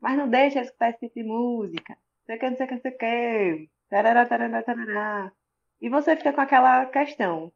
Mas 0.00 0.16
não 0.18 0.28
deixa 0.28 0.58
ele 0.58 0.66
escutar 0.66 0.90
esse 0.90 1.00
tipo 1.00 1.14
de 1.14 1.24
música. 1.24 1.98
Sei 2.26 2.38
que, 2.38 2.50
não 2.50 2.56
sei 2.56 2.66
que, 2.66 2.74
não 2.74 2.80
sei 2.82 2.92
que. 2.92 3.70
Tarará, 3.88 4.26
tarará, 4.26 4.62
tarará. 4.62 5.32
E 5.80 5.88
você 5.88 6.16
fica 6.16 6.32
com 6.32 6.40
aquela 6.40 6.86
questão. 6.86 7.52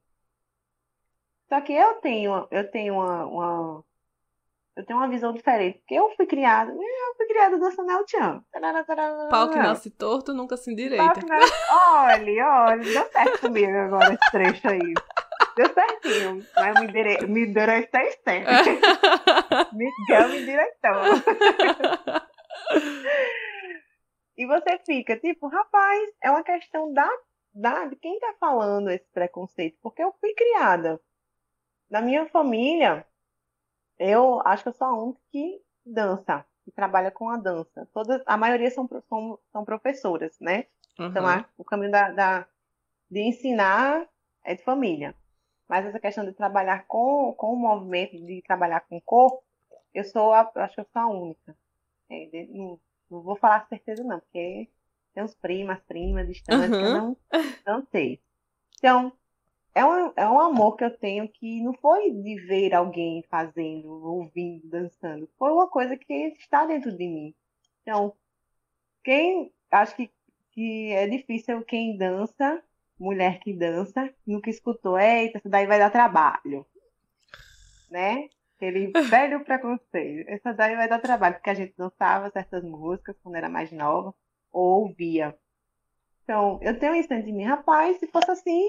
Só 1.49 1.61
que 1.61 1.73
eu 1.73 1.95
tenho, 2.01 2.47
eu 2.51 2.71
tenho 2.71 2.95
uma, 2.95 3.27
uma 3.27 3.85
eu 4.77 4.85
tenho 4.85 4.99
uma 4.99 5.09
visão 5.09 5.33
diferente. 5.33 5.79
Porque 5.79 5.95
eu 5.95 6.15
fui 6.15 6.27
criada, 6.27 6.71
eu 6.71 7.17
fui 7.17 7.27
criada 7.27 7.59
dançando 7.59 7.91
El 7.91 8.07
Chan. 8.07 8.45
Pau 9.31 9.49
que 9.51 9.57
nasce 9.57 9.91
torto 9.91 10.35
nunca 10.35 10.57
se 10.59 10.71
endireita. 10.71 11.21
Nasce... 11.27 11.53
Olha, 11.71 12.47
olha, 12.47 12.85
deu 12.85 13.07
certo 13.07 13.41
comigo 13.41 13.77
agora 13.77 14.13
esse 14.13 14.31
trecho 14.31 14.69
aí. 14.69 14.95
Deu 15.57 15.73
certinho. 15.73 16.47
Mas 16.55 16.81
me, 16.81 16.93
dire... 16.93 17.27
me 17.27 17.47
endireitei 17.47 18.11
sempre. 18.23 18.53
Miguel 19.73 20.29
me 20.29 20.43
endireitou. 20.43 21.03
e 24.37 24.47
você 24.47 24.79
fica, 24.85 25.17
tipo, 25.17 25.49
rapaz, 25.49 26.11
é 26.23 26.31
uma 26.31 26.43
questão 26.43 26.93
da, 26.93 27.11
da, 27.55 27.87
de 27.87 27.97
quem 27.97 28.21
tá 28.21 28.35
falando 28.39 28.91
esse 28.91 29.11
preconceito. 29.11 29.79
Porque 29.83 30.03
eu 30.03 30.15
fui 30.21 30.35
criada. 30.35 31.01
Na 31.89 32.03
minha 32.03 32.27
família, 32.27 33.07
eu 33.99 34.41
acho 34.45 34.63
que 34.63 34.69
eu 34.69 34.73
sou 34.73 34.87
a 34.87 34.97
única 34.97 35.21
que 35.31 35.63
dança, 35.85 36.45
que 36.65 36.71
trabalha 36.71 37.11
com 37.11 37.29
a 37.29 37.37
dança. 37.37 37.89
Todas, 37.93 38.23
a 38.27 38.37
maioria 38.37 38.71
são, 38.71 38.89
são, 39.09 39.39
são 39.53 39.65
professoras, 39.65 40.37
né? 40.41 40.67
Uhum. 40.99 41.07
Então, 41.07 41.27
a, 41.27 41.45
o 41.57 41.65
caminho 41.65 41.93
da, 41.93 42.11
da, 42.11 42.47
de 43.11 43.21
ensinar 43.21 44.07
é 44.45 44.55
de 44.55 44.63
família. 44.63 45.15
Mas 45.69 45.85
essa 45.85 45.99
questão 45.99 46.25
de 46.25 46.33
trabalhar 46.33 46.87
com, 46.87 47.35
com 47.35 47.53
o 47.53 47.57
movimento, 47.57 48.17
de 48.25 48.43
trabalhar 48.43 48.81
com 48.81 48.97
o 48.97 49.03
corpo, 49.03 49.43
eu 49.93 50.05
sou 50.05 50.33
a, 50.33 50.51
acho 50.57 50.75
que 50.75 50.81
eu 50.81 50.87
sou 50.93 51.03
a 51.03 51.09
única. 51.09 51.57
É, 52.09 52.27
de, 52.27 52.47
não, 52.53 52.81
não, 53.11 53.23
vou 53.23 53.37
falar 53.37 53.67
certeza 53.69 54.05
não, 54.05 54.21
porque 54.21 54.69
tem 55.13 55.25
uns 55.25 55.35
primas, 55.35 55.81
primas 55.81 56.29
distantes, 56.29 56.71
uhum. 56.71 56.79
que 56.79 56.85
eu 56.85 56.93
não, 56.93 57.17
não 57.67 57.87
sei. 57.91 58.21
Então, 58.79 59.13
é 59.77 59.85
um, 59.85 60.13
é 60.17 60.27
um 60.27 60.41
amor 60.41 60.75
que 60.75 60.85
eu 60.85 60.91
tenho 60.91 61.29
que 61.29 61.63
não 61.63 61.75
foi 61.75 62.11
de 62.11 62.41
ver 62.47 62.75
alguém 62.75 63.23
fazendo, 63.29 63.87
ouvindo, 63.91 64.67
dançando. 64.71 65.29
Foi 65.39 65.53
uma 65.53 65.69
coisa 65.69 65.95
que 65.99 66.15
está 66.39 66.65
dentro 66.65 66.91
de 66.91 67.07
mim. 67.07 67.35
Então, 67.83 68.15
quem. 69.05 69.53
Acho 69.71 69.95
que, 69.95 70.11
que 70.53 70.93
é 70.93 71.07
difícil 71.07 71.63
quem 71.63 71.99
dança, 71.99 72.63
mulher 72.99 73.39
que 73.41 73.53
dança, 73.53 74.11
nunca 74.27 74.49
escutou, 74.49 74.99
eita, 74.99 75.37
isso 75.37 75.49
daí 75.51 75.67
vai 75.67 75.79
dar 75.79 75.91
trabalho. 75.91 76.65
Né? 77.91 78.31
Aquele 78.57 78.91
velho 79.11 79.45
preconceito. 79.45 80.27
Essa 80.27 80.55
daí 80.55 80.75
vai 80.75 80.89
dar 80.89 81.01
trabalho, 81.01 81.35
porque 81.35 81.51
a 81.51 81.55
gente 81.55 81.75
dançava 81.77 82.31
certas 82.31 82.65
músicas 82.65 83.15
quando 83.23 83.37
era 83.37 83.51
mais 83.51 83.71
nova, 83.71 84.15
ou 84.51 84.85
ouvia. 84.85 85.37
Então, 86.25 86.59
eu 86.63 86.79
tenho 86.79 86.93
um 86.93 86.97
instante 86.97 87.27
de 87.27 87.33
mim, 87.33 87.45
rapaz, 87.45 87.99
se 87.99 88.07
fosse 88.07 88.31
assim, 88.31 88.67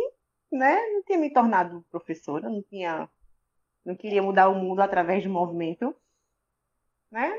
né, 0.51 0.75
não 0.91 1.03
tinha 1.03 1.17
me 1.17 1.31
tornado 1.31 1.85
professora, 1.89 2.49
não 2.49 2.61
tinha, 2.63 3.09
não 3.85 3.95
queria 3.95 4.21
mudar 4.21 4.49
o 4.49 4.55
mundo 4.55 4.81
através 4.81 5.23
de 5.23 5.29
movimento, 5.29 5.95
né? 7.11 7.31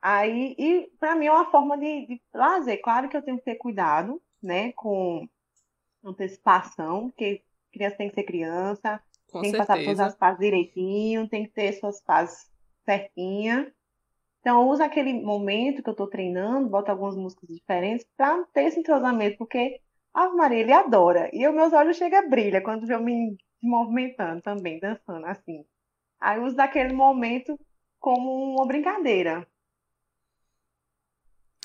Aí, 0.00 0.54
e 0.58 0.90
para 1.00 1.16
mim 1.16 1.26
é 1.26 1.32
uma 1.32 1.50
forma 1.50 1.76
de, 1.76 2.06
de 2.06 2.22
lazer. 2.32 2.80
Claro 2.80 3.08
que 3.08 3.16
eu 3.16 3.22
tenho 3.22 3.38
que 3.38 3.44
ter 3.44 3.56
cuidado, 3.56 4.22
né, 4.42 4.72
com 4.72 5.28
antecipação, 6.04 7.08
porque 7.08 7.42
criança 7.72 7.96
tem 7.96 8.08
que 8.08 8.14
ser 8.14 8.22
criança, 8.22 9.02
com 9.30 9.40
tem 9.40 9.50
certeza. 9.50 9.50
que 9.50 9.58
passar 9.58 9.84
todas 9.84 10.00
as 10.00 10.16
fases 10.16 10.40
direitinho, 10.40 11.28
tem 11.28 11.44
que 11.44 11.52
ter 11.52 11.72
suas 11.72 12.00
fases 12.02 12.50
certinhas. 12.84 13.66
Então, 14.40 14.68
uso 14.68 14.82
aquele 14.82 15.12
momento 15.12 15.82
que 15.82 15.88
eu 15.88 15.92
estou 15.92 16.06
treinando, 16.06 16.68
boto 16.68 16.90
algumas 16.90 17.16
músicas 17.16 17.48
diferentes 17.48 18.06
para 18.16 18.44
ter 18.52 18.66
esse 18.66 18.78
entrosamento, 18.78 19.36
porque 19.38 19.80
a 20.16 20.30
Maria, 20.30 20.60
ele 20.60 20.72
adora. 20.72 21.28
E 21.30 21.46
os 21.46 21.54
meus 21.54 21.74
olhos 21.74 21.98
chegam 21.98 22.20
a 22.20 22.28
brilhar 22.28 22.62
quando 22.62 22.90
eu 22.90 23.02
me 23.02 23.36
movimentando 23.62 24.40
também, 24.40 24.80
dançando 24.80 25.26
assim. 25.26 25.62
Aí 26.18 26.38
eu 26.38 26.44
uso 26.44 26.56
daquele 26.56 26.94
momento 26.94 27.58
como 28.00 28.54
uma 28.54 28.66
brincadeira. 28.66 29.46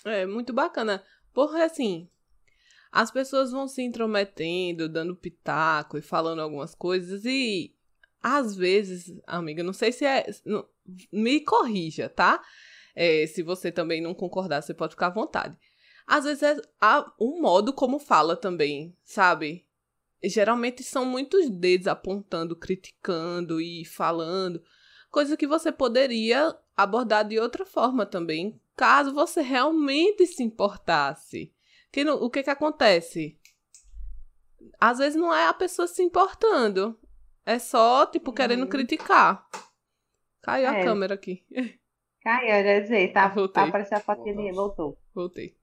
É, 0.04 0.26
muito 0.26 0.52
bacana. 0.52 1.02
Porque 1.32 1.62
assim, 1.62 2.10
as 2.92 3.10
pessoas 3.10 3.54
vão 3.54 3.70
se 3.70 3.82
intrometendo, 3.82 4.90
dando 4.90 5.16
pitaco 5.16 5.98
e 5.98 6.02
falando 6.02 6.42
algumas 6.42 6.76
coisas 6.76 7.24
e 7.24 7.74
às 8.22 8.56
vezes, 8.56 9.18
amiga, 9.26 9.64
não 9.64 9.74
sei 9.74 9.94
se 9.94 10.06
é. 10.06 10.26
Não, 10.46 10.68
me 11.10 11.40
corrija, 11.40 12.10
tá? 12.10 12.44
É, 12.94 13.26
se 13.28 13.42
você 13.42 13.72
também 13.72 14.02
não 14.02 14.14
concordar, 14.14 14.62
você 14.62 14.74
pode 14.74 14.92
ficar 14.92 15.08
à 15.08 15.12
vontade. 15.12 15.58
Às 16.12 16.26
vezes 16.26 16.44
é 16.44 16.56
um 17.18 17.40
modo 17.40 17.72
como 17.72 17.98
fala 17.98 18.36
também, 18.36 18.94
sabe? 19.02 19.66
Geralmente 20.22 20.84
são 20.84 21.06
muitos 21.06 21.50
dedos 21.50 21.88
apontando, 21.88 22.54
criticando 22.54 23.62
e 23.62 23.86
falando, 23.86 24.62
coisa 25.10 25.38
que 25.38 25.48
você 25.48 25.72
poderia 25.72 26.54
abordar 26.76 27.26
de 27.26 27.40
outra 27.40 27.66
forma 27.66 28.06
também, 28.06 28.62
caso 28.76 29.14
você 29.14 29.40
realmente 29.40 30.28
se 30.28 30.44
importasse. 30.44 31.56
Que 31.90 32.04
no, 32.04 32.16
o 32.16 32.30
que 32.30 32.44
que 32.44 32.50
acontece? 32.50 33.40
Às 34.82 34.98
vezes 34.98 35.18
não 35.18 35.34
é 35.34 35.48
a 35.48 35.54
pessoa 35.54 35.88
se 35.88 36.04
importando, 36.04 37.00
é 37.46 37.58
só, 37.58 38.06
tipo, 38.06 38.34
querendo 38.34 38.64
uhum. 38.64 38.70
criticar. 38.70 39.48
Caiu 40.42 40.68
é. 40.68 40.82
a 40.82 40.84
câmera 40.84 41.14
aqui. 41.14 41.46
Caiu, 42.22 42.50
eu 42.50 42.66
ia 42.66 42.82
dizer, 42.82 43.14
tá, 43.14 43.30
tá 43.30 43.64
aparecendo 43.64 44.00
a 44.00 44.02
fotinha, 44.02 44.52
voltou. 44.52 45.00
Voltei. 45.16 45.61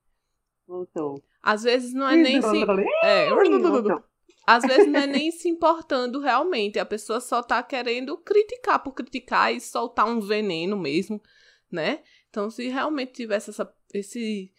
Voltou. 0.68 1.24
Às 1.42 1.62
vezes 1.62 1.94
não 1.94 2.06
é 2.06 2.14
nem 2.14 2.42
se. 2.42 2.62
É. 3.02 3.30
Às 4.46 4.62
vezes 4.62 4.86
não 4.86 5.00
é 5.00 5.06
nem 5.06 5.30
se 5.30 5.48
importando 5.48 6.20
realmente. 6.20 6.78
A 6.78 6.84
pessoa 6.84 7.20
só 7.20 7.42
tá 7.42 7.62
querendo 7.62 8.16
criticar 8.18 8.82
por 8.82 8.92
criticar 8.92 9.52
e 9.52 9.60
soltar 9.60 10.06
um 10.06 10.20
veneno 10.20 10.76
mesmo, 10.76 11.22
né? 11.70 12.02
Então, 12.28 12.50
se 12.50 12.68
realmente 12.68 13.12
tivesse 13.12 13.50
essa, 13.50 13.70
esse 13.92 14.52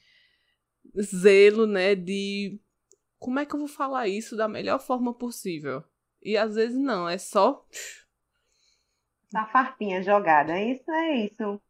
zelo, 1.00 1.66
né, 1.66 1.96
de 1.96 2.60
como 3.20 3.40
é 3.40 3.46
que 3.46 3.56
eu 3.56 3.60
vou 3.60 3.68
falar 3.68 4.08
isso 4.08 4.36
da 4.36 4.48
melhor 4.48 4.80
forma 4.80 5.14
possível? 5.14 5.84
E 6.22 6.38
às 6.38 6.56
vezes 6.56 6.78
não, 6.78 7.08
é 7.08 7.18
só. 7.18 7.66
Da 9.32 9.46
farpinha 9.48 10.02
jogada. 10.02 10.60
Isso 10.60 10.90
é 10.92 11.26
isso. 11.26 11.62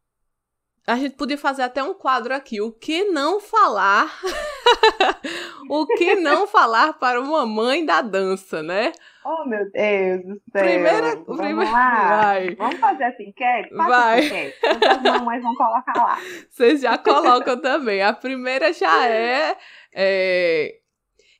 A 0.86 0.96
gente 0.96 1.14
podia 1.14 1.36
fazer 1.36 1.62
até 1.62 1.82
um 1.82 1.94
quadro 1.94 2.34
aqui. 2.34 2.60
O 2.60 2.72
que 2.72 3.04
não 3.04 3.38
falar? 3.38 4.10
o 5.68 5.86
que 5.86 6.16
não 6.16 6.46
falar 6.46 6.94
para 6.94 7.20
uma 7.20 7.44
mãe 7.44 7.84
da 7.84 8.00
dança, 8.00 8.62
né? 8.62 8.92
Oh, 9.24 9.44
meu 9.46 9.70
Deus 9.70 10.22
do 10.24 10.40
céu. 10.50 10.62
Primeira, 10.64 11.16
Vamos 11.16 11.36
primeira, 11.36 11.70
lá. 11.70 12.22
Vai. 12.22 12.54
Vamos 12.54 12.80
fazer 12.80 13.04
assim, 13.04 13.32
quer? 13.32 13.68
Vai. 13.70 14.20
Assim, 14.20 14.52
As 14.88 15.02
mamães 15.02 15.42
vão 15.42 15.54
colocar 15.54 15.92
lá. 15.94 16.18
Vocês 16.48 16.80
já 16.80 16.96
colocam 16.96 17.60
também. 17.60 18.02
A 18.02 18.14
primeira 18.14 18.72
já 18.72 19.04
é, 19.06 19.56
é... 19.94 20.80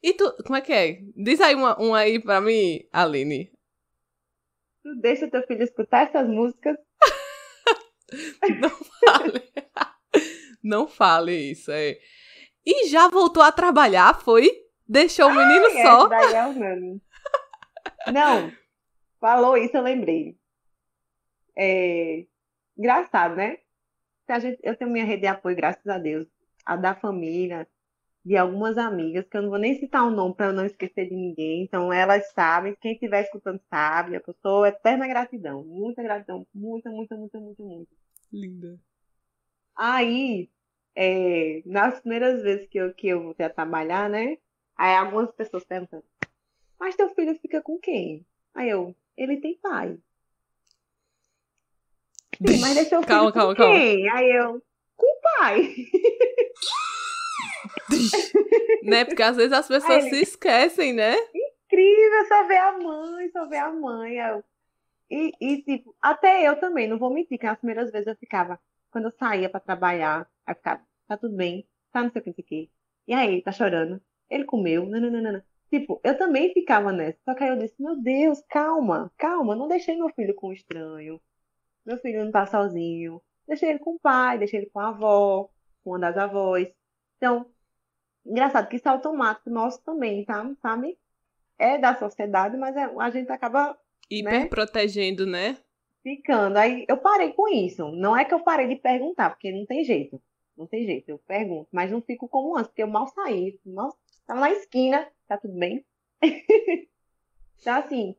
E 0.02 0.12
tu, 0.12 0.32
como 0.44 0.56
é 0.56 0.60
que 0.60 0.72
é? 0.72 0.98
Diz 1.16 1.40
aí 1.40 1.54
uma, 1.54 1.76
uma 1.78 1.98
aí 1.98 2.18
pra 2.18 2.40
mim, 2.40 2.80
Aline. 2.92 3.50
Tu 4.82 4.94
deixa 5.00 5.30
teu 5.30 5.42
filho 5.46 5.62
escutar 5.62 6.04
essas 6.04 6.28
músicas 6.28 6.76
não 8.60 8.70
fale. 8.70 9.52
Não 10.62 10.88
fale 10.88 11.34
isso, 11.52 11.70
é. 11.70 11.98
E 12.64 12.88
já 12.88 13.08
voltou 13.08 13.42
a 13.42 13.50
trabalhar, 13.50 14.20
foi? 14.20 14.50
Deixou 14.86 15.28
o 15.28 15.34
menino 15.34 15.66
Ai, 15.66 15.82
só? 15.82 16.06
Daí 16.08 16.34
é 16.34 16.46
o. 16.46 17.00
Não, 18.12 18.52
falou 19.20 19.56
isso, 19.56 19.76
eu 19.76 19.82
lembrei. 19.82 20.36
É, 21.56 22.26
engraçado, 22.76 23.36
né? 23.36 23.58
Eu 24.62 24.76
tenho 24.76 24.90
minha 24.90 25.04
rede 25.04 25.22
de 25.22 25.26
apoio, 25.26 25.56
graças 25.56 25.86
a 25.86 25.98
Deus. 25.98 26.26
A 26.64 26.76
da 26.76 26.94
família, 26.94 27.66
de 28.24 28.36
algumas 28.36 28.78
amigas, 28.78 29.26
que 29.28 29.36
eu 29.36 29.42
não 29.42 29.50
vou 29.50 29.58
nem 29.58 29.74
citar 29.78 30.06
o 30.06 30.10
nome 30.10 30.34
para 30.34 30.46
eu 30.46 30.52
não 30.52 30.64
esquecer 30.64 31.08
de 31.08 31.14
ninguém. 31.14 31.64
Então, 31.64 31.92
elas 31.92 32.30
sabem, 32.32 32.76
quem 32.80 32.92
estiver 32.92 33.22
escutando 33.22 33.60
sabe. 33.68 34.14
Eu 34.14 34.34
sou 34.40 34.66
eterna 34.66 35.06
gratidão. 35.08 35.64
Muita 35.64 36.02
gratidão. 36.02 36.46
Muita, 36.54 36.90
muita, 36.90 37.16
muita, 37.16 37.38
muita, 37.40 37.62
muita. 37.62 37.99
Linda. 38.32 38.78
Aí, 39.76 40.50
é, 40.94 41.62
nas 41.64 42.00
primeiras 42.00 42.42
vezes 42.42 42.68
que 42.68 42.78
eu, 42.78 42.94
que 42.94 43.08
eu 43.08 43.22
voltei 43.22 43.46
a 43.46 43.50
trabalhar, 43.50 44.08
né? 44.08 44.38
Aí 44.76 44.94
algumas 44.96 45.30
pessoas 45.32 45.64
perguntam, 45.64 46.02
mas 46.78 46.96
teu 46.96 47.08
filho 47.10 47.38
fica 47.40 47.60
com 47.60 47.78
quem? 47.78 48.26
Aí 48.54 48.68
eu, 48.68 48.94
ele 49.16 49.40
tem 49.40 49.56
pai. 49.58 49.98
Sim, 52.46 52.60
mas 52.60 52.74
deixa 52.74 52.94
eu 52.94 53.02
calma, 53.06 53.32
calma, 53.32 53.54
calma. 53.54 53.74
Aí 53.74 54.32
eu, 54.32 54.62
com 54.96 55.06
o 55.06 55.20
pai. 55.38 55.74
né? 58.84 59.04
Porque 59.04 59.22
às 59.22 59.36
vezes 59.36 59.52
as 59.52 59.68
pessoas 59.68 60.04
ele... 60.04 60.16
se 60.16 60.22
esquecem, 60.22 60.92
né? 60.92 61.14
Incrível, 61.34 62.26
só 62.28 62.46
ver 62.46 62.58
a 62.58 62.78
mãe, 62.78 63.30
só 63.30 63.46
ver 63.46 63.58
a 63.58 63.72
mãe. 63.72 64.16
E, 65.10 65.32
e, 65.40 65.62
tipo, 65.62 65.94
até 66.00 66.46
eu 66.48 66.58
também, 66.60 66.88
não 66.88 66.98
vou 66.98 67.12
mentir, 67.12 67.38
que 67.38 67.46
as 67.46 67.58
primeiras 67.58 67.90
vezes 67.90 68.06
eu 68.06 68.16
ficava, 68.16 68.60
quando 68.90 69.06
eu 69.06 69.12
saía 69.18 69.50
para 69.50 69.60
trabalhar, 69.60 70.28
eu 70.48 70.54
ficava, 70.54 70.82
tá 71.08 71.16
tudo 71.16 71.36
bem, 71.36 71.66
tá 71.92 72.02
não 72.02 72.10
sei 72.10 72.22
o 72.22 72.34
que. 72.34 72.70
E 73.06 73.14
aí, 73.14 73.42
tá 73.42 73.52
chorando? 73.52 74.00
Ele 74.28 74.44
comeu, 74.44 74.86
não. 74.86 75.42
Tipo, 75.70 76.00
eu 76.04 76.18
também 76.18 76.52
ficava 76.52 76.92
nessa. 76.92 77.18
Só 77.24 77.34
que 77.34 77.44
aí 77.44 77.50
eu 77.50 77.58
disse, 77.58 77.80
meu 77.80 77.96
Deus, 78.00 78.40
calma, 78.48 79.12
calma, 79.16 79.54
não 79.56 79.68
deixei 79.68 79.96
meu 79.96 80.08
filho 80.10 80.34
com 80.34 80.48
um 80.48 80.52
estranho. 80.52 81.20
Meu 81.84 81.98
filho 81.98 82.24
não 82.24 82.32
tá 82.32 82.46
sozinho. 82.46 83.22
Deixei 83.46 83.70
ele 83.70 83.78
com 83.78 83.94
o 83.94 84.00
pai, 84.00 84.38
deixei 84.38 84.60
ele 84.60 84.70
com 84.70 84.80
a 84.80 84.88
avó, 84.88 85.50
com 85.82 85.90
uma 85.90 85.98
das 86.00 86.16
avós. 86.16 86.68
Então, 87.16 87.46
engraçado 88.26 88.68
que 88.68 88.76
isso 88.76 88.88
é 88.88 88.90
automático 88.92 89.50
nosso 89.50 89.82
também, 89.82 90.24
tá? 90.24 90.44
Sabe? 90.62 90.98
É 91.58 91.78
da 91.78 91.96
sociedade, 91.96 92.56
mas 92.56 92.76
é, 92.76 92.84
a 92.84 93.10
gente 93.10 93.30
acaba. 93.32 93.78
Hiper 94.10 94.32
né? 94.32 94.46
protegendo, 94.46 95.24
né? 95.24 95.56
Ficando. 96.02 96.56
Aí 96.56 96.84
eu 96.88 96.96
parei 96.96 97.32
com 97.32 97.48
isso. 97.48 97.90
Não 97.92 98.16
é 98.16 98.24
que 98.24 98.34
eu 98.34 98.40
parei 98.40 98.66
de 98.66 98.76
perguntar, 98.76 99.30
porque 99.30 99.52
não 99.52 99.64
tem 99.64 99.84
jeito. 99.84 100.20
Não 100.56 100.66
tem 100.66 100.84
jeito, 100.84 101.08
eu 101.08 101.18
pergunto. 101.18 101.68
Mas 101.72 101.90
não 101.90 102.02
fico 102.02 102.28
como 102.28 102.56
antes, 102.56 102.68
porque 102.68 102.82
eu 102.82 102.88
mal 102.88 103.06
saí. 103.08 103.58
Mal... 103.64 103.96
Tava 104.26 104.40
na 104.40 104.50
esquina, 104.50 105.10
tá 105.26 105.36
tudo 105.36 105.54
bem? 105.54 105.84
então, 106.22 107.74
assim, 107.78 108.14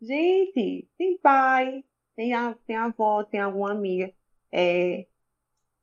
gente, 0.00 0.88
tem 0.96 1.18
pai, 1.18 1.84
tem, 2.16 2.32
a, 2.32 2.54
tem 2.66 2.76
avó, 2.76 3.24
tem 3.24 3.40
alguma 3.40 3.72
amiga. 3.72 4.12
É, 4.50 5.06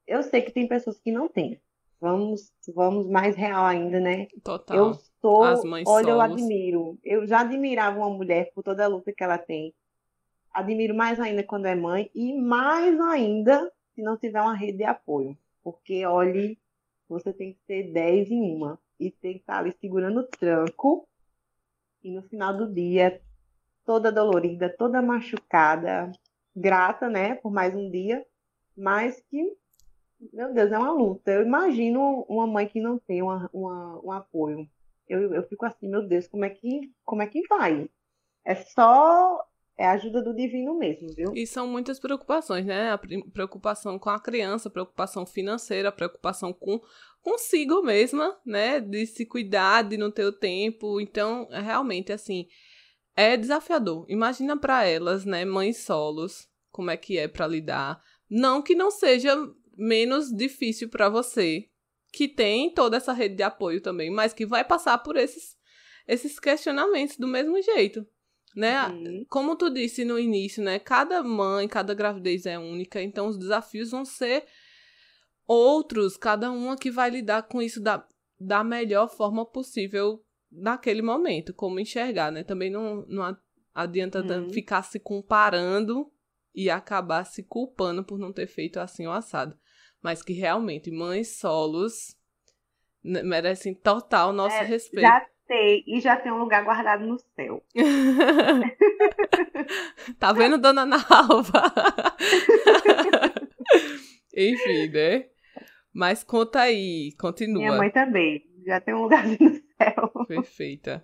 eu 0.07 0.23
sei 0.23 0.41
que 0.41 0.51
tem 0.51 0.67
pessoas 0.67 0.99
que 0.99 1.11
não 1.11 1.27
têm. 1.27 1.61
Vamos, 1.99 2.51
vamos 2.73 3.07
mais 3.07 3.35
real 3.35 3.65
ainda, 3.65 3.99
né? 3.99 4.27
Total. 4.43 4.77
Eu 4.77 5.10
sou, 5.21 5.43
As 5.43 5.63
mães 5.63 5.87
olha, 5.87 6.07
solos. 6.07 6.07
eu 6.07 6.21
admiro. 6.21 6.99
Eu 7.03 7.27
já 7.27 7.41
admirava 7.41 7.99
uma 7.99 8.09
mulher 8.09 8.51
por 8.53 8.63
toda 8.63 8.83
a 8.83 8.87
luta 8.87 9.13
que 9.13 9.23
ela 9.23 9.37
tem. 9.37 9.73
Admiro 10.53 10.93
mais 10.93 11.19
ainda 11.19 11.43
quando 11.43 11.67
é 11.67 11.75
mãe 11.75 12.09
e 12.13 12.33
mais 12.33 12.99
ainda 12.99 13.71
se 13.95 14.01
não 14.01 14.17
tiver 14.17 14.41
uma 14.41 14.55
rede 14.55 14.79
de 14.79 14.83
apoio. 14.83 15.37
Porque, 15.63 16.05
olhe, 16.05 16.57
você 17.07 17.31
tem 17.31 17.53
que 17.53 17.59
ser 17.65 17.91
10 17.91 18.31
em 18.31 18.41
uma 18.55 18.79
e 18.99 19.11
tem 19.11 19.33
que 19.33 19.39
estar 19.39 19.59
ali 19.59 19.73
segurando 19.79 20.21
o 20.21 20.27
tranco. 20.27 21.07
E 22.03 22.11
no 22.11 22.23
final 22.23 22.55
do 22.55 22.71
dia, 22.71 23.21
toda 23.85 24.11
dolorida, 24.11 24.69
toda 24.69 25.01
machucada, 25.01 26.11
grata, 26.55 27.09
né, 27.09 27.35
por 27.35 27.51
mais 27.51 27.75
um 27.75 27.89
dia, 27.89 28.25
mas 28.75 29.21
que, 29.29 29.55
meu 30.33 30.53
Deus, 30.53 30.71
é 30.71 30.77
uma 30.77 30.91
luta. 30.91 31.31
Eu 31.31 31.43
imagino 31.43 32.25
uma 32.27 32.47
mãe 32.47 32.67
que 32.67 32.81
não 32.81 32.97
tem 32.97 33.21
uma, 33.21 33.49
uma, 33.53 33.99
um 34.03 34.11
apoio. 34.11 34.67
Eu, 35.11 35.33
eu 35.33 35.43
fico 35.43 35.65
assim, 35.65 35.89
meu 35.89 36.07
Deus, 36.07 36.27
como 36.27 36.45
é 36.45 36.49
que, 36.49 36.91
como 37.03 37.21
é 37.21 37.27
que 37.27 37.41
vai? 37.47 37.89
É 38.45 38.55
só 38.55 39.45
é 39.77 39.85
a 39.85 39.93
ajuda 39.93 40.21
do 40.21 40.35
divino 40.35 40.77
mesmo, 40.77 41.09
viu? 41.13 41.33
E 41.35 41.47
são 41.47 41.67
muitas 41.67 41.99
preocupações, 41.99 42.65
né? 42.65 42.91
A 42.91 42.99
preocupação 43.33 43.97
com 43.97 44.09
a 44.09 44.19
criança, 44.19 44.69
preocupação 44.69 45.25
financeira, 45.25 45.91
preocupação 45.91 46.53
com 46.53 46.79
consigo 47.21 47.81
mesma, 47.81 48.39
né? 48.45 48.79
De 48.79 49.05
se 49.07 49.25
cuidar, 49.25 49.81
de 49.81 49.97
não 49.97 50.11
ter 50.11 50.25
o 50.25 50.31
tempo. 50.31 51.01
Então, 51.01 51.47
é 51.51 51.59
realmente, 51.59 52.11
assim, 52.11 52.47
é 53.15 53.35
desafiador. 53.35 54.05
Imagina 54.07 54.55
para 54.55 54.85
elas, 54.85 55.25
né, 55.25 55.43
mães 55.45 55.77
solos, 55.77 56.47
como 56.71 56.91
é 56.91 56.97
que 56.97 57.17
é 57.17 57.27
para 57.27 57.47
lidar. 57.47 58.01
Não 58.29 58.61
que 58.61 58.75
não 58.75 58.91
seja 58.91 59.35
menos 59.75 60.31
difícil 60.31 60.89
para 60.89 61.09
você, 61.09 61.70
que 62.11 62.27
tem 62.27 62.73
toda 62.73 62.97
essa 62.97 63.13
rede 63.13 63.35
de 63.35 63.43
apoio 63.43 63.81
também, 63.81 64.09
mas 64.11 64.33
que 64.33 64.45
vai 64.45 64.63
passar 64.63 64.97
por 64.99 65.15
esses 65.15 65.59
esses 66.07 66.39
questionamentos 66.39 67.15
do 67.15 67.27
mesmo 67.27 67.61
jeito, 67.61 68.05
né? 68.55 68.87
Uhum. 68.87 69.25
Como 69.29 69.55
tu 69.55 69.69
disse 69.69 70.03
no 70.03 70.19
início, 70.19 70.63
né? 70.63 70.79
Cada 70.79 71.23
mãe, 71.23 71.67
cada 71.67 71.93
gravidez 71.93 72.45
é 72.45 72.57
única, 72.57 73.01
então 73.01 73.27
os 73.27 73.37
desafios 73.37 73.91
vão 73.91 74.03
ser 74.03 74.45
outros, 75.47 76.17
cada 76.17 76.51
uma 76.51 76.75
que 76.75 76.91
vai 76.91 77.09
lidar 77.09 77.43
com 77.43 77.61
isso 77.61 77.81
da, 77.81 78.05
da 78.39 78.63
melhor 78.63 79.09
forma 79.09 79.45
possível 79.45 80.23
naquele 80.51 81.01
momento, 81.01 81.53
como 81.53 81.79
enxergar, 81.79 82.31
né? 82.31 82.43
Também 82.43 82.69
não, 82.69 83.05
não 83.07 83.37
adianta 83.73 84.21
uhum. 84.21 84.49
ficar 84.49 84.81
se 84.81 84.99
comparando 84.99 86.11
e 86.53 86.69
acabar 86.69 87.23
se 87.25 87.43
culpando 87.43 88.03
por 88.03 88.19
não 88.19 88.33
ter 88.33 88.47
feito 88.47 88.79
assim 88.79 89.07
o 89.07 89.11
assado. 89.11 89.57
Mas 90.01 90.23
que 90.23 90.33
realmente 90.33 90.91
mães 90.91 91.37
solos 91.37 92.17
merecem 93.03 93.73
total 93.73 94.33
nosso 94.33 94.55
é, 94.55 94.63
respeito. 94.63 95.07
Já 95.07 95.25
tem, 95.47 95.83
e 95.85 95.99
já 95.99 96.15
tem 96.15 96.31
um 96.31 96.37
lugar 96.37 96.63
guardado 96.63 97.05
no 97.05 97.19
céu. 97.35 97.63
tá 100.19 100.33
vendo, 100.33 100.57
dona 100.57 100.85
Nalva? 100.85 101.51
Enfim, 104.35 104.89
né? 104.89 105.25
Mas 105.93 106.23
conta 106.23 106.61
aí, 106.61 107.13
continua. 107.19 107.63
Minha 107.63 107.77
mãe 107.77 107.91
também. 107.91 108.49
Já 108.65 108.79
tem 108.79 108.93
um 108.93 109.03
lugar 109.03 109.27
no 109.27 109.37
céu. 109.37 110.25
Perfeita. 110.27 111.03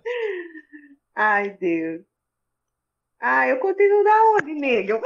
Ai, 1.14 1.50
Deus. 1.50 2.02
Ah, 3.20 3.48
eu 3.48 3.58
continuo 3.58 4.04
da 4.04 4.24
onde, 4.36 4.54
nego? 4.54 5.00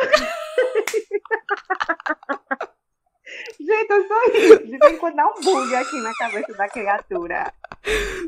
Gente, 3.60 3.90
eu 3.90 4.06
sou 4.06 4.22
isso. 4.34 4.66
De 4.66 4.78
vez 4.78 4.92
em 4.92 4.98
quando 4.98 5.16
dá 5.16 5.26
um 5.26 5.40
bug 5.40 5.74
aqui 5.74 6.00
na 6.00 6.12
cabeça 6.14 6.52
da 6.54 6.68
criatura. 6.68 7.52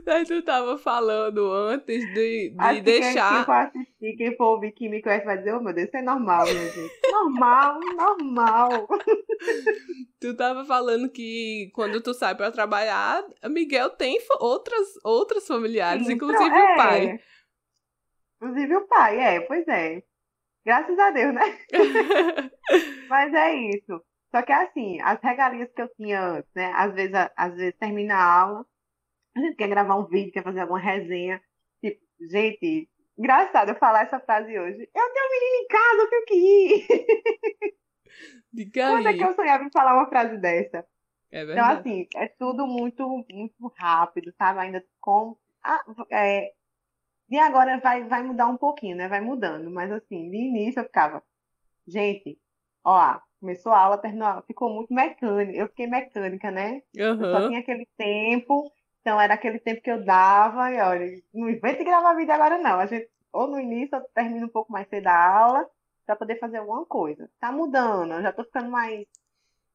Mas 0.06 0.28
tu 0.28 0.42
tava 0.42 0.76
falando 0.78 1.52
antes 1.52 2.04
de, 2.14 2.50
de 2.50 2.56
Acho 2.58 2.82
deixar. 2.82 3.36
Quem 3.36 3.44
for 3.44 3.52
assistir, 3.52 4.16
quem 4.16 4.36
for 4.36 4.44
ouvir 4.46 4.72
que 4.72 4.88
me 4.88 5.00
conhece 5.02 5.24
vai 5.24 5.38
dizer, 5.38 5.54
oh 5.54 5.60
meu 5.60 5.72
Deus, 5.72 5.88
isso 5.88 5.96
é 5.96 6.02
normal, 6.02 6.44
minha 6.44 6.68
gente. 6.70 6.92
Normal, 7.10 7.80
normal. 7.96 8.88
Tu 10.20 10.34
tava 10.36 10.64
falando 10.64 11.08
que 11.10 11.70
quando 11.74 12.00
tu 12.00 12.14
sai 12.14 12.34
pra 12.34 12.50
trabalhar, 12.50 13.24
Miguel 13.44 13.90
tem 13.90 14.18
outras, 14.40 14.88
outras 15.04 15.46
familiares, 15.46 16.06
Sim, 16.06 16.14
inclusive 16.14 16.50
é. 16.50 16.72
o 16.72 16.76
pai. 16.76 17.20
Inclusive 18.36 18.76
o 18.76 18.86
pai, 18.86 19.18
é, 19.18 19.40
pois 19.40 19.66
é. 19.68 20.02
Graças 20.64 20.98
a 20.98 21.10
Deus, 21.10 21.34
né? 21.34 21.58
Mas 23.08 23.34
é 23.34 23.54
isso. 23.54 24.02
Só 24.34 24.42
que 24.42 24.50
assim, 24.50 25.00
as 25.00 25.20
regalias 25.22 25.70
que 25.72 25.80
eu 25.80 25.88
tinha 25.94 26.20
antes, 26.20 26.50
né? 26.56 26.72
Às 26.74 26.92
vezes, 26.92 27.14
às 27.36 27.54
vezes 27.54 27.78
termina 27.78 28.16
a 28.16 28.40
aula, 28.40 28.66
a 29.36 29.40
gente 29.40 29.54
quer 29.54 29.68
gravar 29.68 29.94
um 29.94 30.06
vídeo, 30.06 30.32
quer 30.32 30.42
fazer 30.42 30.58
alguma 30.58 30.80
resenha. 30.80 31.40
Tipo, 31.80 32.00
gente, 32.28 32.90
engraçado 33.16 33.68
eu 33.68 33.76
falar 33.76 34.02
essa 34.02 34.18
frase 34.18 34.58
hoje. 34.58 34.90
Eu 34.92 35.12
tenho 35.12 35.26
um 35.26 35.30
menino 35.30 35.62
em 35.62 35.68
casa, 35.68 36.02
eu 36.02 36.10
tenho 36.10 36.24
que 36.24 36.34
ir. 36.34 37.74
Diga 38.52 38.90
Quando 38.90 39.06
é 39.06 39.12
que 39.14 39.22
eu 39.22 39.34
sonhava 39.36 39.62
em 39.62 39.70
falar 39.70 39.94
uma 39.94 40.08
frase 40.08 40.36
dessa? 40.38 40.84
É 41.30 41.42
então, 41.42 41.46
verdade. 41.46 41.80
Então, 41.80 41.92
assim, 41.92 42.08
é 42.16 42.26
tudo 42.26 42.66
muito, 42.66 43.08
muito 43.30 43.72
rápido, 43.78 44.34
sabe? 44.36 44.58
Ainda 44.58 44.84
com. 45.00 45.36
Ah, 45.62 45.80
é, 46.10 46.52
e 47.30 47.38
agora 47.38 47.78
vai, 47.78 48.02
vai 48.02 48.24
mudar 48.24 48.48
um 48.48 48.56
pouquinho, 48.56 48.96
né? 48.96 49.06
Vai 49.06 49.20
mudando. 49.20 49.70
Mas 49.70 49.92
assim, 49.92 50.28
de 50.28 50.36
início 50.36 50.80
eu 50.80 50.84
ficava, 50.86 51.22
gente, 51.86 52.36
ó, 52.82 53.20
Começou 53.44 53.72
a 53.72 53.78
aula, 53.78 53.98
terminou 53.98 54.26
a 54.26 54.30
aula, 54.30 54.42
ficou 54.46 54.70
muito 54.70 54.94
mecânica. 54.94 55.52
Eu 55.52 55.68
fiquei 55.68 55.86
mecânica, 55.86 56.50
né? 56.50 56.80
Uhum. 56.96 57.22
Eu 57.22 57.30
só 57.30 57.46
tinha 57.46 57.60
aquele 57.60 57.86
tempo, 57.94 58.72
então 59.02 59.20
era 59.20 59.34
aquele 59.34 59.58
tempo 59.58 59.82
que 59.82 59.90
eu 59.90 60.02
dava, 60.02 60.72
e 60.72 60.80
olha, 60.80 61.22
não 61.34 61.50
invente 61.50 61.84
gravar 61.84 62.14
vídeo 62.14 62.32
agora 62.32 62.56
não. 62.56 62.80
A 62.80 62.86
gente, 62.86 63.06
ou 63.30 63.46
no 63.46 63.60
início, 63.60 63.96
eu 63.96 64.00
termino 64.14 64.46
um 64.46 64.48
pouco 64.48 64.72
mais 64.72 64.88
cedo 64.88 65.08
a 65.08 65.28
aula, 65.28 65.68
para 66.06 66.16
poder 66.16 66.38
fazer 66.38 66.56
alguma 66.56 66.86
coisa. 66.86 67.28
Tá 67.38 67.52
mudando, 67.52 68.14
eu 68.14 68.22
já 68.22 68.32
tô 68.32 68.44
ficando 68.44 68.70
mais, 68.70 69.06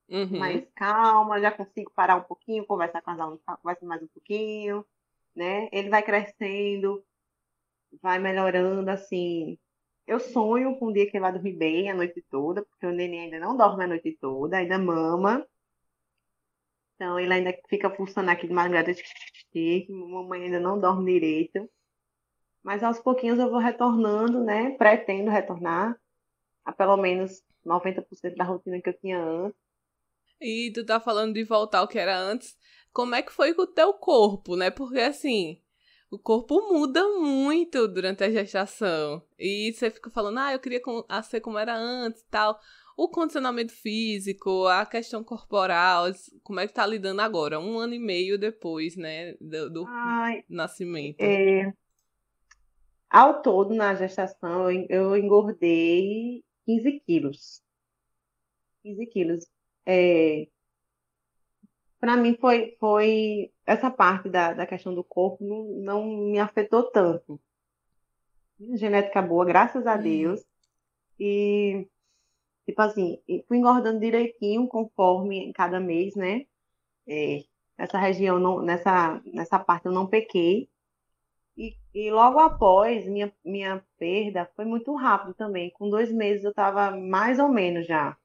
uhum. 0.09 0.39
mais 0.39 0.67
calma, 0.73 1.39
já 1.39 1.51
consigo 1.51 1.91
parar 1.95 2.15
um 2.15 2.23
pouquinho, 2.23 2.65
conversar 2.65 3.03
com 3.03 3.11
as 3.11 3.19
alunas, 3.19 3.39
conversar 3.61 3.85
mais 3.85 4.01
um 4.01 4.07
pouquinho, 4.07 4.83
né? 5.35 5.69
Ele 5.71 5.91
vai 5.91 6.01
crescendo, 6.01 7.03
vai 8.01 8.17
melhorando, 8.17 8.89
assim, 8.89 9.59
eu 10.09 10.19
sonho 10.19 10.75
com 10.77 10.87
um 10.87 10.91
dia 10.91 11.05
que 11.05 11.15
ele 11.15 11.21
vai 11.21 11.31
dormir 11.31 11.53
bem 11.53 11.89
a 11.89 11.93
noite 11.93 12.19
toda, 12.31 12.65
porque 12.65 12.85
o 12.87 12.91
neném 12.91 13.25
ainda 13.25 13.39
não 13.39 13.55
dorme 13.55 13.83
a 13.83 13.87
noite 13.87 14.17
toda, 14.19 14.57
ainda 14.57 14.79
mama. 14.79 15.47
Então 16.95 17.19
ele 17.19 17.31
ainda 17.31 17.55
fica 17.69 17.89
funcionando 17.91 18.31
aqui 18.31 18.47
de 18.47 18.53
madrugada, 18.53 18.91
mamãe 19.87 20.45
ainda 20.45 20.59
não 20.59 20.79
dorme 20.79 21.13
direito. 21.13 21.69
Mas 22.63 22.83
aos 22.83 22.99
pouquinhos 22.99 23.37
eu 23.37 23.51
vou 23.51 23.59
retornando, 23.59 24.43
né? 24.43 24.71
Pretendo 24.71 25.29
retornar 25.29 25.95
a 26.65 26.73
pelo 26.73 26.97
menos 26.97 27.43
90% 27.63 28.35
da 28.35 28.43
rotina 28.43 28.81
que 28.81 28.89
eu 28.89 28.99
tinha 28.99 29.19
antes. 29.23 29.59
E 30.41 30.71
tu 30.73 30.83
tá 30.83 30.99
falando 30.99 31.35
de 31.35 31.43
voltar 31.43 31.79
ao 31.79 31.87
que 31.87 31.99
era 31.99 32.17
antes. 32.17 32.57
Como 32.91 33.13
é 33.13 33.21
que 33.21 33.31
foi 33.31 33.53
com 33.53 33.61
o 33.61 33.67
teu 33.67 33.93
corpo, 33.93 34.55
né? 34.55 34.71
Porque 34.71 34.99
assim, 34.99 35.61
o 36.11 36.17
corpo 36.17 36.73
muda 36.73 37.03
muito 37.19 37.87
durante 37.87 38.23
a 38.23 38.31
gestação. 38.31 39.21
E 39.37 39.71
você 39.73 39.91
fica 39.91 40.09
falando, 40.09 40.39
ah, 40.39 40.53
eu 40.53 40.59
queria 40.59 40.81
ser 41.23 41.39
como 41.41 41.57
era 41.57 41.77
antes 41.77 42.21
e 42.21 42.29
tal. 42.29 42.59
o 42.97 43.07
condicionamento 43.07 43.71
físico, 43.71 44.67
a 44.67 44.85
questão 44.85 45.23
corporal, 45.23 46.05
como 46.43 46.59
é 46.59 46.67
que 46.67 46.73
tá 46.73 46.85
lidando 46.85 47.21
agora, 47.21 47.59
um 47.59 47.77
ano 47.77 47.93
e 47.93 47.99
meio 47.99 48.37
depois, 48.37 48.97
né, 48.97 49.35
do, 49.39 49.69
do 49.69 49.85
Ai, 49.87 50.43
nascimento? 50.49 51.21
É... 51.21 51.71
Ao 53.09 53.41
todo, 53.41 53.73
na 53.73 53.95
gestação, 53.95 54.69
eu 54.89 55.15
engordei 55.15 56.43
15 56.65 56.99
quilos. 57.05 57.61
15 58.83 59.05
quilos. 59.07 59.45
É, 59.85 60.47
para 61.99 62.15
mim 62.15 62.37
foi, 62.39 62.75
foi 62.79 63.51
essa 63.69 63.91
parte 63.91 64.27
da, 64.29 64.53
da 64.53 64.65
questão 64.65 64.95
do 64.95 65.03
corpo 65.03 65.43
não, 65.43 65.63
não 65.83 66.07
me 66.07 66.39
afetou 66.39 66.83
tanto. 66.89 67.39
Genética 68.73 69.21
boa, 69.21 69.45
graças 69.45 69.85
a. 69.85 69.95
Deus. 69.95 70.43
E 71.19 71.87
tipo 72.65 72.81
assim, 72.81 73.19
fui 73.47 73.57
engordando 73.57 73.99
direitinho 73.99 74.67
conforme 74.67 75.53
cada 75.53 75.79
mês, 75.79 76.15
né? 76.15 76.45
É, 77.07 77.43
nessa 77.77 77.97
região, 77.99 78.39
não, 78.39 78.61
nessa, 78.61 79.21
nessa 79.25 79.59
parte 79.59 79.85
eu 79.85 79.91
não 79.91 80.07
pequei. 80.07 80.67
E, 81.55 81.75
e 81.93 82.11
logo 82.11 82.39
após, 82.39 83.05
minha, 83.07 83.31
minha 83.45 83.83
perda 83.97 84.49
foi 84.55 84.65
muito 84.65 84.95
rápido 84.95 85.33
também. 85.35 85.71
Com 85.71 85.89
dois 85.89 86.11
meses 86.11 86.43
eu 86.43 86.51
estava 86.51 86.91
mais 86.91 87.37
ou 87.37 87.49
menos 87.49 87.85
já. 87.85 88.17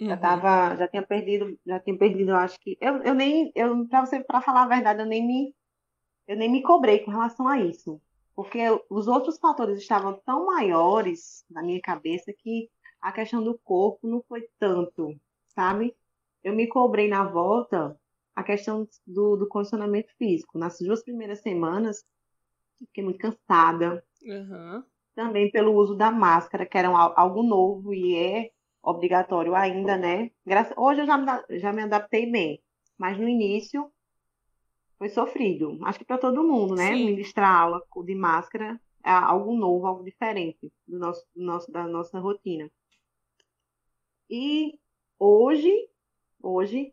Já 0.00 0.14
uhum. 0.14 0.20
tava, 0.20 0.76
já 0.76 0.88
tinha 0.88 1.02
perdido, 1.02 1.58
já 1.66 1.78
tinha 1.78 1.96
perdido, 1.96 2.30
eu 2.30 2.36
acho 2.36 2.58
que. 2.58 2.78
Eu, 2.80 3.02
eu 3.02 3.14
nem, 3.14 3.52
eu, 3.54 3.86
pra 3.86 4.04
você, 4.04 4.24
para 4.24 4.40
falar 4.40 4.62
a 4.62 4.68
verdade, 4.68 5.00
eu 5.02 5.06
nem 5.06 5.26
me, 5.26 5.54
eu 6.26 6.36
nem 6.36 6.50
me 6.50 6.62
cobrei 6.62 7.00
com 7.00 7.10
relação 7.10 7.46
a 7.46 7.60
isso. 7.60 8.00
Porque 8.34 8.60
os 8.88 9.06
outros 9.06 9.38
fatores 9.38 9.78
estavam 9.78 10.18
tão 10.24 10.46
maiores 10.46 11.44
na 11.50 11.62
minha 11.62 11.80
cabeça 11.82 12.32
que 12.32 12.70
a 12.98 13.12
questão 13.12 13.44
do 13.44 13.58
corpo 13.62 14.08
não 14.08 14.22
foi 14.26 14.48
tanto, 14.58 15.14
sabe? 15.48 15.94
Eu 16.42 16.54
me 16.54 16.66
cobrei 16.66 17.06
na 17.06 17.24
volta 17.24 17.94
a 18.34 18.42
questão 18.42 18.88
do, 19.06 19.36
do 19.36 19.46
condicionamento 19.46 20.10
físico. 20.16 20.56
Nas 20.56 20.78
duas 20.78 21.02
primeiras 21.02 21.40
semanas, 21.40 22.02
fiquei 22.78 23.04
muito 23.04 23.18
cansada. 23.18 24.02
Uhum. 24.22 24.82
Também 25.14 25.50
pelo 25.50 25.74
uso 25.74 25.94
da 25.94 26.10
máscara, 26.10 26.64
que 26.64 26.78
era 26.78 26.88
algo 26.88 27.42
novo 27.42 27.92
e 27.92 28.16
é 28.16 28.50
obrigatório 28.82 29.54
ainda, 29.54 29.96
né? 29.96 30.30
Hoje 30.76 31.02
eu 31.02 31.06
já 31.06 31.18
me, 31.18 31.58
já 31.58 31.72
me 31.72 31.82
adaptei 31.82 32.30
bem, 32.30 32.62
mas 32.98 33.18
no 33.18 33.28
início 33.28 33.90
foi 34.98 35.08
sofrido. 35.08 35.78
Acho 35.84 35.98
que 35.98 36.04
para 36.04 36.18
todo 36.18 36.46
mundo, 36.46 36.74
né? 36.74 36.94
Sim. 36.94 37.06
Ministrar 37.06 37.54
aula 37.54 37.82
de 38.04 38.14
máscara 38.14 38.80
é 39.04 39.10
algo 39.10 39.54
novo, 39.56 39.86
algo 39.86 40.04
diferente 40.04 40.70
do 40.86 40.98
nosso, 40.98 41.26
do 41.34 41.42
nosso, 41.42 41.72
da 41.72 41.86
nossa 41.86 42.18
rotina. 42.18 42.70
E 44.28 44.78
hoje, 45.18 45.88
hoje, 46.42 46.92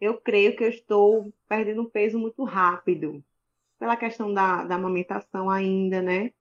eu 0.00 0.20
creio 0.20 0.56
que 0.56 0.64
eu 0.64 0.68
estou 0.68 1.32
perdendo 1.48 1.88
peso 1.88 2.18
muito 2.18 2.44
rápido. 2.44 3.22
Pela 3.78 3.96
questão 3.96 4.32
da, 4.32 4.64
da 4.64 4.76
amamentação 4.76 5.50
ainda, 5.50 6.00
né? 6.00 6.32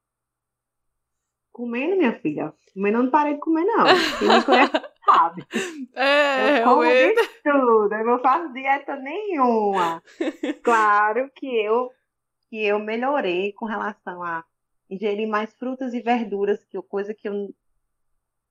Comendo, 1.54 1.96
minha 1.96 2.20
filha. 2.20 2.54
Comendo 2.74 2.98
eu 2.98 3.04
não 3.04 3.12
parei 3.12 3.36
de 3.36 3.40
comer, 3.40 3.64
não. 3.64 3.86
Quem 4.20 4.28
me 4.28 4.44
conhece 4.44 4.72
sabe. 5.06 5.46
É, 5.94 6.60
eu 6.60 6.64
como 6.64 6.84
de 6.84 7.14
tudo. 7.44 7.94
Eu 7.94 8.06
não 8.06 8.20
faço 8.20 8.52
dieta 8.54 8.96
nenhuma. 8.96 10.02
Claro 10.64 11.30
que 11.36 11.46
eu, 11.46 11.92
que 12.50 12.66
eu 12.66 12.80
melhorei 12.80 13.54
com 13.54 13.66
relação 13.66 14.24
a 14.24 14.44
ingerir 14.90 15.28
mais 15.28 15.54
frutas 15.54 15.94
e 15.94 16.02
verduras, 16.02 16.64
que 16.66 16.82
coisa 16.82 17.14
que 17.14 17.28
eu 17.28 17.54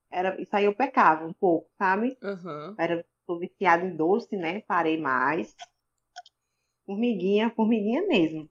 era, 0.09 0.39
isso 0.39 0.55
aí 0.55 0.65
eu 0.65 0.75
pecava 0.75 1.25
um 1.25 1.33
pouco, 1.33 1.69
sabe? 1.77 2.15
Uhum. 2.21 2.75
Era, 2.77 3.03
tô 3.25 3.39
viciada 3.39 3.83
em 3.83 3.95
doce, 3.95 4.37
né? 4.37 4.61
Parei 4.61 4.97
mais. 4.97 5.55
Formiguinha, 6.85 7.49
formiguinha 7.49 8.05
mesmo. 8.05 8.47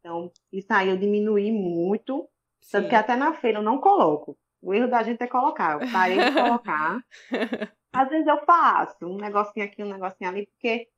Então, 0.00 0.32
isso 0.50 0.72
aí 0.72 0.88
eu 0.88 0.96
diminuí 0.96 1.52
muito. 1.52 2.26
Sim. 2.60 2.72
Tanto 2.72 2.88
que 2.88 2.94
até 2.94 3.16
na 3.16 3.32
feira 3.34 3.58
eu 3.58 3.62
não 3.62 3.78
coloco. 3.78 4.36
O 4.60 4.74
erro 4.74 4.88
da 4.88 5.02
gente 5.02 5.22
é 5.22 5.26
colocar. 5.26 5.80
Eu 5.80 5.90
parei 5.92 6.18
de 6.18 6.32
colocar. 6.32 7.02
Às 7.92 8.08
vezes 8.08 8.26
eu 8.26 8.44
faço 8.44 9.06
um 9.06 9.16
negocinho 9.16 9.64
aqui, 9.64 9.82
um 9.82 9.88
negocinho 9.88 10.30
ali, 10.30 10.46
porque, 10.46 10.88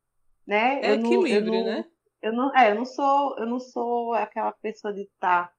né? 0.46 0.80
É 0.82 0.90
eu 0.90 0.94
equilíbrio, 0.94 1.52
não, 1.52 1.58
eu 1.58 1.64
não, 1.64 1.64
né? 1.64 1.84
Eu 2.22 2.32
não, 2.32 2.56
é, 2.56 2.70
eu 2.70 2.74
não 2.74 2.84
sou, 2.84 3.38
eu 3.38 3.46
não 3.46 3.60
sou 3.60 4.12
aquela 4.14 4.52
pessoa 4.52 4.92
de 4.92 5.02
estar, 5.02 5.48
tá, 5.48 5.54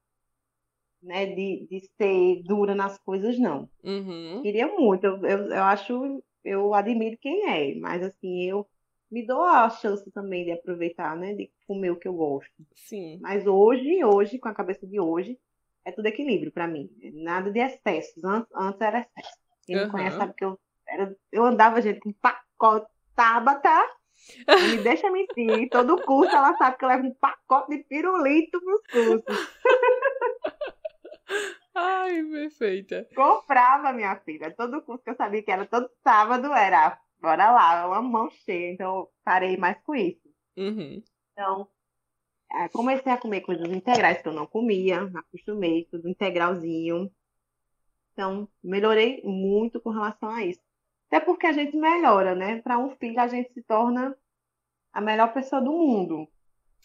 né, 1.02 1.26
de, 1.26 1.66
de 1.68 1.90
ser 1.96 2.42
dura 2.44 2.74
nas 2.74 2.98
coisas, 2.98 3.38
não. 3.38 3.68
Uhum. 3.82 4.40
Queria 4.42 4.68
muito, 4.68 5.04
eu, 5.04 5.16
eu, 5.24 5.38
eu 5.46 5.62
acho, 5.64 6.22
eu 6.44 6.74
admiro 6.74 7.18
quem 7.18 7.48
é, 7.48 7.74
mas 7.80 8.02
assim, 8.02 8.44
eu 8.44 8.66
me 9.10 9.26
dou 9.26 9.42
a 9.42 9.68
chance 9.68 10.08
também 10.12 10.44
de 10.44 10.52
aproveitar, 10.52 11.16
né, 11.16 11.34
de 11.34 11.50
comer 11.66 11.90
o 11.90 11.98
que 11.98 12.06
eu 12.06 12.14
gosto. 12.14 12.52
Sim. 12.74 13.18
Mas 13.20 13.46
hoje, 13.46 14.04
hoje, 14.04 14.38
com 14.38 14.48
a 14.48 14.54
cabeça 14.54 14.86
de 14.86 15.00
hoje, 15.00 15.38
é 15.84 15.92
tudo 15.92 16.06
equilíbrio 16.06 16.52
para 16.52 16.66
mim. 16.66 16.90
Nada 17.14 17.50
de 17.50 17.60
excessos. 17.60 18.22
Antes, 18.24 18.50
antes 18.54 18.80
era 18.80 19.00
excesso. 19.00 19.38
Quem 19.64 19.76
uhum. 19.76 19.84
me 19.84 19.90
conhece 19.90 20.16
sabe 20.16 20.34
que 20.34 20.44
eu, 20.44 20.58
era, 20.86 21.16
eu 21.30 21.44
andava, 21.44 21.80
gente, 21.80 22.00
com 22.00 22.12
pacote 22.12 22.90
Tabata. 23.14 23.88
Me 24.70 24.82
deixa 24.82 25.10
mentir. 25.10 25.68
Todo 25.68 26.00
curso 26.02 26.34
ela 26.34 26.56
sabe 26.56 26.78
que 26.78 26.84
eu 26.84 26.88
levo 26.88 27.06
um 27.06 27.14
pacote 27.14 27.76
de 27.76 27.84
pirulito 27.84 28.60
pros 28.60 28.80
cursos. 28.90 29.48
Ai, 31.74 32.22
perfeita. 32.22 33.08
Comprava, 33.14 33.92
minha 33.92 34.16
filha. 34.20 34.54
Todo 34.54 34.82
curso 34.82 35.02
que 35.02 35.10
eu 35.10 35.16
sabia 35.16 35.42
que 35.42 35.50
era 35.50 35.66
todo 35.66 35.90
sábado 36.04 36.52
era 36.52 36.98
bora 37.20 37.50
lá, 37.50 37.86
uma 37.86 38.02
mão 38.02 38.30
cheia. 38.30 38.72
Então 38.72 38.96
eu 38.96 39.12
parei 39.24 39.56
mais 39.56 39.78
com 39.82 39.94
isso. 39.94 40.28
Uhum. 40.56 41.02
Então, 41.32 41.68
comecei 42.72 43.12
a 43.12 43.18
comer 43.18 43.40
coisas 43.42 43.68
integrais 43.68 44.22
que 44.22 44.28
eu 44.28 44.32
não 44.32 44.46
comia, 44.46 45.10
acostumei, 45.14 45.86
tudo 45.90 46.08
integralzinho. 46.08 47.10
Então, 48.12 48.48
melhorei 48.62 49.22
muito 49.24 49.80
com 49.80 49.90
relação 49.90 50.30
a 50.30 50.44
isso. 50.44 50.60
Até 51.08 51.20
porque 51.20 51.46
a 51.46 51.52
gente 51.52 51.76
melhora, 51.76 52.34
né? 52.34 52.60
Para 52.62 52.78
um 52.78 52.90
filho, 52.96 53.20
a 53.20 53.26
gente 53.26 53.52
se 53.52 53.62
torna 53.62 54.16
a 54.92 55.00
melhor 55.00 55.32
pessoa 55.32 55.62
do 55.62 55.72
mundo. 55.72 56.28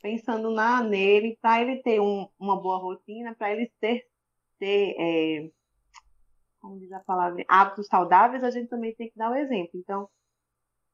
Pensando 0.01 0.51
na, 0.51 0.81
nele, 0.83 1.37
para 1.41 1.61
ele 1.61 1.81
ter 1.81 1.99
um, 1.99 2.27
uma 2.39 2.59
boa 2.61 2.77
rotina, 2.77 3.35
para 3.35 3.51
ele 3.51 3.71
ter, 3.79 4.05
ter 4.59 4.95
é, 4.99 5.51
como 6.59 6.79
diz 6.79 6.91
a 6.91 6.99
palavra, 6.99 7.43
hábitos 7.47 7.87
saudáveis, 7.87 8.43
a 8.43 8.51
gente 8.51 8.67
também 8.67 8.93
tem 8.95 9.09
que 9.09 9.17
dar 9.17 9.31
o 9.31 9.35
exemplo. 9.35 9.71
Então, 9.75 10.09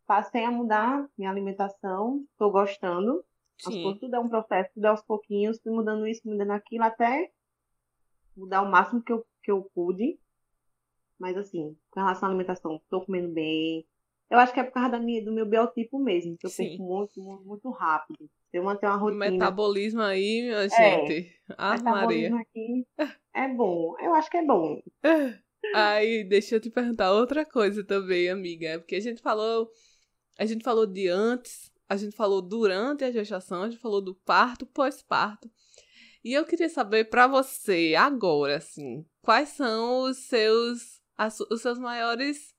passei 0.05 0.43
a 0.43 0.51
mudar 0.51 1.07
minha 1.17 1.30
alimentação, 1.30 2.24
estou 2.32 2.51
gostando. 2.51 3.24
Sim. 3.59 3.97
tudo 3.99 4.15
é 4.15 4.19
um 4.19 4.29
processo, 4.29 4.71
tudo 4.73 4.85
é 4.85 4.89
aos 4.89 5.01
pouquinhos, 5.01 5.59
fui 5.61 5.71
mudando 5.71 6.07
isso, 6.07 6.21
mudando 6.25 6.51
aquilo, 6.51 6.83
até 6.83 7.31
mudar 8.35 8.61
o 8.61 8.69
máximo 8.69 9.01
que 9.01 9.13
eu, 9.13 9.25
que 9.41 9.51
eu 9.51 9.69
pude. 9.73 10.19
Mas 11.19 11.37
assim, 11.37 11.77
com 11.91 11.99
relação 11.99 12.27
à 12.27 12.31
alimentação, 12.31 12.75
estou 12.75 13.05
comendo 13.05 13.29
bem. 13.29 13.85
Eu 14.29 14.39
acho 14.39 14.53
que 14.53 14.59
é 14.59 14.63
por 14.63 14.73
causa 14.73 14.89
da 14.89 14.99
minha, 14.99 15.23
do 15.23 15.31
meu 15.31 15.45
biotipo 15.45 15.99
mesmo, 15.99 16.35
que 16.37 16.45
eu 16.45 16.49
Sim. 16.49 16.69
perco 16.69 16.83
muito, 16.83 17.21
muito, 17.21 17.45
muito 17.45 17.69
rápido. 17.69 18.29
Eu 18.51 18.63
manter 18.63 18.87
uma 18.87 18.95
rotina. 18.95 19.27
O 19.27 19.31
metabolismo 19.31 20.01
aí, 20.01 20.41
minha 20.41 20.65
é, 20.65 20.69
gente. 20.69 21.27
É, 21.49 21.55
ah, 21.57 21.77
Maria. 21.81 22.35
aqui 22.35 22.85
é 23.33 23.47
bom. 23.47 23.95
Eu 23.99 24.13
acho 24.13 24.29
que 24.29 24.37
é 24.37 24.45
bom. 24.45 24.81
Aí, 25.73 26.25
deixa 26.25 26.55
eu 26.55 26.59
te 26.59 26.69
perguntar 26.69 27.13
outra 27.13 27.45
coisa 27.45 27.85
também, 27.85 28.29
amiga. 28.29 28.79
Porque 28.79 28.95
a 28.95 28.99
gente 28.99 29.21
falou. 29.21 29.71
A 30.37 30.45
gente 30.45 30.63
falou 30.63 30.85
de 30.85 31.07
antes 31.07 31.72
a 31.93 31.97
gente 31.97 32.15
falou 32.15 32.41
durante 32.41 33.03
a 33.03 33.11
gestação, 33.11 33.61
a 33.61 33.69
gente 33.69 33.79
falou 33.79 34.01
do 34.01 34.15
parto, 34.15 34.65
pós-parto. 34.65 35.49
E 36.23 36.33
eu 36.33 36.43
queria 36.43 36.67
saber 36.67 37.05
para 37.05 37.27
você 37.27 37.93
agora, 37.95 38.57
assim, 38.57 39.05
quais 39.21 39.49
são 39.49 40.01
os 40.01 40.17
seus 40.17 41.01
as, 41.15 41.39
os 41.39 41.61
seus 41.61 41.77
maiores 41.77 42.55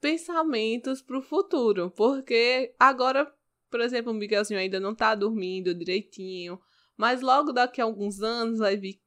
pensamentos 0.00 1.00
para 1.00 1.18
o 1.18 1.22
futuro? 1.22 1.90
Porque 1.90 2.74
agora, 2.78 3.32
por 3.70 3.80
exemplo, 3.80 4.10
o 4.10 4.14
Miguelzinho 4.14 4.58
ainda 4.58 4.80
não 4.80 4.94
tá 4.94 5.14
dormindo 5.14 5.74
direitinho, 5.74 6.58
mas 6.96 7.20
logo 7.20 7.52
daqui 7.52 7.80
a 7.80 7.84
alguns 7.84 8.22
anos 8.22 8.58
vai 8.58 8.76
vir 8.76 9.00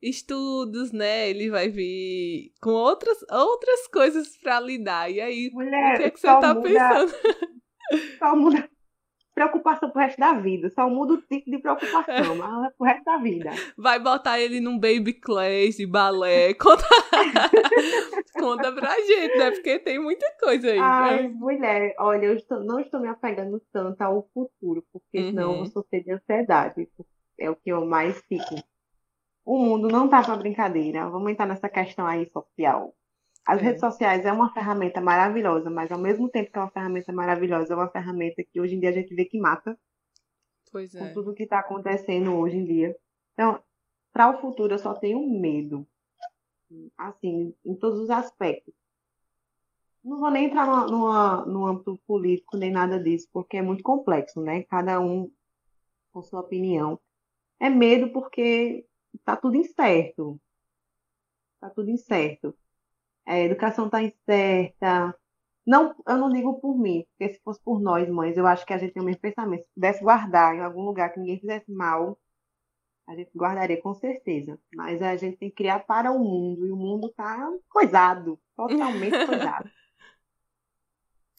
estudos, 0.00 0.92
né? 0.92 1.28
Ele 1.28 1.50
vai 1.50 1.68
vir 1.68 2.52
com 2.62 2.70
outras 2.70 3.18
outras 3.28 3.88
coisas 3.88 4.36
para 4.36 4.60
lidar. 4.60 5.10
E 5.10 5.20
aí, 5.20 5.50
Mulher, 5.52 5.94
o 5.94 5.96
que, 5.98 6.04
é 6.04 6.10
que 6.10 6.20
você 6.20 6.26
tá 6.26 6.54
muda, 6.54 6.62
pensando? 6.62 7.12
Só 8.18 8.36
muda 8.36 8.70
preocupação 9.40 9.90
pro 9.90 10.00
resto 10.00 10.18
da 10.18 10.34
vida. 10.34 10.68
Só 10.70 10.88
muda 10.88 11.14
o 11.14 11.22
tipo 11.22 11.50
de 11.50 11.58
preocupação, 11.58 12.36
mas 12.36 12.66
é 12.66 12.70
pro 12.76 12.86
resto 12.86 13.04
da 13.04 13.16
vida. 13.16 13.50
Vai 13.76 13.98
botar 13.98 14.38
ele 14.38 14.60
num 14.60 14.78
baby 14.78 15.14
class 15.14 15.76
de 15.76 15.86
balé. 15.86 16.52
Conta, 16.60 16.84
Conta 18.38 18.72
pra 18.72 18.94
gente, 19.00 19.38
né? 19.38 19.50
Porque 19.50 19.78
tem 19.78 19.98
muita 19.98 20.26
coisa 20.38 20.70
aí. 20.70 20.78
Ai, 20.78 21.22
né? 21.22 21.28
mulher, 21.28 21.94
olha, 21.98 22.26
eu 22.26 22.36
estou, 22.36 22.60
não 22.60 22.78
estou 22.78 23.00
me 23.00 23.08
apegando 23.08 23.62
tanto 23.72 24.02
ao 24.02 24.28
futuro, 24.34 24.84
porque 24.92 25.18
uhum. 25.18 25.30
senão 25.30 25.58
eu 25.58 25.66
sou 25.66 25.86
de 25.90 26.12
ansiedade. 26.12 26.88
É 27.38 27.48
o 27.48 27.56
que 27.56 27.70
eu 27.70 27.86
mais 27.86 28.20
fico. 28.28 28.62
O 29.44 29.58
mundo 29.58 29.88
não 29.88 30.08
tá 30.08 30.22
pra 30.22 30.36
brincadeira. 30.36 31.08
Vamos 31.08 31.32
entrar 31.32 31.46
nessa 31.46 31.68
questão 31.68 32.06
aí 32.06 32.30
social. 32.30 32.94
As 33.46 33.60
É. 33.60 33.64
redes 33.64 33.80
sociais 33.80 34.24
é 34.24 34.32
uma 34.32 34.52
ferramenta 34.54 35.00
maravilhosa, 35.00 35.68
mas 35.70 35.92
ao 35.92 35.98
mesmo 35.98 36.28
tempo 36.30 36.50
que 36.52 36.58
é 36.58 36.62
uma 36.62 36.70
ferramenta 36.70 37.12
maravilhosa, 37.12 37.74
é 37.74 37.76
uma 37.76 37.90
ferramenta 37.90 38.42
que 38.44 38.60
hoje 38.60 38.76
em 38.76 38.80
dia 38.80 38.90
a 38.90 38.92
gente 38.92 39.14
vê 39.14 39.24
que 39.26 39.38
mata 39.38 39.78
Pois 40.72 40.94
com 40.94 41.06
é. 41.06 41.12
tudo 41.12 41.34
que 41.34 41.42
está 41.42 41.58
acontecendo 41.58 42.32
hoje 42.36 42.56
em 42.56 42.64
dia. 42.64 42.96
Então, 43.32 43.60
para 44.12 44.30
o 44.30 44.40
futuro, 44.40 44.74
eu 44.74 44.78
só 44.78 44.94
tenho 44.94 45.20
medo, 45.28 45.86
assim, 46.96 47.54
em 47.64 47.74
todos 47.74 47.98
os 48.00 48.10
aspectos. 48.10 48.74
Não 50.04 50.18
vou 50.18 50.30
nem 50.30 50.46
entrar 50.46 50.66
numa, 50.66 50.86
numa- 50.86 51.46
no 51.46 51.66
âmbito 51.66 51.98
político 52.06 52.56
nem 52.56 52.70
nada 52.70 52.98
disso, 53.02 53.28
porque 53.32 53.56
é 53.56 53.62
muito 53.62 53.82
complexo, 53.82 54.40
né? 54.40 54.62
Cada 54.64 55.00
um 55.00 55.30
com 56.12 56.22
sua 56.22 56.40
opinião. 56.40 57.00
É 57.60 57.70
medo 57.70 58.12
porque 58.12 58.86
está 59.14 59.36
tudo 59.36 59.56
incerto. 59.56 60.40
Está 61.54 61.70
tudo 61.70 61.90
incerto. 61.90 62.56
A 63.30 63.38
educação 63.38 63.86
está 63.86 64.02
incerta. 64.02 65.14
Não, 65.66 65.94
eu 66.08 66.16
não 66.18 66.32
digo 66.32 66.60
por 66.60 66.76
mim, 66.76 67.06
porque 67.10 67.34
se 67.34 67.40
fosse 67.42 67.60
por 67.62 67.80
nós, 67.80 68.08
mães, 68.08 68.36
eu 68.36 68.46
acho 68.46 68.66
que 68.66 68.72
a 68.72 68.78
gente 68.78 68.92
tem 68.92 69.02
o 69.02 69.06
mesmo 69.06 69.20
pensamento. 69.20 69.62
Se 69.62 69.74
pudesse 69.74 70.02
guardar 70.02 70.56
em 70.56 70.60
algum 70.60 70.82
lugar 70.82 71.12
que 71.12 71.20
ninguém 71.20 71.38
fizesse 71.38 71.70
mal, 71.70 72.18
a 73.06 73.14
gente 73.14 73.30
guardaria 73.36 73.80
com 73.80 73.94
certeza. 73.94 74.58
Mas 74.74 75.00
a 75.00 75.16
gente 75.16 75.36
tem 75.38 75.48
que 75.48 75.56
criar 75.56 75.80
para 75.86 76.10
o 76.10 76.18
mundo, 76.18 76.66
e 76.66 76.72
o 76.72 76.76
mundo 76.76 77.08
está 77.08 77.48
coisado, 77.68 78.40
totalmente 78.56 79.12
coisado. 79.26 79.70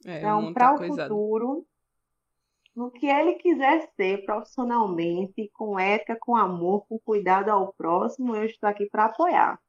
É, 0.06 0.20
Então, 0.20 0.54
para 0.54 0.70
tá 0.70 0.76
o 0.76 0.78
coisado. 0.78 1.10
futuro, 1.10 1.68
no 2.76 2.90
que 2.90 3.06
ele 3.08 3.34
quiser 3.36 3.90
ser 3.98 4.26
profissionalmente, 4.26 5.50
com 5.54 5.78
ética, 5.78 6.18
com 6.18 6.38
amor, 6.38 6.86
com 6.88 6.98
cuidado 7.00 7.50
ao 7.50 7.74
próximo, 7.74 8.34
eu 8.36 8.46
estou 8.46 8.70
aqui 8.70 8.86
para 8.90 9.06
apoiar. 9.06 9.60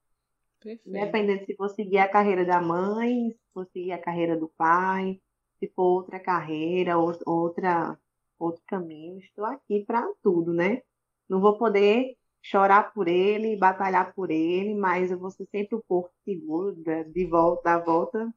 Perfeito. 0.62 0.88
Independente 0.88 1.46
se 1.46 1.56
for 1.56 1.68
seguir 1.68 1.98
a 1.98 2.08
carreira 2.08 2.44
da 2.44 2.60
mãe, 2.60 3.30
se 3.30 3.40
for 3.52 3.66
seguir 3.72 3.92
a 3.92 3.98
carreira 3.98 4.36
do 4.36 4.48
pai, 4.56 5.20
se 5.58 5.68
for 5.74 5.84
outra 5.84 6.20
carreira, 6.20 6.98
ou- 6.98 7.16
outra, 7.26 7.98
outro 8.38 8.62
caminho, 8.66 9.18
estou 9.18 9.44
aqui 9.44 9.84
para 9.84 10.06
tudo, 10.22 10.52
né? 10.52 10.82
Não 11.28 11.40
vou 11.40 11.56
poder 11.56 12.16
chorar 12.42 12.92
por 12.92 13.06
ele, 13.08 13.56
batalhar 13.56 14.12
por 14.14 14.30
ele, 14.30 14.74
mas 14.74 15.10
eu 15.10 15.18
vou 15.18 15.30
ser 15.30 15.46
sempre 15.46 15.76
o 15.76 15.84
porto 15.86 16.12
seguro 16.24 16.74
de 16.74 17.26
volta, 17.26 17.62
da 17.62 17.78
volta. 17.78 18.34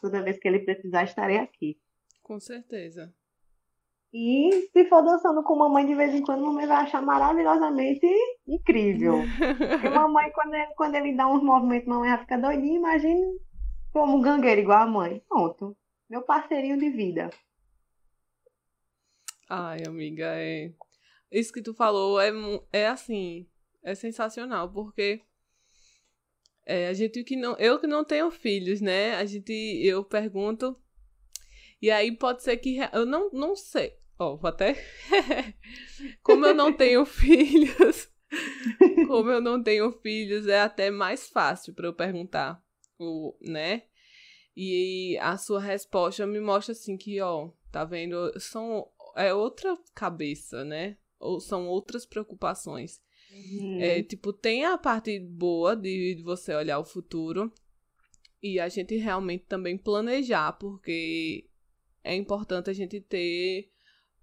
Toda 0.00 0.22
vez 0.22 0.38
que 0.38 0.46
ele 0.46 0.60
precisar, 0.60 1.04
estarei 1.04 1.38
aqui. 1.38 1.76
Com 2.22 2.38
certeza. 2.38 3.12
E 4.12 4.68
se 4.72 4.86
for 4.86 5.02
dançando 5.02 5.42
com 5.42 5.56
mamãe 5.56 5.86
de 5.86 5.94
vez 5.94 6.14
em 6.14 6.22
quando, 6.22 6.44
mamãe 6.44 6.66
vai 6.66 6.78
achar 6.78 7.02
maravilhosamente 7.02 8.06
incrível. 8.46 9.16
Porque 9.70 9.88
mamãe, 9.90 10.30
quando 10.32 10.54
ele, 10.54 10.74
quando 10.74 10.94
ele 10.94 11.14
dá 11.14 11.28
uns 11.28 11.42
movimentos, 11.42 11.86
mamãe 11.86 12.10
vai 12.10 12.18
ficar 12.20 12.40
doidinha. 12.40 12.78
Imagine 12.78 13.38
como 13.92 14.16
um 14.16 14.22
gangueiro 14.22 14.62
igual 14.62 14.82
a 14.82 14.86
mãe. 14.86 15.22
Pronto. 15.28 15.76
Meu 16.08 16.22
parceirinho 16.22 16.78
de 16.78 16.88
vida. 16.88 17.28
Ai, 19.48 19.82
amiga, 19.86 20.26
é. 20.26 20.72
Isso 21.30 21.52
que 21.52 21.60
tu 21.60 21.74
falou 21.74 22.18
é, 22.18 22.30
é 22.72 22.86
assim, 22.86 23.46
é 23.82 23.94
sensacional, 23.94 24.72
porque 24.72 25.22
é, 26.64 26.88
a 26.88 26.92
gente 26.92 27.24
que 27.24 27.34
não. 27.34 27.56
Eu 27.56 27.78
que 27.80 27.86
não 27.86 28.04
tenho 28.04 28.30
filhos, 28.30 28.80
né? 28.80 29.14
A 29.14 29.24
gente. 29.24 29.52
Eu 29.82 30.04
pergunto. 30.04 30.76
E 31.80 31.90
aí 31.90 32.12
pode 32.12 32.42
ser 32.42 32.56
que. 32.56 32.78
Eu 32.92 33.06
não, 33.06 33.30
não 33.30 33.54
sei. 33.54 33.96
Ó, 34.18 34.36
vou 34.36 34.48
até. 34.48 34.76
Como 36.22 36.44
eu 36.44 36.54
não 36.54 36.72
tenho 36.72 37.04
filhos. 37.06 38.10
Como 39.06 39.30
eu 39.30 39.40
não 39.40 39.62
tenho 39.62 39.90
filhos, 39.92 40.46
é 40.46 40.60
até 40.60 40.90
mais 40.90 41.28
fácil 41.28 41.72
para 41.72 41.86
eu 41.86 41.94
perguntar, 41.94 42.62
o, 42.98 43.34
né? 43.40 43.84
E 44.56 45.16
a 45.18 45.38
sua 45.38 45.60
resposta 45.60 46.26
me 46.26 46.40
mostra 46.40 46.72
assim 46.72 46.96
que, 46.96 47.20
ó, 47.20 47.50
tá 47.70 47.84
vendo? 47.84 48.32
São 48.38 48.86
é 49.16 49.32
outra 49.32 49.78
cabeça, 49.94 50.64
né? 50.64 50.98
Ou 51.18 51.40
são 51.40 51.66
outras 51.68 52.04
preocupações. 52.04 53.00
É, 53.80 54.02
tipo, 54.02 54.32
tem 54.32 54.64
a 54.64 54.76
parte 54.78 55.18
boa 55.20 55.76
de 55.76 56.16
de 56.16 56.22
você 56.22 56.54
olhar 56.54 56.78
o 56.78 56.84
futuro 56.84 57.52
e 58.42 58.58
a 58.58 58.68
gente 58.68 58.96
realmente 58.96 59.44
também 59.46 59.76
planejar, 59.76 60.52
porque 60.52 61.47
é 62.08 62.14
importante 62.14 62.70
a 62.70 62.72
gente 62.72 63.00
ter 63.00 63.70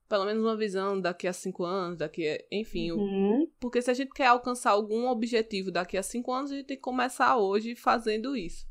pelo 0.08 0.26
menos 0.26 0.44
uma 0.44 0.56
visão 0.56 1.00
daqui 1.02 1.28
a 1.28 1.34
cinco 1.34 1.64
anos, 1.64 1.98
daqui 1.98 2.28
a, 2.28 2.38
enfim, 2.52 2.92
Uhum. 2.92 3.50
porque 3.60 3.82
se 3.82 3.90
a 3.90 3.94
gente 3.94 4.12
quer 4.14 4.28
alcançar 4.28 4.72
algum 4.72 5.08
objetivo 5.08 5.72
daqui 5.72 5.98
a 5.98 6.04
cinco 6.04 6.32
anos, 6.32 6.52
a 6.52 6.56
gente 6.56 6.68
tem 6.68 6.78
que 6.78 6.82
começar 6.84 7.38
hoje 7.38 7.76
fazendo 7.76 8.36
isso. 8.36 8.68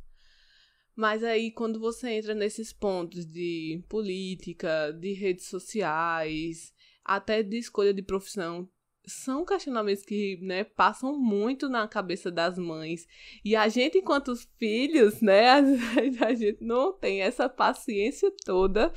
Mas 0.95 1.25
aí, 1.25 1.51
quando 1.51 1.81
você 1.81 2.11
entra 2.11 2.35
nesses 2.35 2.73
pontos 2.73 3.27
de 3.27 3.83
política, 3.89 4.93
de 4.93 5.13
redes 5.13 5.47
sociais, 5.47 6.73
até 7.05 7.43
de 7.43 7.59
escolha 7.59 7.93
de 7.93 8.01
profissão, 8.03 8.69
são 9.07 9.45
questionamentos 9.45 10.05
que, 10.05 10.39
né, 10.43 10.65
passam 10.65 11.19
muito 11.19 11.69
na 11.69 11.87
cabeça 11.87 12.31
das 12.31 12.59
mães. 12.59 13.07
E 13.45 13.55
a 13.55 13.69
gente, 13.69 13.99
enquanto 13.99 14.29
os 14.29 14.45
filhos, 14.59 15.21
né, 15.21 15.51
às 15.59 15.67
vezes 15.95 16.23
a 16.23 16.35
gente 16.35 16.65
não 16.65 16.93
tem 16.93 17.21
essa 17.23 17.49
paciência 17.49 18.33
toda 18.45 18.93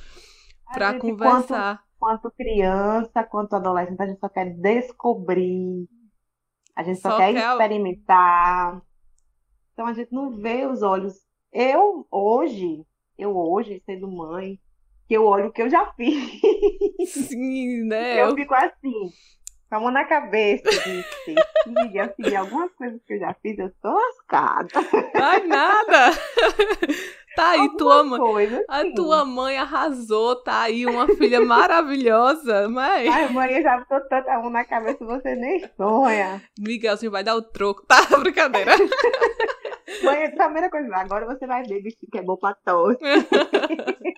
A 0.68 0.74
pra 0.74 0.92
gente, 0.94 1.02
conversar. 1.02 1.84
Quanto, 2.00 2.22
quanto 2.22 2.36
criança, 2.36 3.24
quanto 3.24 3.56
adolescente, 3.56 4.02
a 4.02 4.08
gente 4.08 4.20
só 4.20 4.30
quer 4.30 4.54
descobrir. 4.56 5.88
A 6.76 6.84
gente 6.84 7.00
só, 7.00 7.12
Só 7.12 7.18
quer 7.18 7.34
quer- 7.34 7.52
experimentar. 7.52 8.82
Então 9.74 9.86
a 9.88 9.94
gente 9.94 10.12
não 10.14 10.38
vê 10.38 10.66
os 10.66 10.82
olhos. 10.82 11.16
Eu 11.52 12.08
hoje, 12.12 12.86
eu 13.18 13.36
hoje, 13.36 13.82
sendo 13.86 14.08
mãe, 14.12 14.60
que 15.08 15.16
eu 15.16 15.26
olho 15.26 15.48
o 15.48 15.52
que 15.52 15.62
eu 15.62 15.70
já 15.70 15.92
fiz. 15.94 16.40
Sim, 17.10 17.84
né? 17.86 18.22
Eu 18.22 18.36
fico 18.36 18.54
assim, 18.54 19.12
com 19.70 19.76
a 19.76 19.80
mão 19.80 19.92
na 19.92 20.06
cabeça, 20.06 20.70
de 20.70 21.04
ter 21.26 21.36
filha, 21.64 22.14
filha, 22.16 22.40
algumas 22.40 22.72
coisas 22.74 23.00
que 23.06 23.14
eu 23.16 23.20
já 23.20 23.34
fiz, 23.42 23.58
eu 23.60 23.72
tô 23.82 23.92
lascada. 23.94 24.70
Ai, 25.16 25.46
nada! 25.48 26.12
Tá 27.38 27.52
aí, 27.52 27.70
tua 27.78 28.04
mãe. 28.04 28.20
Coisa, 28.20 28.66
A 28.68 28.78
assim. 28.80 28.96
tua 28.96 29.24
mãe 29.24 29.60
arrasou, 29.60 30.42
tá 30.42 30.62
aí 30.62 30.88
uma 30.88 31.06
filha 31.08 31.40
maravilhosa, 31.40 32.68
mas 32.68 33.08
Ai, 33.08 33.30
mãe, 33.30 33.58
eu 33.58 33.62
já 33.62 33.80
tô 33.86 34.00
tanta 34.10 34.40
mão 34.40 34.50
na 34.50 34.66
cabeça, 34.66 35.06
você 35.06 35.36
nem 35.36 35.64
sonha. 35.78 36.42
Miguelzinho 36.58 37.12
vai 37.12 37.24
dar 37.24 37.36
o 37.36 37.42
troco. 37.44 37.86
Tá, 37.86 37.98
brincadeira. 38.18 38.72
Mãe, 40.04 40.26
a 40.26 40.32
primeira 40.32 40.68
coisa, 40.72 40.96
agora 40.96 41.28
você 41.28 41.46
vai 41.46 41.62
ver 41.62 41.84
bichinho 41.84 42.10
que 42.12 42.18
é 42.18 42.24
bom 42.24 42.38
pra 42.38 42.56
tosse. 42.56 42.98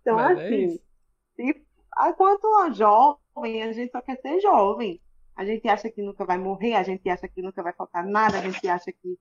Então, 0.00 0.16
Mas 0.16 0.38
é 0.38 0.44
assim, 0.46 0.80
se, 1.36 1.62
a- 1.96 2.12
quanto 2.14 2.46
a 2.56 2.70
jovem, 3.34 3.62
a 3.62 3.72
gente 3.72 3.90
só 3.90 4.00
quer 4.00 4.16
ser 4.20 4.40
jovem. 4.40 5.00
A 5.34 5.44
gente 5.44 5.66
acha 5.68 5.90
que 5.90 6.02
nunca 6.02 6.24
vai 6.24 6.38
morrer, 6.38 6.74
a 6.74 6.82
gente 6.82 7.08
acha 7.08 7.26
que 7.26 7.40
nunca 7.40 7.62
vai 7.62 7.72
faltar 7.72 8.04
nada, 8.04 8.38
a 8.38 8.42
gente 8.42 8.68
acha 8.68 8.92
que 8.92 9.18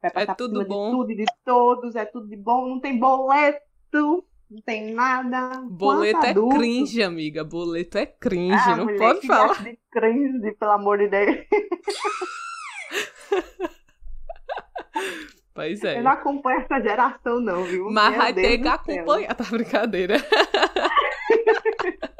vai 0.00 0.10
passar 0.10 0.34
por 0.34 0.48
tudo 0.48 0.66
bom. 0.66 0.90
de 0.90 0.96
tudo 0.96 1.10
e 1.12 1.16
de 1.16 1.24
todos, 1.44 1.94
é 1.94 2.04
tudo 2.04 2.28
de 2.28 2.36
bom, 2.36 2.68
não 2.68 2.80
tem 2.80 2.98
boleto, 2.98 4.24
não 4.50 4.60
tem 4.66 4.92
nada. 4.92 5.62
Boleto 5.70 6.16
Quanto 6.16 6.26
é 6.26 6.30
adulto, 6.30 6.56
cringe, 6.56 7.02
amiga. 7.02 7.44
Boleto 7.44 7.96
é 7.96 8.06
cringe, 8.06 8.56
ah, 8.58 8.76
não 8.76 8.84
mulher, 8.86 8.98
pode 8.98 9.26
falar. 9.26 9.62
de 9.62 9.78
cringe, 9.90 10.52
pelo 10.52 10.72
amor 10.72 10.98
de 10.98 11.08
Deus. 11.08 11.36
Pois 15.54 15.84
é. 15.84 15.98
Eu 15.98 16.02
não 16.02 16.12
acompanho 16.12 16.60
essa 16.60 16.80
geração, 16.80 17.38
não, 17.38 17.62
viu? 17.64 17.90
Mas 17.90 18.10
Meu 18.12 18.20
vai 18.20 18.32
Deus 18.32 18.48
ter 18.48 18.58
que 18.58 18.68
acompanhar, 18.68 19.34
tá 19.34 19.44
brincadeira. 19.44 20.16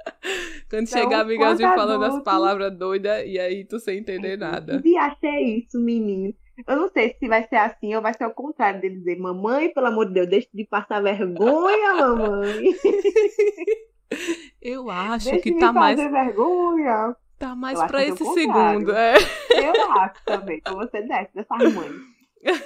Quando 0.71 0.87
Então, 0.89 1.03
chegar 1.03 1.25
Miguelzinho 1.25 1.69
quanto 1.69 1.79
falando 1.81 2.05
as 2.05 2.23
palavras 2.23 2.77
doidas 2.77 3.25
e 3.27 3.39
aí 3.39 3.65
tu 3.65 3.79
sem 3.79 3.99
entender 3.99 4.37
nada. 4.37 4.77
Que 4.77 4.91
viagem 4.91 5.19
é 5.25 5.43
isso, 5.59 5.81
menino? 5.81 6.33
Eu 6.67 6.77
não 6.77 6.89
sei 6.91 7.17
se 7.19 7.27
vai 7.29 7.47
ser 7.49 7.57
assim 7.57 7.95
ou 7.95 8.03
vai 8.03 8.15
ser 8.15 8.25
ao 8.25 8.31
contrário 8.33 8.81
dele 8.81 8.99
dizer, 8.99 9.19
mamãe, 9.19 9.73
pelo 9.73 9.87
amor 9.87 10.07
de 10.07 10.15
Deus, 10.15 10.29
deixa 10.29 10.49
de 10.55 10.65
passar 10.65 11.03
vergonha, 11.03 11.95
mamãe. 11.95 12.75
Eu 14.61 14.91
acho 14.91 15.31
Deixa 15.31 15.43
que 15.43 15.59
tá 15.59 15.73
mais, 15.73 15.97
vergonha. 15.99 17.17
tá 17.39 17.57
mais 17.57 17.81
Eu 17.81 17.87
pra 17.87 17.99
que 18.01 18.09
é 18.09 18.13
o 18.13 18.15
esse 18.15 18.35
segundo. 18.35 18.93
É. 18.95 19.15
Eu 19.17 19.93
acho 19.93 20.25
também. 20.25 20.59
Então 20.59 20.77
você 20.77 21.03
desce 21.03 21.35
dessas 21.35 21.75
mães. 21.75 21.93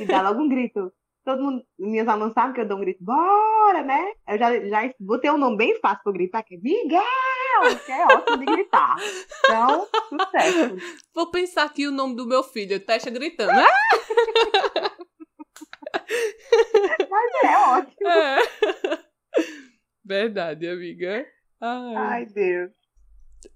E 0.01 0.05
dá 0.05 0.23
logo 0.23 0.43
um 0.43 0.49
grito. 0.49 0.93
Todo 1.27 1.43
mundo, 1.43 1.67
minhas 1.77 2.07
alunas 2.07 2.35
sabem 2.35 2.53
que 2.55 2.61
eu 2.61 2.69
dou 2.69 2.77
um 2.77 2.81
grito, 2.83 3.03
bora, 3.03 3.83
né? 3.83 4.13
Eu 4.29 4.39
já, 4.39 4.61
já 4.65 4.95
botei 5.01 5.29
um 5.29 5.37
nome 5.37 5.57
bem 5.57 5.77
fácil 5.81 6.05
pra 6.05 6.11
eu 6.11 6.15
gritar, 6.15 6.45
que 6.45 6.55
é 6.55 6.59
Miguel, 6.59 7.03
que 7.85 7.91
é 7.91 8.05
ótimo 8.05 8.39
de 8.39 8.45
gritar. 8.45 8.95
Então, 9.45 9.89
sucesso. 10.09 10.77
Vou 11.13 11.29
pensar 11.33 11.65
aqui 11.65 11.85
o 11.85 11.91
nome 11.91 12.15
do 12.15 12.29
meu 12.29 12.45
filho, 12.45 12.79
Testa 12.79 13.11
gritando. 13.11 13.51
Ah! 13.51 13.67
É 17.43 17.59
ótimo. 17.59 18.09
É. 18.09 18.39
Verdade, 20.05 20.69
amiga. 20.69 21.27
Ai. 21.61 21.95
Ai, 21.97 22.27
Deus. 22.27 22.86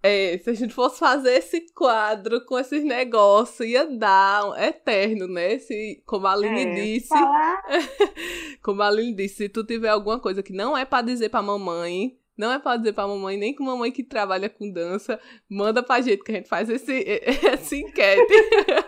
É, 0.02 0.38
se 0.38 0.50
a 0.50 0.54
gente 0.54 0.74
fosse 0.74 0.98
fazer 0.98 1.32
esse 1.34 1.72
quadro 1.74 2.44
com 2.46 2.58
esses 2.58 2.84
negócios, 2.84 3.68
ia 3.68 3.86
dar 3.86 4.42
eterno, 4.62 5.26
né? 5.28 5.58
Se, 5.58 6.02
como 6.06 6.26
a 6.26 6.32
Aline 6.32 6.62
é, 6.62 6.74
disse. 6.74 7.08
Falar... 7.08 7.62
como 8.62 8.82
a 8.82 8.88
Aline 8.88 9.14
disse, 9.14 9.36
se 9.36 9.48
tu 9.48 9.64
tiver 9.64 9.88
alguma 9.88 10.18
coisa 10.18 10.42
que 10.42 10.52
não 10.52 10.76
é 10.76 10.84
para 10.84 11.02
dizer 11.02 11.28
pra 11.28 11.42
mamãe, 11.42 12.18
não 12.40 12.50
é 12.50 12.58
pra 12.58 12.78
dizer 12.78 12.94
pra 12.94 13.06
mamãe, 13.06 13.36
nem 13.36 13.54
com 13.54 13.62
mamãe 13.62 13.92
que 13.92 14.02
trabalha 14.02 14.48
com 14.48 14.72
dança, 14.72 15.20
manda 15.48 15.82
pra 15.82 16.00
gente 16.00 16.24
que 16.24 16.32
a 16.32 16.34
gente 16.36 16.48
faz 16.48 16.70
esse, 16.70 17.04
essa 17.46 17.76
enquete. 17.76 18.34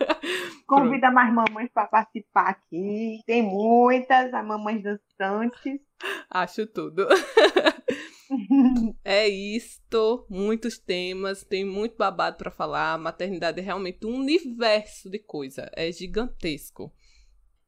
Convida 0.66 1.10
mais 1.10 1.32
mamães 1.34 1.70
para 1.72 1.86
participar 1.86 2.48
aqui. 2.48 3.20
Tem 3.26 3.42
muitas, 3.42 4.32
as 4.32 4.46
mamães 4.46 4.82
dançantes. 4.82 5.80
Acho 6.30 6.66
tudo. 6.66 7.06
É 9.04 9.28
isto, 9.28 10.26
muitos 10.28 10.78
temas, 10.78 11.44
tem 11.44 11.64
muito 11.64 11.96
babado 11.96 12.36
para 12.36 12.50
falar. 12.50 12.94
A 12.94 12.98
maternidade 12.98 13.60
é 13.60 13.62
realmente 13.62 14.06
um 14.06 14.14
universo 14.16 15.10
de 15.10 15.18
coisa, 15.18 15.70
é 15.74 15.90
gigantesco. 15.90 16.92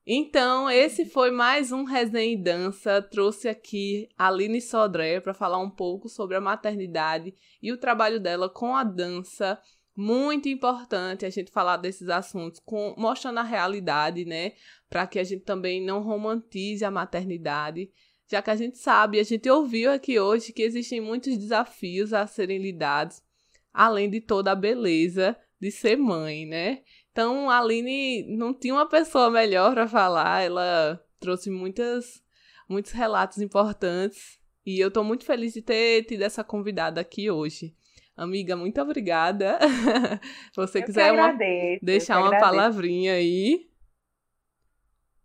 Então, 0.06 0.70
esse 0.70 1.06
foi 1.06 1.30
mais 1.30 1.72
um 1.72 1.84
Resenha 1.84 2.34
e 2.34 2.36
Dança. 2.36 3.00
Trouxe 3.00 3.48
aqui 3.48 4.06
a 4.18 4.28
Aline 4.28 4.60
Sodré 4.60 5.18
para 5.18 5.32
falar 5.32 5.58
um 5.58 5.70
pouco 5.70 6.10
sobre 6.10 6.36
a 6.36 6.42
maternidade 6.42 7.34
e 7.62 7.72
o 7.72 7.78
trabalho 7.78 8.20
dela 8.20 8.50
com 8.50 8.76
a 8.76 8.84
dança. 8.84 9.58
Muito 9.96 10.48
importante 10.48 11.24
a 11.24 11.30
gente 11.30 11.50
falar 11.50 11.78
desses 11.78 12.10
assuntos, 12.10 12.60
com, 12.60 12.94
mostrando 12.98 13.38
a 13.38 13.44
realidade, 13.44 14.26
né? 14.26 14.52
Para 14.90 15.06
que 15.06 15.18
a 15.18 15.24
gente 15.24 15.44
também 15.44 15.82
não 15.82 16.02
romantize 16.02 16.84
a 16.84 16.90
maternidade 16.90 17.90
já 18.30 18.40
que 18.40 18.50
a 18.50 18.56
gente 18.56 18.78
sabe, 18.78 19.20
a 19.20 19.22
gente 19.22 19.48
ouviu 19.48 19.90
aqui 19.90 20.18
hoje 20.18 20.52
que 20.52 20.62
existem 20.62 21.00
muitos 21.00 21.36
desafios 21.36 22.12
a 22.12 22.26
serem 22.26 22.58
lidados, 22.58 23.22
além 23.72 24.08
de 24.08 24.20
toda 24.20 24.52
a 24.52 24.56
beleza 24.56 25.36
de 25.60 25.70
ser 25.70 25.96
mãe, 25.96 26.46
né? 26.46 26.82
Então, 27.10 27.48
a 27.48 27.60
Aline 27.60 28.24
não 28.36 28.52
tinha 28.52 28.74
uma 28.74 28.88
pessoa 28.88 29.30
melhor 29.30 29.72
para 29.74 29.86
falar, 29.86 30.42
ela 30.42 31.00
trouxe 31.20 31.50
muitas, 31.50 32.22
muitos 32.68 32.92
relatos 32.92 33.38
importantes 33.38 34.40
e 34.66 34.80
eu 34.80 34.88
estou 34.88 35.04
muito 35.04 35.24
feliz 35.24 35.52
de 35.52 35.62
ter 35.62 36.04
tido 36.04 36.22
essa 36.22 36.42
convidada 36.42 37.00
aqui 37.00 37.30
hoje. 37.30 37.74
Amiga, 38.16 38.56
muito 38.56 38.80
obrigada. 38.80 39.58
Se 40.52 40.56
você 40.56 40.78
eu 40.78 40.84
quiser 40.84 41.12
uma, 41.12 41.36
deixar 41.82 42.20
uma 42.20 42.38
palavrinha 42.38 43.14
aí. 43.14 43.68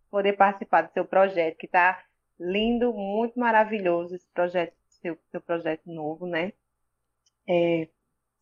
Poder 0.10 0.34
participar 0.34 0.82
do 0.82 0.94
seu 0.94 1.06
projeto, 1.06 1.56
que 1.58 1.68
está 1.68 2.04
lindo, 2.40 2.94
muito 2.94 3.40
maravilhoso 3.40 4.16
esse 4.16 4.28
projeto, 4.34 4.74
seu, 5.02 5.18
seu 5.32 5.42
projeto 5.42 5.86
novo, 5.86 6.26
né? 6.26 6.54
É, 7.48 7.88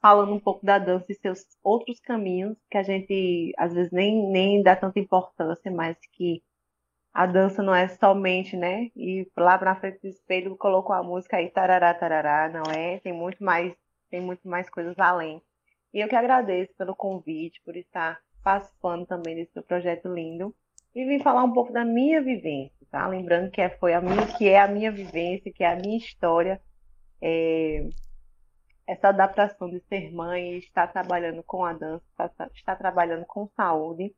falando 0.01 0.33
um 0.33 0.39
pouco 0.39 0.65
da 0.65 0.77
dança 0.77 1.11
e 1.11 1.15
seus 1.15 1.45
outros 1.63 1.99
caminhos, 1.99 2.57
que 2.69 2.77
a 2.77 2.83
gente 2.83 3.53
às 3.57 3.73
vezes 3.73 3.91
nem, 3.91 4.29
nem 4.29 4.61
dá 4.61 4.75
tanta 4.75 4.99
importância, 4.99 5.71
mas 5.71 5.97
que 6.11 6.43
a 7.13 7.25
dança 7.25 7.63
não 7.63 7.73
é 7.73 7.87
somente, 7.87 8.55
né? 8.55 8.91
E 8.95 9.27
lá 9.35 9.59
na 9.59 9.75
frente 9.75 9.99
do 10.01 10.07
espelho 10.07 10.55
colocou 10.55 10.95
a 10.95 11.01
música 11.01 11.37
aí, 11.37 11.49
tarará, 11.49 11.93
tarará, 11.93 12.49
não 12.49 12.71
é? 12.71 12.99
Tem 12.99 13.11
muito 13.11 13.43
mais, 13.43 13.73
tem 14.09 14.21
muito 14.21 14.47
mais 14.47 14.69
coisas 14.69 14.97
além. 14.99 15.41
E 15.93 15.99
eu 15.99 16.07
que 16.07 16.15
agradeço 16.15 16.75
pelo 16.77 16.95
convite, 16.95 17.61
por 17.65 17.75
estar 17.75 18.21
participando 18.43 19.05
também 19.07 19.35
desse 19.35 19.53
seu 19.53 19.63
projeto 19.63 20.07
lindo 20.13 20.53
e 20.93 21.05
vim 21.05 21.19
falar 21.19 21.43
um 21.43 21.51
pouco 21.51 21.73
da 21.73 21.83
minha 21.83 22.21
vivência, 22.21 22.76
tá? 22.91 23.07
Lembrando 23.07 23.51
que 23.51 23.61
é, 23.61 23.69
foi 23.77 23.93
a 23.93 24.01
minha, 24.01 24.25
que 24.38 24.47
é 24.47 24.59
a 24.59 24.67
minha 24.67 24.91
vivência, 24.91 25.51
que 25.53 25.63
é 25.63 25.71
a 25.71 25.75
minha 25.75 25.97
história, 25.97 26.61
é, 27.21 27.88
essa 28.88 29.09
adaptação 29.09 29.69
de 29.69 29.79
ser 29.89 30.11
mãe, 30.13 30.57
estar 30.57 30.88
trabalhando 30.88 31.43
com 31.43 31.65
a 31.65 31.73
dança, 31.73 32.03
estar, 32.19 32.49
estar 32.53 32.75
trabalhando 32.75 33.25
com 33.25 33.49
saúde. 33.55 34.13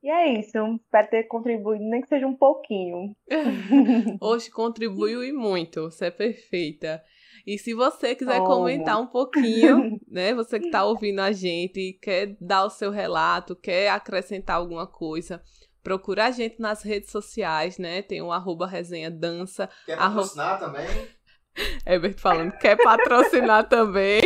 E 0.00 0.08
é 0.08 0.38
isso, 0.38 0.58
espero 0.76 1.10
ter 1.10 1.24
contribuído, 1.24 1.82
nem 1.84 2.00
que 2.00 2.08
seja 2.08 2.26
um 2.26 2.36
pouquinho. 2.36 3.16
Hoje 4.20 4.48
contribuiu 4.48 5.24
e 5.24 5.32
muito, 5.32 5.90
você 5.90 6.06
é 6.06 6.10
perfeita. 6.10 7.02
E 7.44 7.58
se 7.58 7.74
você 7.74 8.14
quiser 8.14 8.40
oh, 8.40 8.44
comentar 8.44 9.00
um 9.00 9.06
pouquinho, 9.06 9.98
né? 10.06 10.34
Você 10.34 10.60
que 10.60 10.66
está 10.66 10.84
ouvindo 10.84 11.20
a 11.20 11.32
gente, 11.32 11.98
quer 12.00 12.36
dar 12.40 12.64
o 12.64 12.70
seu 12.70 12.90
relato, 12.90 13.56
quer 13.56 13.88
acrescentar 13.88 14.56
alguma 14.56 14.86
coisa, 14.86 15.42
Procura 15.82 16.26
a 16.26 16.30
gente 16.30 16.60
nas 16.60 16.82
redes 16.82 17.10
sociais, 17.10 17.78
né? 17.78 18.02
Tem 18.02 18.20
o 18.20 18.32
arroba 18.32 18.66
resenha 18.66 19.10
dança. 19.10 19.68
Quer 19.86 19.96
patrocinar 19.96 20.50
arro... 20.50 20.58
também? 20.58 21.08
Herbert 21.86 22.18
falando, 22.18 22.52
quer 22.52 22.76
patrocinar 22.76 23.68
também. 23.68 24.20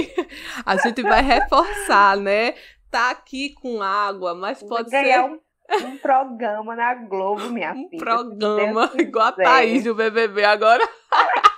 A 0.67 0.77
gente 0.77 1.03
vai 1.03 1.23
reforçar, 1.23 2.17
né? 2.17 2.55
Tá 2.91 3.11
aqui 3.11 3.55
com 3.55 3.83
água, 3.83 4.35
mas 4.35 4.63
pode 4.63 4.91
ser. 4.91 5.21
Um, 5.21 5.41
um 5.87 5.97
programa 5.97 6.77
na 6.77 6.95
Globo, 6.95 7.49
minha 7.49 7.73
um 7.73 7.89
filha. 7.89 7.97
Um 7.97 7.99
programa, 7.99 8.91
igual 8.99 9.29
a 9.29 9.33
Thaís 9.33 9.85
do 9.85 9.95
BBB 9.95 10.45
agora. 10.45 10.87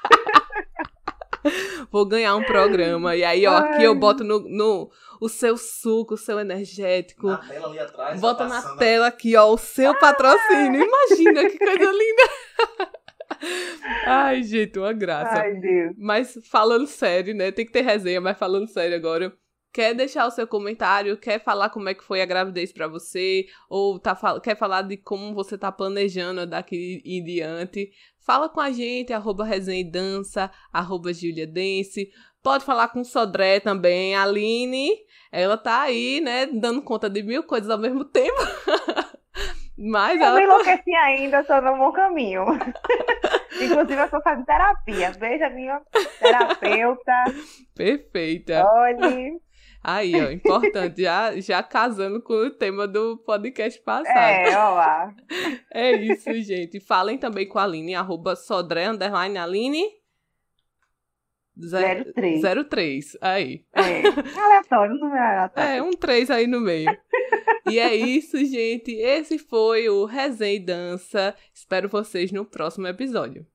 Vou 1.91 2.07
ganhar 2.07 2.35
um 2.35 2.43
programa. 2.43 3.17
E 3.17 3.25
aí, 3.25 3.47
ó, 3.47 3.57
Ai. 3.57 3.75
aqui 3.75 3.85
eu 3.85 3.95
boto 3.95 4.25
no, 4.25 4.41
no 4.41 4.91
o 5.21 5.29
seu 5.29 5.57
suco, 5.57 6.15
o 6.15 6.19
seu 6.19 6.39
energético. 6.39 7.29
Na 7.29 7.39
tela 7.39 7.69
ali 7.69 7.79
atrás. 7.79 8.21
Bota 8.21 8.47
tá 8.47 8.49
na 8.49 8.77
tela 8.77 9.07
aqui, 9.07 9.37
ó, 9.37 9.53
o 9.53 9.59
seu 9.59 9.99
patrocínio. 9.99 10.83
Imagina 10.83 11.49
que 11.49 11.59
coisa 11.59 11.93
linda. 11.93 12.93
Ai, 14.07 14.43
gente, 14.43 14.79
uma 14.79 14.93
graça. 14.93 15.41
Ai, 15.41 15.55
Deus. 15.55 15.95
Mas 15.99 16.39
falando 16.51 16.87
sério, 16.87 17.35
né? 17.35 17.51
Tem 17.51 17.65
que 17.65 17.73
ter 17.73 17.83
resenha, 17.83 18.21
mas 18.21 18.39
falando 18.39 18.69
sério 18.69 18.97
agora. 18.97 19.33
Quer 19.73 19.93
deixar 19.93 20.25
o 20.25 20.31
seu 20.31 20.47
comentário? 20.47 21.17
Quer 21.17 21.43
falar 21.43 21.69
como 21.69 21.89
é 21.89 21.95
que 21.95 22.05
foi 22.05 22.23
a 22.23 22.27
gravidez 22.27 22.73
para 22.73 22.87
você? 22.87 23.47
Ou 23.69 23.99
tá, 23.99 24.17
quer 24.41 24.57
falar 24.57 24.83
de 24.83 24.97
como 24.97 25.35
você 25.35 25.59
tá 25.59 25.73
planejando 25.73 26.47
daqui 26.47 27.03
em 27.05 27.25
diante? 27.25 27.91
Fala 28.25 28.49
com 28.49 28.61
a 28.61 28.71
gente, 28.71 29.13
arroba 29.13 29.45
resenha 29.45 29.81
e 29.81 29.85
dança, 29.85 30.51
arroba 30.73 31.13
Julia 31.13 31.47
Dance. 31.47 32.11
Pode 32.43 32.65
falar 32.65 32.89
com 32.89 33.01
o 33.01 33.05
Sodré 33.05 33.61
também, 33.61 34.15
a 34.15 34.23
Aline. 34.23 34.91
Ela 35.31 35.59
tá 35.59 35.83
aí, 35.83 36.23
né, 36.23 36.47
dando 36.47 36.81
conta 36.81 37.11
de 37.11 37.23
mil 37.23 37.43
coisas 37.43 37.69
ao 37.69 37.79
mesmo 37.79 38.03
tempo. 38.05 38.35
Mas 39.77 40.19
eu 40.19 40.27
ela... 40.27 40.37
não 40.37 40.43
enlouqueci 40.43 40.95
ainda, 40.95 41.41
estou 41.41 41.61
no 41.61 41.77
bom 41.77 41.93
caminho. 41.93 42.45
Inclusive, 43.61 44.01
eu 44.01 44.05
estou 44.05 44.23
fazendo 44.23 44.47
terapia. 44.47 45.11
Veja 45.13 45.51
minha 45.51 45.83
terapeuta. 46.19 47.25
Perfeita. 47.75 48.65
Olhe. 48.73 49.39
Aí, 49.87 50.15
ó, 50.19 50.31
importante, 50.31 51.03
já, 51.03 51.39
já 51.39 51.63
casando 51.63 52.23
com 52.23 52.33
o 52.33 52.51
tema 52.51 52.89
do 52.89 53.19
podcast 53.19 53.79
passado. 53.83 54.17
É, 54.17 54.57
ó 54.57 54.75
lá. 54.75 55.15
É 55.71 55.93
isso, 55.93 56.33
gente. 56.41 56.81
Falem 56.81 57.19
também 57.19 57.47
com 57.47 57.59
a 57.59 57.65
Aline, 57.65 57.95
arroba 57.95 58.35
sodré, 58.35 58.87
underline 58.87 59.37
Aline. 59.37 59.85
03. 61.57 62.43
03, 62.69 63.19
aí. 63.21 63.65
É, 63.75 64.03
aleatório, 64.41 64.95
não 64.97 65.15
é 65.15 65.21
aleatório. 65.21 65.71
É, 65.71 65.83
um 65.83 65.91
3 65.91 66.31
aí 66.31 66.47
no 66.47 66.61
meio. 66.61 66.91
e 67.69 67.79
é 67.79 67.95
isso, 67.95 68.39
gente. 68.39 68.91
Esse 68.93 69.39
foi 69.39 69.89
o 69.89 70.05
Resenha 70.07 70.55
e 70.55 70.59
Dança. 70.59 71.35
Espero 71.53 71.89
vocês 71.89 72.33
no 72.33 72.45
próximo 72.45 72.87
episódio. 72.87 73.47